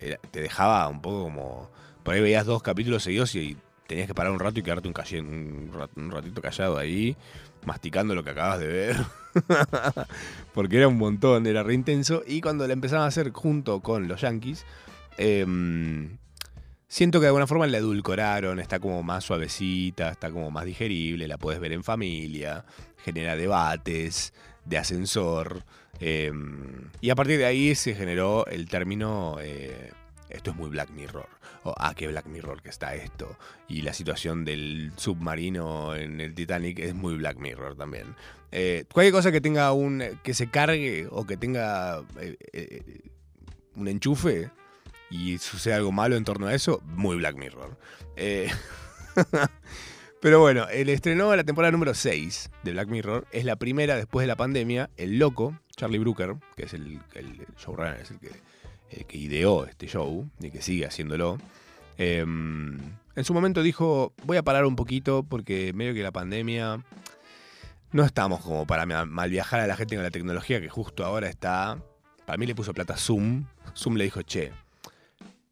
era- 0.00 0.18
te 0.30 0.40
dejaba 0.40 0.86
un 0.88 1.00
poco 1.00 1.24
como. 1.24 1.70
Por 2.02 2.14
ahí 2.14 2.20
veías 2.20 2.46
dos 2.46 2.62
capítulos 2.62 3.02
seguidos 3.04 3.34
y 3.34 3.56
tenías 3.86 4.06
que 4.06 4.14
parar 4.14 4.32
un 4.32 4.38
rato 4.40 4.58
y 4.58 4.62
quedarte 4.62 4.88
un, 4.88 4.94
calle- 4.94 5.22
ratito 6.10 6.40
callado 6.42 6.78
ahí, 6.78 7.16
masticando 7.64 8.14
lo 8.14 8.22
que 8.24 8.30
acabas 8.30 8.58
de 8.60 8.66
ver. 8.66 8.96
Porque 10.54 10.76
era 10.78 10.88
un 10.88 10.98
montón, 10.98 11.46
era 11.46 11.62
re 11.62 11.74
intenso. 11.74 12.22
Y 12.26 12.40
cuando 12.40 12.66
la 12.66 12.72
empezaban 12.72 13.04
a 13.04 13.08
hacer 13.08 13.30
junto 13.32 13.80
con 13.80 14.08
los 14.08 14.20
Yankees, 14.22 14.64
em, 15.18 16.16
siento 16.88 17.18
que 17.18 17.22
de 17.24 17.28
alguna 17.28 17.46
forma 17.46 17.66
la 17.66 17.78
edulcoraron, 17.78 18.58
está 18.60 18.78
como 18.78 19.02
más 19.02 19.24
suavecita, 19.24 20.10
está 20.10 20.30
como 20.30 20.50
más 20.50 20.64
digerible, 20.64 21.28
la 21.28 21.38
puedes 21.38 21.60
ver 21.60 21.72
en 21.72 21.84
familia, 21.84 22.64
genera 23.04 23.36
debates 23.36 24.32
de 24.64 24.78
ascensor. 24.78 25.62
em, 26.00 26.90
y 27.00 27.08
a 27.10 27.14
partir 27.14 27.38
de 27.38 27.46
ahí 27.46 27.74
se 27.74 27.94
generó 27.94 28.46
el 28.46 28.68
término, 28.68 29.38
eh, 29.40 29.92
esto 30.36 30.50
es 30.50 30.56
muy 30.56 30.70
Black 30.70 30.90
Mirror, 30.90 31.28
o 31.64 31.74
ah, 31.78 31.94
qué 31.94 32.06
Black 32.08 32.26
Mirror 32.26 32.62
que 32.62 32.68
está 32.68 32.94
esto. 32.94 33.36
Y 33.68 33.82
la 33.82 33.92
situación 33.92 34.44
del 34.44 34.92
submarino 34.96 35.94
en 35.94 36.20
el 36.20 36.34
Titanic 36.34 36.78
es 36.78 36.94
muy 36.94 37.16
Black 37.16 37.38
Mirror 37.38 37.76
también. 37.76 38.14
Eh, 38.52 38.84
cualquier 38.92 39.12
cosa 39.12 39.32
que 39.32 39.40
tenga 39.40 39.72
un, 39.72 40.02
que 40.22 40.34
se 40.34 40.48
cargue 40.48 41.08
o 41.10 41.26
que 41.26 41.36
tenga 41.36 42.04
eh, 42.20 42.36
eh, 42.52 43.00
un 43.74 43.88
enchufe, 43.88 44.50
y 45.10 45.38
sucede 45.38 45.74
algo 45.74 45.92
malo 45.92 46.16
en 46.16 46.24
torno 46.24 46.46
a 46.46 46.54
eso, 46.54 46.80
muy 46.84 47.16
Black 47.16 47.36
Mirror. 47.36 47.76
Eh, 48.16 48.50
pero 50.20 50.40
bueno, 50.40 50.66
el 50.68 50.88
estrenó 50.88 51.34
la 51.36 51.44
temporada 51.44 51.72
número 51.72 51.94
6 51.94 52.50
de 52.62 52.72
Black 52.72 52.88
Mirror. 52.88 53.26
Es 53.30 53.44
la 53.44 53.56
primera 53.56 53.96
después 53.96 54.24
de 54.24 54.28
la 54.28 54.36
pandemia. 54.36 54.90
El 54.96 55.18
loco, 55.18 55.58
Charlie 55.76 55.98
Brooker, 55.98 56.36
que 56.56 56.64
es 56.64 56.74
el, 56.74 57.00
el 57.14 57.46
showrunner, 57.56 58.00
es 58.00 58.10
el 58.10 58.18
que, 58.18 58.30
el 58.90 59.04
que 59.06 59.18
ideó 59.18 59.66
este 59.66 59.86
show 59.86 60.28
y 60.40 60.50
que 60.50 60.62
sigue 60.62 60.86
haciéndolo. 60.86 61.38
eh, 61.98 62.20
en 62.20 63.24
su 63.24 63.32
momento 63.32 63.62
dijo, 63.62 64.12
voy 64.24 64.36
a 64.36 64.42
parar 64.42 64.66
un 64.66 64.76
poquito 64.76 65.22
porque 65.22 65.72
medio 65.72 65.94
que 65.94 66.02
la 66.02 66.12
pandemia... 66.12 66.84
No 67.92 68.04
estamos 68.04 68.40
como 68.42 68.66
para 68.66 68.84
ma- 68.84 69.06
mal 69.06 69.30
viajar 69.30 69.60
a 69.60 69.66
la 69.66 69.74
gente 69.76 69.94
con 69.94 70.02
la 70.04 70.10
tecnología 70.10 70.60
que 70.60 70.68
justo 70.68 71.02
ahora 71.04 71.28
está... 71.28 71.78
Para 72.26 72.36
mí 72.36 72.44
le 72.44 72.54
puso 72.54 72.74
plata 72.74 72.96
Zoom. 72.96 73.46
Zoom 73.74 73.94
le 73.96 74.04
dijo, 74.04 74.20
che, 74.20 74.52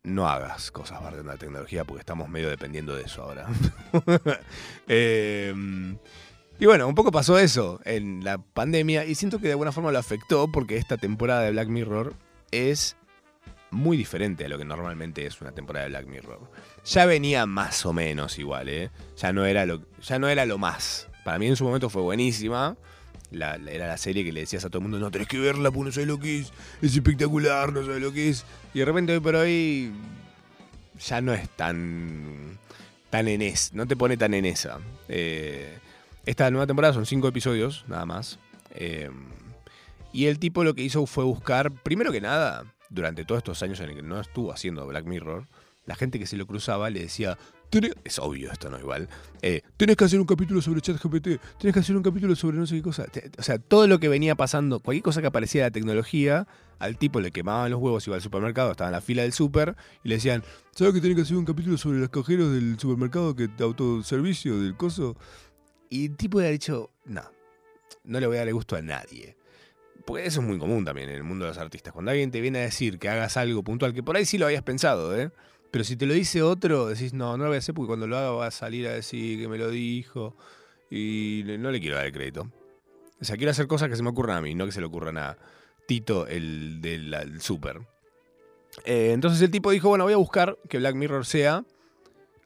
no 0.03 0.28
hagas 0.28 0.70
cosas 0.70 1.01
bardeando 1.01 1.32
la 1.32 1.39
tecnología 1.39 1.85
porque 1.85 2.01
estamos 2.01 2.28
medio 2.28 2.51
dependiendo 2.51 2.95
de 2.95 3.05
eso 3.05 3.22
ahora. 3.22 3.47
Eh, 4.89 5.55
y 6.59 6.66
bueno, 6.66 6.87
un 6.87 6.95
poco 6.95 7.11
pasó 7.11 7.39
eso 7.39 7.80
en 7.85 8.22
la 8.24 8.39
pandemia 8.39 9.05
y 9.07 9.14
siento 9.14 9.39
que 9.39 9.47
de 9.47 9.53
alguna 9.53 9.72
forma 9.72 9.91
lo 9.93 9.99
afectó 9.99 10.49
porque 10.53 10.76
esta 10.76 10.97
temporada 10.99 11.41
de 11.43 11.51
Black 11.53 11.68
Mirror 11.68 12.14
es 12.51 12.97
muy 13.75 13.97
diferente 13.97 14.45
a 14.45 14.49
lo 14.49 14.57
que 14.59 14.64
normalmente 14.64 15.27
es 15.27 15.41
una 15.41 15.53
temporada 15.53 15.85
de 15.85 15.91
Black 15.91 16.07
Mirror. 16.07 16.41
Ya 16.87 17.05
venía 17.07 17.45
más 17.47 17.85
o 17.85 17.93
menos 17.93 18.39
igual, 18.39 18.68
¿eh? 18.68 18.91
Ya 19.18 19.33
no 19.33 19.45
era 19.45 19.66
lo, 19.66 19.83
ya 20.03 20.18
no 20.18 20.29
era 20.29 20.47
lo 20.47 20.57
más. 20.59 21.09
Para 21.25 21.39
mí 21.39 21.47
en 21.47 21.57
su 21.57 21.64
momento 21.64 21.91
fue 21.91 22.03
buenísima. 22.03 22.77
La- 23.31 23.57
era 23.57 23.89
la 23.89 23.97
serie 23.97 24.22
que 24.25 24.33
le 24.33 24.41
decías 24.41 24.64
a 24.64 24.68
todo 24.68 24.79
el 24.79 24.83
mundo, 24.85 24.99
no 24.99 25.11
tenés 25.11 25.27
que 25.29 25.39
verla 25.39 25.70
porque 25.70 25.87
no 25.87 25.93
sabes 25.93 26.09
lo 26.09 26.18
que 26.18 26.39
es. 26.41 26.53
Es 26.81 26.95
espectacular, 26.95 27.72
no 27.72 27.85
sabes 27.85 28.01
lo 28.01 28.12
que 28.12 28.29
es. 28.29 28.45
Y 28.72 28.79
de 28.79 28.85
repente 28.85 29.12
hoy 29.12 29.20
por 29.20 29.35
hoy 29.35 29.93
ya 31.01 31.20
no 31.20 31.33
es 31.35 31.49
tan, 31.51 32.59
tan 33.11 33.29
en 33.29 33.43
es, 33.43 33.72
no 33.72 33.87
te 33.87 33.97
pone 33.97 34.16
tan 34.16 34.35
en 34.35 34.45
esa. 34.45 34.79
Eh, 35.09 35.79
esta 36.27 36.51
nueva 36.51 36.66
temporada 36.66 36.95
son 36.95 37.07
cinco 37.07 37.27
episodios, 37.29 37.85
nada 37.89 38.07
más. 38.07 38.39
Eh, 38.75 39.11
y 40.12 40.27
el 40.27 40.39
tipo 40.39 40.62
lo 40.62 40.75
que 40.75 40.83
hizo 40.83 41.05
fue 41.07 41.25
buscar, 41.25 41.72
primero 41.72 42.12
que 42.12 42.20
nada, 42.20 42.64
durante 42.95 43.25
todos 43.25 43.39
estos 43.39 43.63
años 43.63 43.81
en 43.81 43.91
el 43.91 43.97
que 43.97 44.03
no 44.03 44.21
estuvo 44.21 44.53
haciendo 44.53 44.87
Black 44.87 45.05
Mirror, 45.07 45.47
la 45.87 45.95
gente 45.97 46.19
que 46.19 46.27
se 46.27 46.37
lo 46.39 46.47
cruzaba 46.47 46.89
le 46.89 47.01
decía, 47.01 47.37
es 48.05 48.19
obvio 48.21 48.53
esto, 48.53 48.71
¿no? 48.71 48.79
Igual, 48.79 49.09
eh, 49.43 49.63
tenés 49.77 49.97
que 49.97 50.05
hacer 50.05 50.21
un 50.21 50.27
capítulo 50.27 50.63
sobre 50.63 50.81
ChatGPT, 50.81 51.41
tenés 51.59 51.75
que 51.75 51.81
hacer 51.81 51.97
un 51.97 52.03
capítulo 52.05 52.37
sobre 52.37 52.57
no 52.57 52.67
sé 52.67 52.77
qué 52.77 52.83
cosa. 52.83 53.05
Te- 53.07 53.31
O 53.37 53.43
sea, 53.43 53.59
todo 53.59 53.87
lo 53.89 53.99
que 53.99 54.09
venía 54.09 54.37
pasando, 54.37 54.79
cualquier 54.79 55.03
cosa 55.03 55.21
que 55.21 55.27
aparecía 55.27 55.63
de 55.63 55.71
la 55.71 55.73
tecnología, 55.73 56.47
al 56.79 56.97
tipo 56.97 57.21
le 57.21 57.33
quemaban 57.33 57.71
los 57.73 57.81
huevos, 57.81 58.07
iba 58.07 58.15
al 58.17 58.23
supermercado, 58.23 58.71
estaba 58.71 58.89
en 58.89 58.93
la 58.93 59.01
fila 59.01 59.23
del 59.23 59.33
súper, 59.33 59.75
y 60.05 60.09
le 60.09 60.15
decían, 60.15 60.45
¿sabes 60.75 60.95
que 60.95 61.01
tenés 61.01 61.17
que 61.17 61.23
hacer 61.23 61.37
un 61.37 61.45
capítulo 61.45 61.77
sobre 61.77 61.99
los 61.99 62.11
cajeros 62.11 62.53
del 62.53 62.79
supermercado 62.79 63.35
que 63.35 63.51
autoservicio 63.59 64.61
del 64.61 64.77
coso? 64.77 65.17
Y 65.91 66.07
el 66.07 66.17
tipo 66.17 66.41
le 66.41 66.47
ha 66.47 66.51
dicho, 66.51 66.91
no, 67.05 67.23
no 68.05 68.21
le 68.21 68.27
voy 68.29 68.37
a 68.37 68.41
dar 68.41 68.49
el 68.49 68.55
gusto 68.55 68.77
a 68.77 68.83
nadie. 68.83 69.37
Porque 70.05 70.27
eso 70.27 70.41
es 70.41 70.47
muy 70.47 70.59
común 70.59 70.85
también 70.85 71.09
en 71.09 71.17
el 71.17 71.25
mundo 71.25 71.45
de 71.45 71.51
los 71.51 71.59
artistas. 71.59 71.93
Cuando 71.93 72.11
alguien 72.11 72.31
te 72.31 72.41
viene 72.41 72.59
a 72.59 72.63
decir 72.63 72.99
que 72.99 73.09
hagas 73.09 73.37
algo 73.37 73.63
puntual, 73.63 73.95
que 73.95 74.03
por 74.03 74.17
ahí 74.17 74.27
sí 74.27 74.39
lo 74.39 74.47
habías 74.47 74.63
pensado, 74.63 75.17
¿eh? 75.19 75.31
Pero 75.71 75.83
si 75.83 75.97
te 75.97 76.07
lo 76.07 76.15
dice 76.15 76.43
otro, 76.43 76.87
decís, 76.87 77.15
no, 77.15 77.37
no 77.37 77.45
lo 77.45 77.51
voy 77.51 77.57
a 77.57 77.59
hacer 77.59 77.75
porque 77.75 77.89
cuando 77.89 78.07
lo 78.07 78.17
haga 78.17 78.31
va 78.31 78.47
a 78.47 78.51
salir 78.51 78.87
a 78.87 78.93
decir 78.93 79.41
que 79.41 79.49
me 79.49 79.59
lo 79.59 79.71
dijo. 79.71 80.37
Y 80.91 81.43
no 81.59 81.71
le 81.71 81.81
quiero 81.81 81.97
dar 81.97 82.07
el 82.07 82.13
crédito. 82.13 82.49
O 83.21 83.25
sea, 83.25 83.37
quiero 83.37 83.51
hacer 83.51 83.67
cosas 83.67 83.89
que 83.89 83.97
se 83.97 84.03
me 84.03 84.11
ocurran 84.11 84.37
a 84.37 84.41
mí, 84.41 84.55
no 84.55 84.67
que 84.67 84.73
se 84.73 84.81
le 84.81 84.87
ocurran 84.87 85.19
a 85.19 85.37
Tito, 85.87 86.27
el 86.27 86.81
del 86.81 87.11
del 87.11 87.41
súper. 87.41 87.81
Eh, 88.85 89.11
entonces 89.13 89.41
el 89.43 89.51
tipo 89.51 89.71
dijo, 89.71 89.89
bueno, 89.89 90.05
voy 90.05 90.13
a 90.13 90.19
buscar 90.19 90.59
que 90.69 90.79
Black 90.79 90.95
Mirror 90.95 91.27
sea 91.27 91.65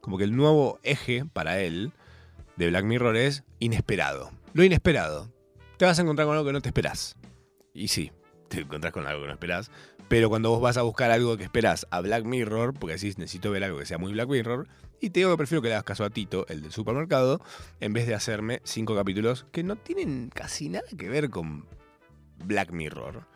como 0.00 0.18
que 0.18 0.24
el 0.24 0.34
nuevo 0.34 0.78
eje 0.82 1.24
para 1.32 1.60
él 1.60 1.92
de 2.56 2.68
Black 2.68 2.84
Mirror 2.84 3.16
es 3.16 3.44
inesperado. 3.58 4.30
Lo 4.52 4.64
inesperado. 4.64 5.30
te 5.76 5.84
vas 5.84 5.98
a 5.98 6.02
encontrar 6.02 6.26
con 6.26 6.36
algo 6.36 6.46
que 6.46 6.52
no 6.52 6.60
te 6.60 6.68
esperás. 6.68 7.16
Y 7.78 7.88
sí, 7.88 8.10
te 8.48 8.60
encontrás 8.60 8.92
con 8.92 9.06
algo 9.06 9.22
que 9.22 9.28
no 9.28 9.32
esperás. 9.32 9.70
Pero 10.08 10.28
cuando 10.30 10.50
vos 10.50 10.60
vas 10.60 10.76
a 10.78 10.82
buscar 10.82 11.10
algo 11.10 11.36
que 11.36 11.44
esperás 11.44 11.86
a 11.90 12.00
Black 12.00 12.24
Mirror, 12.24 12.74
porque 12.74 12.94
decís 12.94 13.18
necesito 13.18 13.50
ver 13.50 13.64
algo 13.64 13.78
que 13.78 13.86
sea 13.86 13.98
muy 13.98 14.12
Black 14.12 14.28
Mirror, 14.28 14.66
y 15.00 15.10
te 15.10 15.20
digo 15.20 15.30
que 15.30 15.36
prefiero 15.36 15.62
que 15.62 15.68
le 15.68 15.74
hagas 15.74 15.84
caso 15.84 16.04
a 16.04 16.10
Tito, 16.10 16.46
el 16.48 16.62
del 16.62 16.72
supermercado, 16.72 17.40
en 17.80 17.92
vez 17.92 18.06
de 18.06 18.14
hacerme 18.14 18.60
cinco 18.64 18.96
capítulos 18.96 19.46
que 19.52 19.62
no 19.62 19.76
tienen 19.76 20.30
casi 20.34 20.70
nada 20.70 20.86
que 20.96 21.08
ver 21.08 21.30
con 21.30 21.66
Black 22.44 22.72
Mirror. 22.72 23.26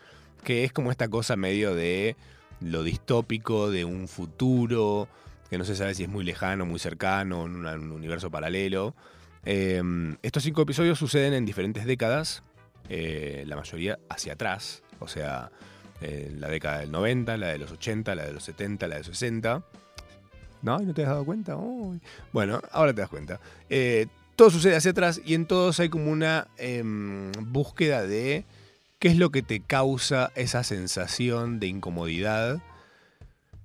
Que 0.42 0.64
es 0.64 0.72
como 0.72 0.90
esta 0.90 1.08
cosa 1.08 1.36
medio 1.36 1.74
de 1.74 2.16
lo 2.60 2.82
distópico, 2.82 3.70
de 3.70 3.84
un 3.84 4.08
futuro, 4.08 5.08
que 5.50 5.58
no 5.58 5.64
se 5.64 5.76
sabe 5.76 5.94
si 5.94 6.04
es 6.04 6.08
muy 6.08 6.24
lejano, 6.24 6.64
muy 6.66 6.78
cercano, 6.78 7.44
en 7.44 7.54
un 7.54 7.92
universo 7.92 8.30
paralelo. 8.30 8.96
Eh, 9.44 9.82
estos 10.22 10.42
cinco 10.42 10.62
episodios 10.62 10.98
suceden 10.98 11.34
en 11.34 11.44
diferentes 11.44 11.84
décadas, 11.84 12.42
eh, 12.88 13.44
la 13.46 13.56
mayoría 13.56 13.98
hacia 14.08 14.34
atrás, 14.34 14.82
o 15.00 15.08
sea, 15.08 15.50
la 16.00 16.48
década 16.48 16.80
del 16.80 16.90
90, 16.90 17.36
la 17.36 17.48
de 17.48 17.58
los 17.58 17.70
80, 17.70 18.14
la 18.16 18.24
de 18.24 18.32
los 18.32 18.42
70, 18.42 18.88
la 18.88 18.96
de 18.96 19.00
los 19.00 19.06
60. 19.06 19.62
¿No? 20.62 20.80
¿Y 20.80 20.86
¿No 20.86 20.94
te 20.94 21.02
has 21.02 21.08
dado 21.08 21.24
cuenta? 21.24 21.56
Bueno, 22.32 22.60
ahora 22.70 22.94
te 22.94 23.00
das 23.00 23.10
cuenta. 23.10 23.40
Eh, 23.68 24.06
todo 24.36 24.50
sucede 24.50 24.76
hacia 24.76 24.92
atrás 24.92 25.20
y 25.24 25.34
en 25.34 25.46
todos 25.46 25.80
hay 25.80 25.88
como 25.88 26.10
una 26.10 26.48
em, 26.56 27.32
búsqueda 27.32 28.06
de 28.06 28.44
qué 28.98 29.08
es 29.08 29.16
lo 29.16 29.30
que 29.30 29.42
te 29.42 29.60
causa 29.60 30.32
esa 30.36 30.64
sensación 30.64 31.60
de 31.60 31.66
incomodidad 31.66 32.60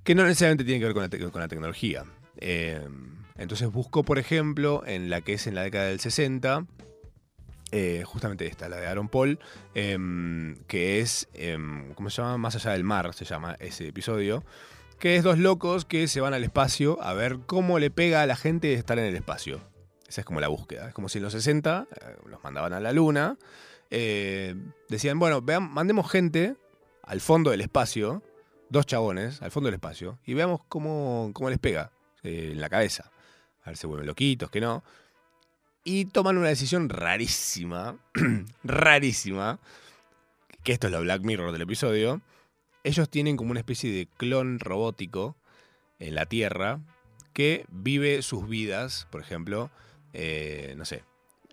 que 0.03 0.15
no 0.15 0.24
necesariamente 0.24 0.63
tiene 0.63 0.80
que 0.80 0.86
ver 0.86 0.93
con 0.93 1.03
la, 1.03 1.32
con 1.32 1.41
la 1.41 1.47
tecnología. 1.47 2.05
Em, 2.38 3.18
entonces 3.38 3.72
busco, 3.72 4.03
por 4.03 4.18
ejemplo, 4.18 4.84
en 4.86 5.09
la 5.09 5.22
que 5.22 5.34
es 5.34 5.47
en 5.47 5.55
la 5.55 5.63
década 5.63 5.86
del 5.86 5.99
60, 5.99 6.65
eh, 7.72 8.03
justamente 8.05 8.45
esta, 8.47 8.70
la 8.70 8.78
de 8.78 8.88
Aaron 8.88 9.09
Paul, 9.09 9.39
em, 9.76 10.55
que 10.68 11.01
es, 11.01 11.28
em, 11.34 11.93
¿cómo 11.95 12.09
se 12.09 12.22
llama? 12.22 12.38
Más 12.38 12.55
allá 12.55 12.72
del 12.72 12.86
mar, 12.86 13.13
se 13.13 13.26
llama 13.26 13.57
ese 13.59 13.88
episodio, 13.88 14.45
que 14.99 15.18
es 15.18 15.24
dos 15.24 15.38
locos 15.38 15.84
que 15.84 16.07
se 16.07 16.22
van 16.22 16.34
al 16.34 16.43
espacio 16.43 17.01
a 17.01 17.13
ver 17.13 17.39
cómo 17.45 17.78
le 17.78 17.91
pega 17.91 18.22
a 18.22 18.26
la 18.26 18.38
gente 18.38 18.74
estar 18.74 18.97
en 18.99 19.05
el 19.05 19.15
espacio. 19.15 19.61
Esa 20.07 20.22
es 20.22 20.26
como 20.26 20.39
la 20.39 20.47
búsqueda. 20.47 20.88
Es 20.88 20.93
como 20.93 21.09
si 21.09 21.18
en 21.18 21.26
los 21.26 21.34
60 21.34 21.88
eh, 21.91 22.15
los 22.26 22.41
mandaban 22.41 22.72
a 22.72 22.80
la 22.80 22.93
luna, 22.93 23.38
eh, 23.89 24.55
decían, 24.88 25.20
bueno, 25.20 25.41
vean, 25.41 25.70
mandemos 25.70 26.09
gente 26.09 26.55
al 27.03 27.20
fondo 27.20 27.51
del 27.51 27.61
espacio, 27.61 28.24
dos 28.70 28.86
chabones 28.86 29.41
al 29.41 29.51
fondo 29.51 29.68
del 29.68 29.76
espacio, 29.76 30.20
y 30.26 30.34
veamos 30.34 30.61
cómo, 30.70 31.32
cómo 31.34 31.49
les 31.49 31.59
pega 31.59 31.91
en 32.24 32.61
la 32.61 32.70
cabeza. 32.70 33.11
A 33.63 33.72
ver 33.72 33.78
si 33.78 33.88
vuelven 33.88 34.07
loquitos, 34.07 34.49
que 34.49 34.61
no. 34.61 34.84
Y 35.89 36.03
toman 36.03 36.38
una 36.38 36.49
decisión 36.49 36.89
rarísima, 36.89 37.95
rarísima, 38.65 39.57
que 40.61 40.73
esto 40.73 40.88
es 40.88 40.91
lo 40.91 40.99
Black 40.99 41.21
Mirror 41.21 41.53
del 41.53 41.61
episodio. 41.61 42.19
Ellos 42.83 43.09
tienen 43.09 43.38
como 43.38 43.51
una 43.51 43.61
especie 43.61 43.89
de 43.93 44.05
clon 44.17 44.59
robótico 44.59 45.38
en 45.99 46.13
la 46.15 46.25
Tierra 46.25 46.81
que 47.31 47.65
vive 47.69 48.21
sus 48.21 48.49
vidas, 48.49 49.07
por 49.11 49.21
ejemplo, 49.21 49.71
eh, 50.11 50.73
no 50.75 50.83
sé, 50.83 51.05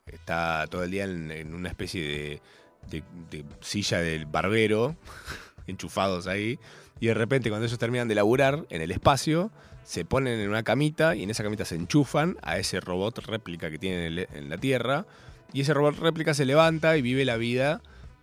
está 0.07 0.67
todo 0.69 0.83
el 0.83 0.91
día 0.91 1.05
en, 1.05 1.55
una 1.55 1.69
especie 1.69 2.03
de, 2.03 2.43
de- 2.91 3.05
de 3.31 3.45
silla 3.61 4.01
del 4.01 4.27
barbero, 4.27 4.97
enchufados 5.69 6.27
ahí, 6.27 6.59
y 6.99 7.07
de 7.07 7.15
repente 7.15 7.51
cuando 7.51 7.67
ellos 7.67 7.79
terminan 7.79 8.09
de 8.09 8.17
laburar 8.17 8.67
en 8.71 8.83
el 8.83 8.91
espacio, 8.91 9.53
se 9.85 10.05
ponen 10.05 10.41
en 10.41 10.49
una 10.49 10.63
camita 10.63 11.15
y 11.15 11.23
en 11.23 11.31
esa 11.31 11.43
camita 11.43 11.65
se 11.65 11.77
enchufan 11.77 12.37
a 12.43 12.59
ese 12.59 12.81
robot 12.81 13.19
réplica 13.19 13.71
que 13.71 13.79
tienen 13.79 14.27
en, 14.33 14.49
la 14.49 14.59
Tierra, 14.59 15.07
y 15.53 15.61
ese 15.61 15.75
robot 15.75 15.99
réplica 15.99 16.35
se 16.35 16.45
levanta 16.45 16.97
y 16.97 17.03
vive 17.03 17.25
la 17.25 17.37
vida 17.37 17.81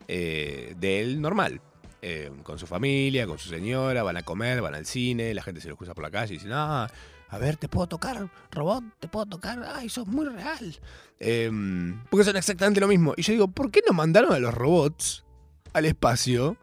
eh, 0.08 0.76
de 0.80 1.02
él 1.02 1.22
normal. 1.22 1.62
eh, 2.02 2.32
con 2.44 2.58
su 2.58 2.66
familia, 2.66 3.28
con 3.28 3.38
su 3.38 3.48
señora, 3.48 4.02
van 4.02 4.18
a 4.18 4.24
comer, 4.24 4.60
van 4.62 4.74
al 4.74 4.88
cine, 4.88 5.34
la 5.36 5.44
gente 5.44 5.62
se 5.62 5.70
los 5.70 5.78
cruza 5.78 5.94
por 5.94 6.04
la 6.04 6.10
calle 6.10 6.34
y 6.34 6.38
dicen, 6.38 6.52
ah, 6.52 6.88
a 7.32 7.38
ver, 7.38 7.56
¿te 7.56 7.70
puedo 7.70 7.88
tocar, 7.88 8.28
robot? 8.52 8.84
¿Te 9.00 9.08
puedo 9.08 9.26
tocar? 9.26 9.64
Ay, 9.76 9.88
sos 9.88 10.06
muy 10.06 10.26
real. 10.26 10.80
Em, 11.18 12.04
porque 12.10 12.26
son 12.26 12.36
exactamente 12.36 12.82
lo 12.82 12.88
mismo. 12.88 13.14
Y 13.16 13.22
yo 13.22 13.32
digo, 13.32 13.48
¿por 13.48 13.72
qué 13.72 13.82
no 13.88 13.94
mandaron 13.94 14.34
a 14.34 14.40
los 14.40 14.54
robots 14.54 15.24
al 15.72 15.86
espacio 15.86 16.58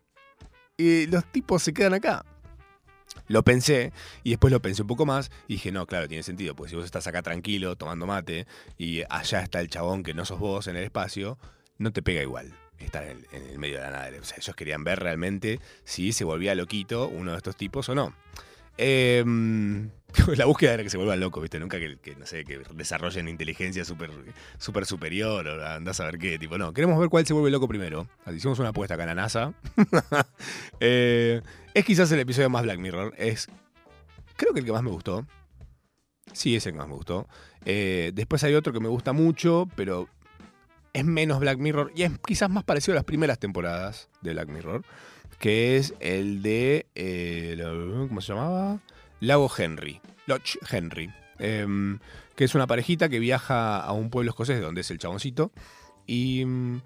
y 0.76 1.06
los 1.06 1.24
tipos 1.32 1.62
se 1.62 1.72
quedan 1.72 1.94
acá? 1.94 2.24
Lo 3.26 3.42
pensé 3.42 3.92
y 4.22 4.30
después 4.30 4.52
lo 4.52 4.60
pensé 4.60 4.82
un 4.82 4.88
poco 4.88 5.06
más 5.06 5.30
y 5.48 5.54
dije, 5.54 5.72
no, 5.72 5.86
claro, 5.86 6.08
tiene 6.08 6.22
sentido, 6.22 6.54
porque 6.54 6.70
si 6.70 6.76
vos 6.76 6.84
estás 6.84 7.06
acá 7.06 7.22
tranquilo 7.22 7.76
tomando 7.76 8.06
mate 8.06 8.46
y 8.78 9.02
allá 9.10 9.42
está 9.42 9.60
el 9.60 9.68
chabón 9.68 10.02
que 10.02 10.14
no 10.14 10.24
sos 10.24 10.38
vos 10.38 10.66
en 10.66 10.76
el 10.76 10.84
espacio, 10.84 11.38
no 11.78 11.92
te 11.92 12.02
pega 12.02 12.22
igual 12.22 12.52
estar 12.78 13.04
en 13.04 13.26
el, 13.32 13.58
medio 13.58 13.76
de 13.76 13.82
la 13.82 13.90
nada. 13.90 14.10
O 14.20 14.24
sea, 14.24 14.38
ellos 14.38 14.54
querían 14.56 14.84
ver 14.84 15.00
realmente 15.00 15.60
si 15.84 16.12
se 16.12 16.24
volvía 16.24 16.54
loquito 16.54 17.08
uno 17.08 17.32
de 17.32 17.36
estos 17.36 17.56
tipos 17.56 17.88
o 17.88 17.94
no. 17.94 18.14
Em, 18.76 19.90
la 20.36 20.46
búsqueda 20.46 20.74
era 20.74 20.82
que 20.82 20.90
se 20.90 20.96
vuelvan 20.96 21.20
locos, 21.20 21.42
¿viste? 21.42 21.60
Nunca 21.60 21.78
que, 21.78 22.16
no 22.16 22.26
sé, 22.26 22.44
que 22.44 22.60
desarrollen 22.74 23.28
inteligencia 23.28 23.84
súper 23.84 24.10
super 24.58 24.86
superior 24.86 25.46
o 25.46 25.66
andás 25.66 26.00
a 26.00 26.06
ver 26.06 26.18
qué. 26.18 26.38
Tipo, 26.38 26.56
no, 26.58 26.72
queremos 26.72 26.98
ver 26.98 27.08
cuál 27.08 27.26
se 27.26 27.34
vuelve 27.34 27.50
loco 27.50 27.68
primero. 27.68 28.08
Hicimos 28.34 28.58
una 28.58 28.70
apuesta 28.70 28.94
acá 28.94 29.04
en 29.04 29.08
la 29.08 29.14
NASA. 29.14 29.52
Eh, 30.80 31.42
es 31.74 31.84
quizás 31.84 32.10
el 32.12 32.20
episodio 32.20 32.48
más 32.50 32.62
Black 32.62 32.78
Mirror. 32.78 33.14
Es, 33.18 33.48
creo 34.36 34.52
que 34.52 34.60
el 34.60 34.66
que 34.66 34.72
más 34.72 34.82
me 34.82 34.90
gustó. 34.90 35.26
Sí, 36.32 36.54
es 36.54 36.66
el 36.66 36.72
que 36.72 36.78
más 36.78 36.88
me 36.88 36.94
gustó. 36.94 37.26
Eh, 37.64 38.12
después 38.14 38.44
hay 38.44 38.54
otro 38.54 38.72
que 38.72 38.80
me 38.80 38.88
gusta 38.88 39.12
mucho, 39.12 39.68
pero 39.74 40.08
es 40.92 41.04
menos 41.04 41.40
Black 41.40 41.58
Mirror 41.58 41.92
y 41.94 42.02
es 42.02 42.12
quizás 42.24 42.48
más 42.48 42.64
parecido 42.64 42.94
a 42.94 42.96
las 42.96 43.04
primeras 43.04 43.38
temporadas 43.38 44.08
de 44.20 44.32
Black 44.32 44.48
Mirror, 44.48 44.84
que 45.38 45.76
es 45.76 45.94
el 46.00 46.42
de, 46.42 46.86
eh, 46.94 47.58
¿cómo 48.08 48.20
se 48.20 48.32
llamaba? 48.32 48.80
Lago 49.20 49.50
Henry, 49.56 50.00
Lodge 50.26 50.58
Henry, 50.70 51.10
em, 51.38 51.98
que 52.36 52.44
es 52.44 52.54
una 52.54 52.66
parejita 52.66 53.08
que 53.08 53.18
viaja 53.18 53.78
a 53.80 53.92
un 53.92 54.10
pueblo 54.10 54.30
escocés 54.30 54.60
donde 54.60 54.82
es 54.82 54.90
el 54.90 54.98
chaboncito 54.98 55.52
y 56.06 56.44
mm, 56.44 56.80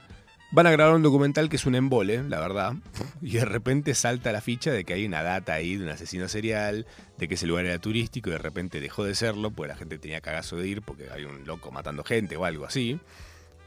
van 0.53 0.67
a 0.67 0.71
grabar 0.71 0.95
un 0.95 1.03
documental 1.03 1.49
que 1.49 1.57
es 1.57 1.67
un 1.67 1.75
embole, 1.75 2.23
la 2.23 2.39
verdad, 2.41 2.75
y 3.23 3.33
de 3.33 3.45
repente 3.45 3.95
salta 3.95 4.33
la 4.33 4.41
ficha 4.41 4.71
de 4.71 4.85
que 4.85 4.95
hay 4.95 5.07
una 5.07 5.23
data 5.23 5.55
ahí 5.55 5.77
de 5.77 5.85
un 5.85 5.91
asesino 5.91 6.29
serial, 6.29 6.87
de 7.19 7.29
que 7.29 7.35
ese 7.35 7.47
lugar 7.47 7.65
era 7.67 7.79
turístico 7.79 8.29
y 8.29 8.33
de 8.33 8.39
repente 8.39 8.81
dejó 8.81 9.05
de 9.05 9.15
serlo, 9.15 9.51
porque 9.51 9.69
la 9.69 9.77
gente 9.77 9.99
tenía 9.99 10.21
cagazo 10.21 10.57
de 10.57 10.69
ir 10.69 10.83
porque 10.83 11.09
hay 11.11 11.25
un 11.25 11.47
loco 11.47 11.71
matando 11.73 12.05
gente 12.05 12.37
o 12.37 12.45
algo 12.45 12.67
así. 12.67 13.01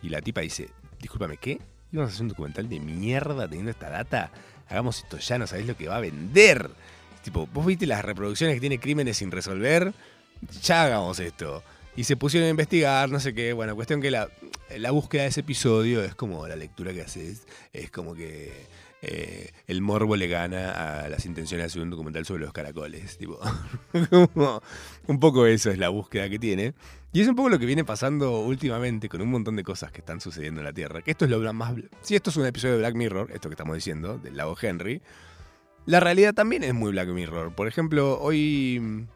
Y 0.04 0.10
la 0.10 0.22
tipa 0.22 0.42
dice, 0.42 0.70
discúlpame, 1.00 1.38
¿qué? 1.38 1.60
¿Íbamos 1.92 2.12
a 2.12 2.14
hacer 2.14 2.24
un 2.24 2.30
documental 2.30 2.70
de 2.70 2.80
mierda 2.80 3.48
teniendo 3.48 3.72
esta 3.72 3.90
data? 3.90 4.32
Hagamos 4.68 5.00
esto 5.00 5.18
ya, 5.18 5.40
no 5.40 5.48
sabéis 5.48 5.68
lo 5.68 5.76
que 5.76 5.88
va 5.88 5.98
a 5.98 6.02
vender. 6.02 6.70
Tipo, 7.26 7.48
vos 7.48 7.66
viste 7.66 7.88
las 7.88 8.06
reproducciones 8.06 8.56
que 8.56 8.60
tiene 8.60 8.80
Crímenes 8.80 9.18
sin 9.18 9.32
resolver, 9.32 9.92
ya 10.62 10.84
hagamos 10.84 11.20
esto. 11.20 11.64
Y 11.96 12.04
se 12.04 12.16
pusieron 12.18 12.46
a 12.46 12.52
investigar, 12.52 13.10
no 13.10 13.20
sé 13.20 13.34
qué. 13.34 13.52
Bueno, 13.52 13.74
cuestión 13.74 14.00
que 14.00 14.12
la, 14.12 14.30
búsqueda 14.92 15.24
de 15.24 15.30
ese 15.30 15.40
episodio 15.40 16.04
es 16.04 16.14
como 16.14 16.48
la 16.48 16.56
lectura 16.56 16.94
que 16.94 17.02
haces, 17.02 17.48
es 17.74 17.90
como 17.90 18.14
que 18.14 18.54
eh, 19.02 19.50
el 19.66 19.82
morbo 19.82 20.16
le 20.16 20.28
gana 20.28 21.04
a 21.04 21.10
las 21.10 21.26
intenciones 21.26 21.64
de 21.64 21.66
hacer 21.66 21.82
un 21.82 21.90
documental 21.90 22.28
sobre 22.28 22.44
los 22.44 22.54
caracoles. 22.54 23.18
Tipo, 23.18 23.40
como 24.34 24.62
un 25.08 25.20
poco 25.20 25.48
eso 25.48 25.72
es 25.72 25.80
la 25.80 25.90
búsqueda 25.90 26.30
que 26.30 26.38
tiene. 26.38 26.76
Y 27.12 27.22
es 27.22 27.28
un 27.28 27.36
poco 27.36 27.50
lo 27.50 27.58
que 27.58 27.66
viene 27.66 27.84
pasando 27.84 28.42
últimamente 28.42 29.10
con 29.10 29.20
un 29.22 29.32
montón 29.32 29.56
de 29.56 29.64
cosas 29.64 29.92
que 29.92 30.02
están 30.02 30.22
sucediendo 30.22 30.62
en 30.62 30.66
la 30.66 30.74
Tierra. 30.74 31.02
Que 31.02 31.10
esto 31.10 31.26
es 31.26 31.32
lo 31.32 31.54
más. 31.54 31.74
Si 32.02 32.16
esto 32.16 32.30
es 32.30 32.38
un 32.38 32.46
episodio 32.46 32.74
de 32.76 32.82
Black 32.82 32.94
Mirror, 32.94 33.32
esto 33.34 33.50
que 33.50 33.54
estamos 33.54 33.74
diciendo, 33.74 34.20
del 34.20 34.38
lago 34.38 34.56
Henry, 34.62 35.02
la 35.86 36.00
realidad 36.00 36.34
también 36.34 36.64
es 36.64 36.74
muy 36.74 36.92
Black 36.92 37.10
Mirror. 37.10 37.54
Por 37.54 37.68
ejemplo, 37.68 38.20
hoy. 38.20 39.08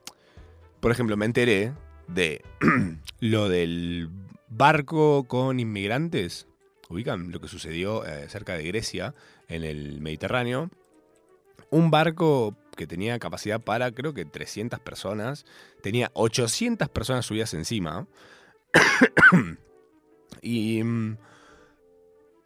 Por 0.80 0.92
ejemplo, 0.92 1.18
me 1.18 1.26
enteré 1.26 1.74
de 2.08 2.42
lo 3.20 3.50
del 3.50 4.10
barco 4.50 5.26
con 5.28 5.60
inmigrantes. 5.60 6.48
Ubican 6.90 7.32
lo 7.32 7.40
que 7.40 7.48
sucedió 7.48 8.06
eh, 8.06 8.30
cerca 8.30 8.54
de 8.54 8.64
Grecia, 8.64 9.14
en 9.48 9.64
el 9.64 10.02
Mediterráneo. 10.02 10.70
Un 11.70 11.92
barco 11.92 12.56
que 12.76 12.88
tenía 12.88 13.20
capacidad 13.20 13.62
para, 13.62 13.92
creo 13.92 14.14
que 14.14 14.26
300 14.26 14.80
personas. 14.80 15.46
Tenía 15.82 16.12
800 16.14 16.88
personas 16.90 17.26
subidas 17.26 17.54
encima. 17.54 18.08
y, 20.42 20.84
mm, 20.84 21.18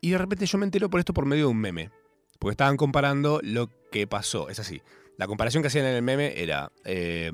y 0.01 0.11
de 0.11 0.17
repente 0.17 0.45
yo 0.45 0.57
me 0.57 0.65
entero 0.65 0.89
por 0.89 0.99
esto 0.99 1.13
por 1.13 1.26
medio 1.26 1.45
de 1.45 1.51
un 1.51 1.59
meme. 1.59 1.91
Porque 2.39 2.53
estaban 2.53 2.76
comparando 2.76 3.39
lo 3.43 3.69
que 3.94 4.08
pasó. 4.08 4.50
Es 4.50 4.60
así. 4.60 4.82
La 5.18 5.28
comparación 5.28 5.62
que 5.64 5.68
hacían 5.68 5.86
en 5.86 5.96
el 5.96 6.02
meme 6.02 6.34
era. 6.41 6.72
eh, 6.84 7.32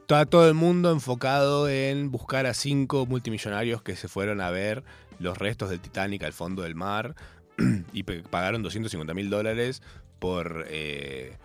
Está 0.00 0.24
todo 0.24 0.48
el 0.48 0.54
mundo 0.54 0.90
enfocado 0.90 1.68
en 1.68 2.10
buscar 2.10 2.46
a 2.46 2.54
cinco 2.54 3.04
multimillonarios 3.04 3.82
que 3.82 3.94
se 3.94 4.08
fueron 4.08 4.40
a 4.40 4.50
ver 4.50 4.82
los 5.18 5.36
restos 5.36 5.68
del 5.68 5.80
Titanic 5.80 6.22
al 6.22 6.32
fondo 6.32 6.62
del 6.62 6.74
mar 6.74 7.14
y 7.92 8.04
pagaron 8.04 8.62
250 8.62 9.12
mil 9.12 9.28
dólares 9.28 9.82
por, 10.18 10.64
eh, 10.70 11.36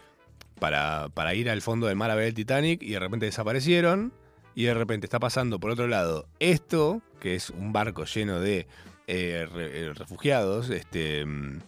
para, 0.62 1.10
para 1.14 1.34
ir 1.34 1.50
al 1.50 1.62
fondo 1.62 1.88
del 1.88 1.98
mar 1.98 2.10
a 2.10 2.16
ver 2.16 2.28
el 2.30 2.34
Titanic 2.34 2.82
y 2.82 2.92
de 2.92 3.00
repente 3.00 3.26
desaparecieron 3.26 4.14
y 4.56 4.64
de 4.64 4.74
repente 4.74 5.08
está 5.08 5.20
pasando 5.20 5.60
por 5.60 5.70
otro 5.72 5.88
lado 5.88 6.28
esto, 6.40 7.02
que 7.20 7.36
es 7.36 7.50
un 7.50 7.74
barco 7.74 8.06
lleno 8.06 8.40
de 8.40 8.60
eh, 9.08 9.46
eh, 9.58 9.92
refugiados 9.94 10.70
este, 10.70 11.26
mu- 11.26 11.60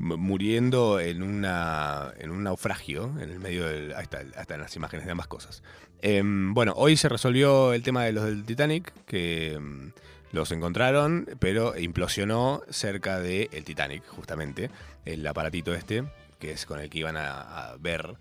muriendo 0.00 0.98
en, 0.98 1.22
una, 1.22 2.12
en 2.18 2.30
un 2.30 2.42
naufragio 2.42 3.12
en 3.20 3.30
el 3.30 3.38
medio 3.38 3.66
del... 3.66 3.94
Ahí 3.94 4.02
está, 4.02 4.18
ahí 4.18 4.30
están 4.34 4.60
las 4.60 4.74
imágenes 4.74 5.04
de 5.04 5.12
ambas 5.12 5.26
cosas. 5.26 5.62
Em, 6.00 6.54
bueno, 6.54 6.72
hoy 6.76 6.96
se 6.96 7.08
resolvió 7.10 7.74
el 7.74 7.82
tema 7.82 8.04
de 8.04 8.12
los 8.12 8.24
del 8.24 8.44
Titanic, 8.44 8.92
que 9.04 9.58
mm, 9.60 9.88
los 10.32 10.50
encontraron, 10.52 11.26
pero 11.38 11.78
implosionó 11.78 12.62
cerca 12.70 13.20
del 13.20 13.48
Titanic, 13.64 14.06
justamente, 14.06 14.70
el 15.04 15.26
aparatito 15.26 15.74
este, 15.74 16.04
que 16.38 16.52
es 16.52 16.64
con 16.64 16.80
el 16.80 16.88
que 16.88 16.98
iban 16.98 17.18
a, 17.18 17.74
ver, 17.78 18.16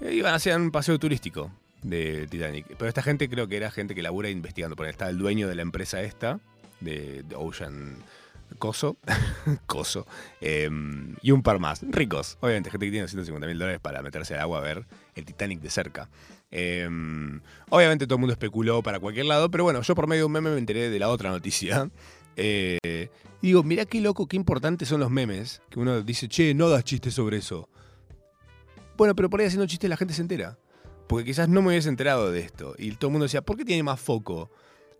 eh, 0.00 0.12
iban 0.14 0.32
a 0.32 0.36
hacer 0.36 0.56
un 0.56 0.72
paseo 0.72 0.98
turístico 0.98 1.52
de 1.82 2.26
Titanic. 2.26 2.66
Pero 2.76 2.88
esta 2.88 3.02
gente 3.02 3.28
creo 3.28 3.46
que 3.46 3.56
era 3.56 3.70
gente 3.70 3.94
que 3.94 4.02
labura 4.02 4.30
investigando, 4.30 4.74
porque 4.74 4.90
está 4.90 5.08
el 5.08 5.18
dueño 5.18 5.46
de 5.46 5.54
la 5.54 5.62
empresa 5.62 6.02
esta, 6.02 6.40
de, 6.80 7.22
de 7.22 7.36
Ocean 7.36 7.98
Coso, 8.58 8.96
Coso, 9.66 10.06
em, 10.40 11.14
y 11.22 11.30
un 11.30 11.42
par 11.42 11.58
más, 11.58 11.82
ricos, 11.88 12.38
obviamente, 12.40 12.70
gente 12.70 12.86
que 12.86 12.92
tiene 12.92 13.08
150 13.08 13.46
mil 13.46 13.58
dólares 13.58 13.80
para 13.80 14.02
meterse 14.02 14.34
al 14.34 14.40
agua 14.40 14.58
a 14.58 14.62
ver 14.62 14.86
el 15.14 15.24
Titanic 15.24 15.60
de 15.60 15.70
cerca. 15.70 16.08
Em, 16.50 17.40
obviamente 17.70 18.06
todo 18.06 18.16
el 18.16 18.20
mundo 18.20 18.32
especuló 18.32 18.82
para 18.82 19.00
cualquier 19.00 19.26
lado, 19.26 19.50
pero 19.50 19.64
bueno, 19.64 19.82
yo 19.82 19.94
por 19.94 20.06
medio 20.06 20.22
de 20.22 20.26
un 20.26 20.32
meme 20.32 20.50
me 20.50 20.58
enteré 20.58 20.88
de 20.88 20.98
la 20.98 21.08
otra 21.08 21.30
noticia. 21.30 21.90
Eh, 22.36 23.08
y 23.42 23.48
digo, 23.48 23.62
mirá 23.62 23.84
qué 23.84 24.00
loco, 24.00 24.26
qué 24.26 24.36
importantes 24.36 24.88
son 24.88 25.00
los 25.00 25.10
memes, 25.10 25.62
que 25.68 25.80
uno 25.80 26.00
dice, 26.02 26.28
che, 26.28 26.54
no 26.54 26.68
das 26.68 26.84
chistes 26.84 27.14
sobre 27.14 27.38
eso. 27.38 27.68
Bueno, 28.96 29.14
pero 29.14 29.28
por 29.28 29.40
ahí 29.40 29.46
haciendo 29.46 29.66
chistes 29.66 29.90
la 29.90 29.96
gente 29.96 30.14
se 30.14 30.22
entera. 30.22 30.58
Porque 31.08 31.26
quizás 31.26 31.48
no 31.48 31.60
me 31.60 31.68
hubiese 31.68 31.88
enterado 31.88 32.30
de 32.30 32.40
esto. 32.40 32.74
Y 32.78 32.92
todo 32.92 33.08
el 33.08 33.12
mundo 33.12 33.24
decía, 33.24 33.42
¿por 33.42 33.56
qué 33.56 33.64
tiene 33.64 33.82
más 33.82 34.00
foco 34.00 34.50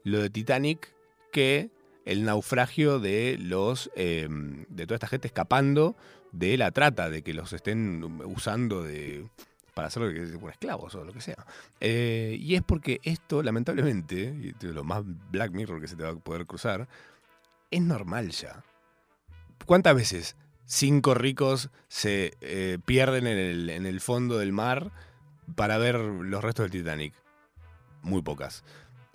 lo 0.03 0.21
de 0.21 0.29
Titanic 0.29 0.95
que 1.33 1.71
el 2.05 2.25
naufragio 2.25 3.01
de 3.01 3.37
los 3.41 3.91
eh, 3.97 4.29
de 4.31 4.87
toda 4.87 4.97
esta 4.97 5.09
gente 5.09 5.29
escapando 5.29 5.97
de 6.33 6.59
la 6.59 6.71
trata, 6.71 7.09
de 7.09 7.23
que 7.23 7.35
los 7.35 7.53
estén 7.53 8.05
usando 8.25 8.83
de 8.83 9.27
para 9.75 9.89
hacerlo 9.89 10.13
que 10.13 10.33
como 10.33 10.49
esclavos 10.49 10.95
o 10.95 11.05
lo 11.05 11.13
que 11.13 11.21
sea. 11.21 11.45
Eh, 11.81 12.37
y 12.41 12.55
es 12.55 12.63
porque 12.63 13.01
esto, 13.03 13.43
lamentablemente, 13.43 14.55
es 14.57 14.65
lo 14.65 14.85
más 14.85 15.03
Black 15.31 15.53
Mirror 15.53 15.81
que 15.81 15.89
se 15.89 15.97
te 15.97 16.05
va 16.05 16.11
a 16.11 16.15
poder 16.15 16.47
cruzar, 16.47 16.89
es 17.71 17.83
normal 17.83 18.31
ya. 18.31 18.63
¿Cuántas 19.67 19.95
veces 19.97 20.37
cinco 20.65 21.15
ricos 21.15 21.71
se 21.89 22.35
eh, 22.41 22.79
pierden 22.85 23.27
en 23.27 23.39
el, 23.39 23.71
en 23.71 23.87
el 23.87 24.01
fondo 24.01 24.39
del 24.39 24.53
mar 24.53 24.93
para 25.57 25.77
ver 25.79 25.97
los 25.97 26.43
restos 26.43 26.65
del 26.65 26.83
Titanic? 26.83 27.15
Muy 28.03 28.23
pocas. 28.23 28.63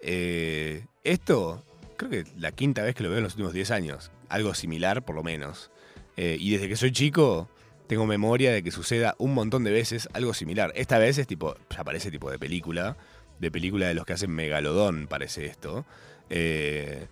Eh, 0.01 0.85
esto, 1.03 1.63
creo 1.99 2.09
que 2.09 2.31
la 2.37 2.51
quinta 2.53 2.81
vez 2.81 2.95
que 2.95 3.03
lo 3.03 3.09
veo 3.09 3.17
en 3.17 3.25
los 3.25 3.33
últimos 3.33 3.53
10 3.53 3.71
años. 3.71 4.11
Algo 4.29 4.53
similar, 4.53 5.03
por 5.03 5.15
lo 5.15 5.23
menos. 5.23 5.69
Eh, 6.17 6.37
y 6.39 6.51
desde 6.51 6.69
que 6.69 6.75
soy 6.75 6.91
chico, 6.91 7.49
tengo 7.87 8.05
memoria 8.05 8.51
de 8.51 8.63
que 8.63 8.71
suceda 8.71 9.15
un 9.19 9.33
montón 9.33 9.63
de 9.63 9.71
veces 9.71 10.07
algo 10.13 10.33
similar. 10.33 10.71
Esta 10.75 10.97
vez 10.97 11.17
es 11.17 11.27
tipo, 11.27 11.55
ya 11.69 11.83
parece 11.83 12.09
tipo 12.09 12.31
de 12.31 12.39
película. 12.39 12.97
De 13.39 13.51
película 13.51 13.87
de 13.87 13.93
los 13.93 14.05
que 14.05 14.13
hacen 14.13 14.31
Megalodón, 14.31 15.07
parece 15.07 15.45
esto. 15.45 15.85
Eh, 16.29 17.07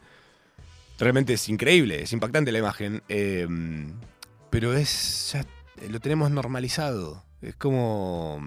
realmente 0.98 1.34
es 1.34 1.50
increíble, 1.50 2.04
es 2.04 2.14
impactante 2.14 2.52
la 2.52 2.60
imagen. 2.60 3.04
eh, 3.10 3.48
pero 4.50 4.74
es. 4.74 5.36
lo 5.90 6.00
tenemos 6.00 6.32
normalizado. 6.32 7.24
Es 7.42 7.56
como. 7.56 8.42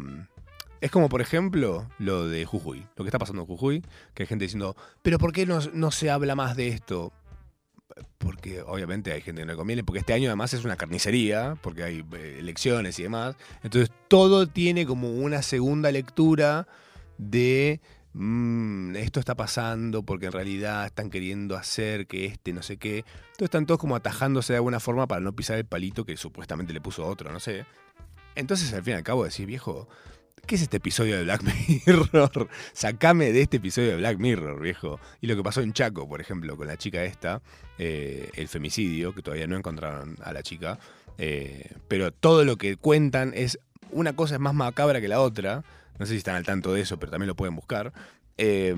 Es 0.81 0.91
como, 0.91 1.09
por 1.09 1.21
ejemplo, 1.21 1.87
lo 1.99 2.27
de 2.27 2.45
Jujuy. 2.47 2.87
Lo 2.97 3.05
que 3.05 3.09
está 3.09 3.19
pasando 3.19 3.43
en 3.43 3.47
Jujuy, 3.49 3.83
que 4.15 4.23
hay 4.23 4.27
gente 4.27 4.45
diciendo, 4.45 4.77
pero 5.03 5.19
¿por 5.19 5.33
qué 5.33 5.45
no, 5.47 5.61
no 5.75 5.91
se 5.91 6.11
habla 6.11 6.35
más 6.35 6.57
de 6.57 6.69
esto? 6.69 7.13
Porque 8.19 8.63
obviamente 8.63 9.13
hay 9.13 9.21
gente 9.21 9.43
que 9.43 9.47
no 9.47 9.53
le 9.53 9.57
conviene, 9.59 9.85
porque 9.85 9.99
este 9.99 10.15
año 10.15 10.29
además 10.29 10.55
es 10.55 10.65
una 10.65 10.77
carnicería, 10.77 11.57
porque 11.61 11.83
hay 11.83 12.05
eh, 12.13 12.37
elecciones 12.39 12.99
y 12.99 13.03
demás. 13.03 13.37
Entonces 13.63 13.91
todo 14.09 14.47
tiene 14.47 14.87
como 14.87 15.11
una 15.13 15.43
segunda 15.43 15.91
lectura 15.93 16.67
de 17.19 17.81
"Mm, 18.15 18.97
esto 18.97 19.21
está 19.21 19.35
pasando 19.35 20.03
porque 20.03 20.27
en 20.27 20.33
realidad 20.33 20.87
están 20.87 21.11
queriendo 21.11 21.57
hacer 21.57 22.07
que 22.07 22.25
este 22.27 22.53
no 22.55 22.63
sé 22.63 22.79
qué. 22.79 22.99
Entonces 22.99 23.43
están 23.45 23.67
todos 23.67 23.81
como 23.81 23.97
atajándose 23.97 24.55
de 24.55 24.59
alguna 24.59 24.81
forma 24.81 25.07
para 25.07 25.21
no 25.21 25.35
pisar 25.35 25.59
el 25.59 25.67
palito 25.67 26.05
que 26.07 26.17
supuestamente 26.17 26.73
le 26.73 26.81
puso 26.81 27.07
otro, 27.07 27.31
no 27.33 27.41
sé. 27.41 27.67
Entonces 28.35 28.73
al 28.73 28.83
fin 28.83 28.95
y 28.95 28.97
al 28.97 29.03
cabo 29.03 29.25
decís, 29.25 29.45
viejo, 29.47 29.89
¿qué 30.51 30.57
es 30.57 30.63
este 30.63 30.79
episodio 30.79 31.17
de 31.17 31.23
Black 31.23 31.43
Mirror? 31.87 32.49
Sacame 32.73 33.31
de 33.31 33.43
este 33.43 33.59
episodio 33.59 33.91
de 33.91 33.97
Black 33.99 34.19
Mirror, 34.19 34.61
viejo. 34.61 34.99
Y 35.21 35.29
lo 35.29 35.37
que 35.37 35.45
pasó 35.45 35.61
en 35.61 35.73
Chaco, 35.73 36.09
por 36.09 36.21
ejemplo, 36.21 36.57
con 36.57 36.67
la 36.67 36.77
chica 36.77 37.05
esta, 37.05 37.41
eh, 37.79 38.31
el 38.35 38.49
femicidio, 38.49 39.15
que 39.15 39.23
todavía 39.23 39.47
no 39.47 39.57
encontraron 39.57 40.17
a 40.21 40.33
la 40.33 40.43
chica. 40.43 40.81
eh, 41.19 41.71
pero 41.87 42.11
todo 42.11 42.45
lo 42.45 42.57
que 42.57 42.77
cuentan 42.77 43.33
es. 43.33 43.61
Una 43.93 44.15
cosa 44.17 44.35
es 44.35 44.41
más 44.41 44.53
macabra 44.53 45.01
que 45.01 45.07
la 45.07 45.21
otra. 45.21 45.63
No 46.01 46.07
sé 46.07 46.15
si 46.15 46.19
están 46.19 46.35
al 46.35 46.45
tanto 46.45 46.73
de 46.73 46.81
eso, 46.81 46.99
pero 46.99 47.13
también 47.13 47.29
lo 47.29 47.37
pueden 47.37 47.55
buscar. 47.55 47.93
Eh, 48.37 48.75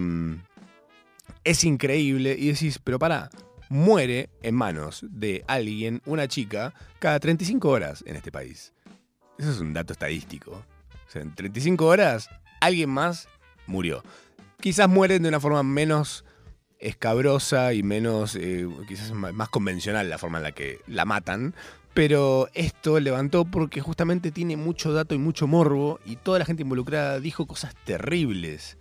es 1.43 1.65
increíble. 1.65 2.37
Y 2.39 2.49
decís, 2.49 2.81
pero 2.85 2.99
pará, 2.99 3.31
muere 3.71 4.29
en 4.43 4.55
manos 4.55 5.07
de 5.09 5.43
alguien, 5.47 6.03
una 6.05 6.29
chica, 6.29 6.75
cada 6.99 7.19
35 7.19 7.67
horas 7.67 8.05
en 8.07 8.17
este 8.17 8.31
país. 8.31 8.75
Eso 9.39 9.53
es 9.53 9.61
un 9.61 9.73
dato 9.73 9.95
estadístico. 9.95 10.67
En 11.15 11.35
35 11.35 11.87
horas, 11.87 12.31
alguien 12.61 12.91
más 12.91 13.29
murió. 13.67 14.03
Quizás 14.61 14.89
mueren 14.89 15.23
de 15.23 15.29
una 15.29 15.41
forma 15.41 15.63
menos 15.63 16.25
escabrosa 16.79 17.73
y 17.75 17.83
menos, 17.83 18.37
eh, 18.37 18.69
quizás 18.87 19.13
más 19.13 19.49
convencional 19.49 20.11
la 20.11 20.19
forma 20.19 20.39
en 20.39 20.45
la 20.45 20.53
que 20.53 20.81
la 20.87 21.05
matan. 21.05 21.55
Pero 21.95 22.49
esto 22.55 22.99
levantó 23.01 23.45
porque 23.45 23.81
justamente 23.81 24.31
tiene 24.31 24.57
mucho 24.57 24.93
dato 24.93 25.15
y 25.15 25.19
mucho 25.19 25.47
morbo 25.47 26.01
y 26.07 26.17
toda 26.17 26.39
la 26.39 26.45
gente 26.45 26.63
involucrada 26.63 27.21
dijo 27.21 27.47
cosas 27.47 27.75
terribles 27.85 28.79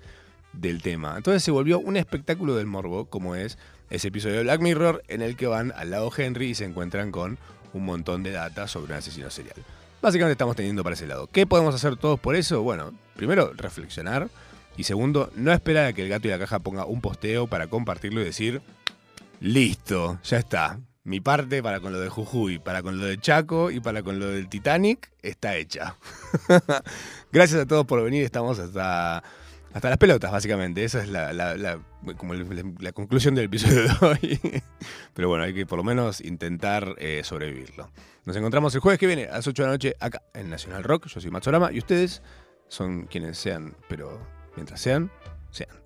del 0.53 0.81
tema. 0.81 1.15
Entonces 1.17 1.43
se 1.43 1.51
volvió 1.51 1.79
un 1.79 1.97
espectáculo 1.97 2.55
del 2.55 2.67
morbo, 2.67 3.05
como 3.05 3.35
es 3.35 3.57
ese 3.89 4.07
episodio 4.07 4.37
de 4.37 4.43
Black 4.43 4.61
Mirror 4.61 5.03
en 5.07 5.21
el 5.21 5.35
que 5.35 5.47
van 5.47 5.73
al 5.75 5.91
lado 5.91 6.11
Henry 6.15 6.51
y 6.51 6.55
se 6.55 6.65
encuentran 6.65 7.11
con 7.11 7.37
un 7.73 7.85
montón 7.85 8.23
de 8.23 8.31
data 8.31 8.67
sobre 8.67 8.93
un 8.93 8.99
asesino 8.99 9.29
serial. 9.29 9.57
Básicamente 10.01 10.31
estamos 10.31 10.55
teniendo 10.55 10.83
para 10.83 10.95
ese 10.95 11.05
lado. 11.05 11.27
¿Qué 11.27 11.45
podemos 11.45 11.75
hacer 11.75 11.95
todos 11.95 12.19
por 12.19 12.35
eso? 12.35 12.63
Bueno, 12.63 12.91
primero, 13.15 13.53
reflexionar. 13.55 14.29
Y 14.75 14.83
segundo, 14.83 15.31
no 15.35 15.51
esperar 15.53 15.85
a 15.85 15.93
que 15.93 16.01
el 16.01 16.09
gato 16.09 16.27
y 16.27 16.31
la 16.31 16.39
caja 16.39 16.59
ponga 16.59 16.85
un 16.85 17.01
posteo 17.01 17.45
para 17.45 17.67
compartirlo 17.67 18.21
y 18.21 18.23
decir, 18.23 18.61
listo, 19.39 20.19
ya 20.23 20.37
está. 20.37 20.79
Mi 21.03 21.19
parte 21.19 21.61
para 21.61 21.79
con 21.79 21.93
lo 21.93 21.99
de 21.99 22.09
Jujuy, 22.09 22.57
para 22.59 22.81
con 22.81 22.99
lo 22.99 23.05
de 23.05 23.19
Chaco 23.19 23.69
y 23.69 23.79
para 23.79 24.01
con 24.01 24.19
lo 24.19 24.27
del 24.27 24.49
Titanic 24.49 25.11
está 25.21 25.55
hecha. 25.55 25.97
Gracias 27.31 27.61
a 27.61 27.65
todos 27.65 27.85
por 27.85 28.03
venir, 28.03 28.23
estamos 28.23 28.59
hasta, 28.59 29.23
hasta 29.73 29.89
las 29.89 29.97
pelotas, 29.97 30.31
básicamente. 30.31 30.83
Esa 30.83 31.01
es 31.01 31.09
la, 31.09 31.33
la- 31.33 31.55
la- 31.55 31.79
como 32.17 32.33
la 32.33 32.91
conclusión 32.93 33.35
del 33.35 33.45
episodio 33.45 33.83
de 33.83 34.05
hoy. 34.05 34.39
Pero 35.13 35.29
bueno, 35.29 35.43
hay 35.43 35.53
que 35.53 35.65
por 35.65 35.77
lo 35.77 35.83
menos 35.83 36.21
intentar 36.21 36.95
eh, 36.97 37.21
sobrevivirlo. 37.23 37.89
Nos 38.25 38.35
encontramos 38.35 38.73
el 38.75 38.81
jueves 38.81 38.99
que 38.99 39.07
viene 39.07 39.25
a 39.25 39.33
las 39.37 39.47
8 39.47 39.63
de 39.63 39.67
la 39.67 39.73
noche 39.73 39.95
acá 39.99 40.21
en 40.33 40.49
Nacional 40.49 40.83
Rock. 40.83 41.07
Yo 41.07 41.19
soy 41.21 41.31
Matsorama 41.31 41.71
y 41.71 41.79
ustedes 41.79 42.21
son 42.67 43.05
quienes 43.07 43.37
sean, 43.37 43.75
pero 43.89 44.19
mientras 44.55 44.79
sean, 44.81 45.11
sean. 45.51 45.80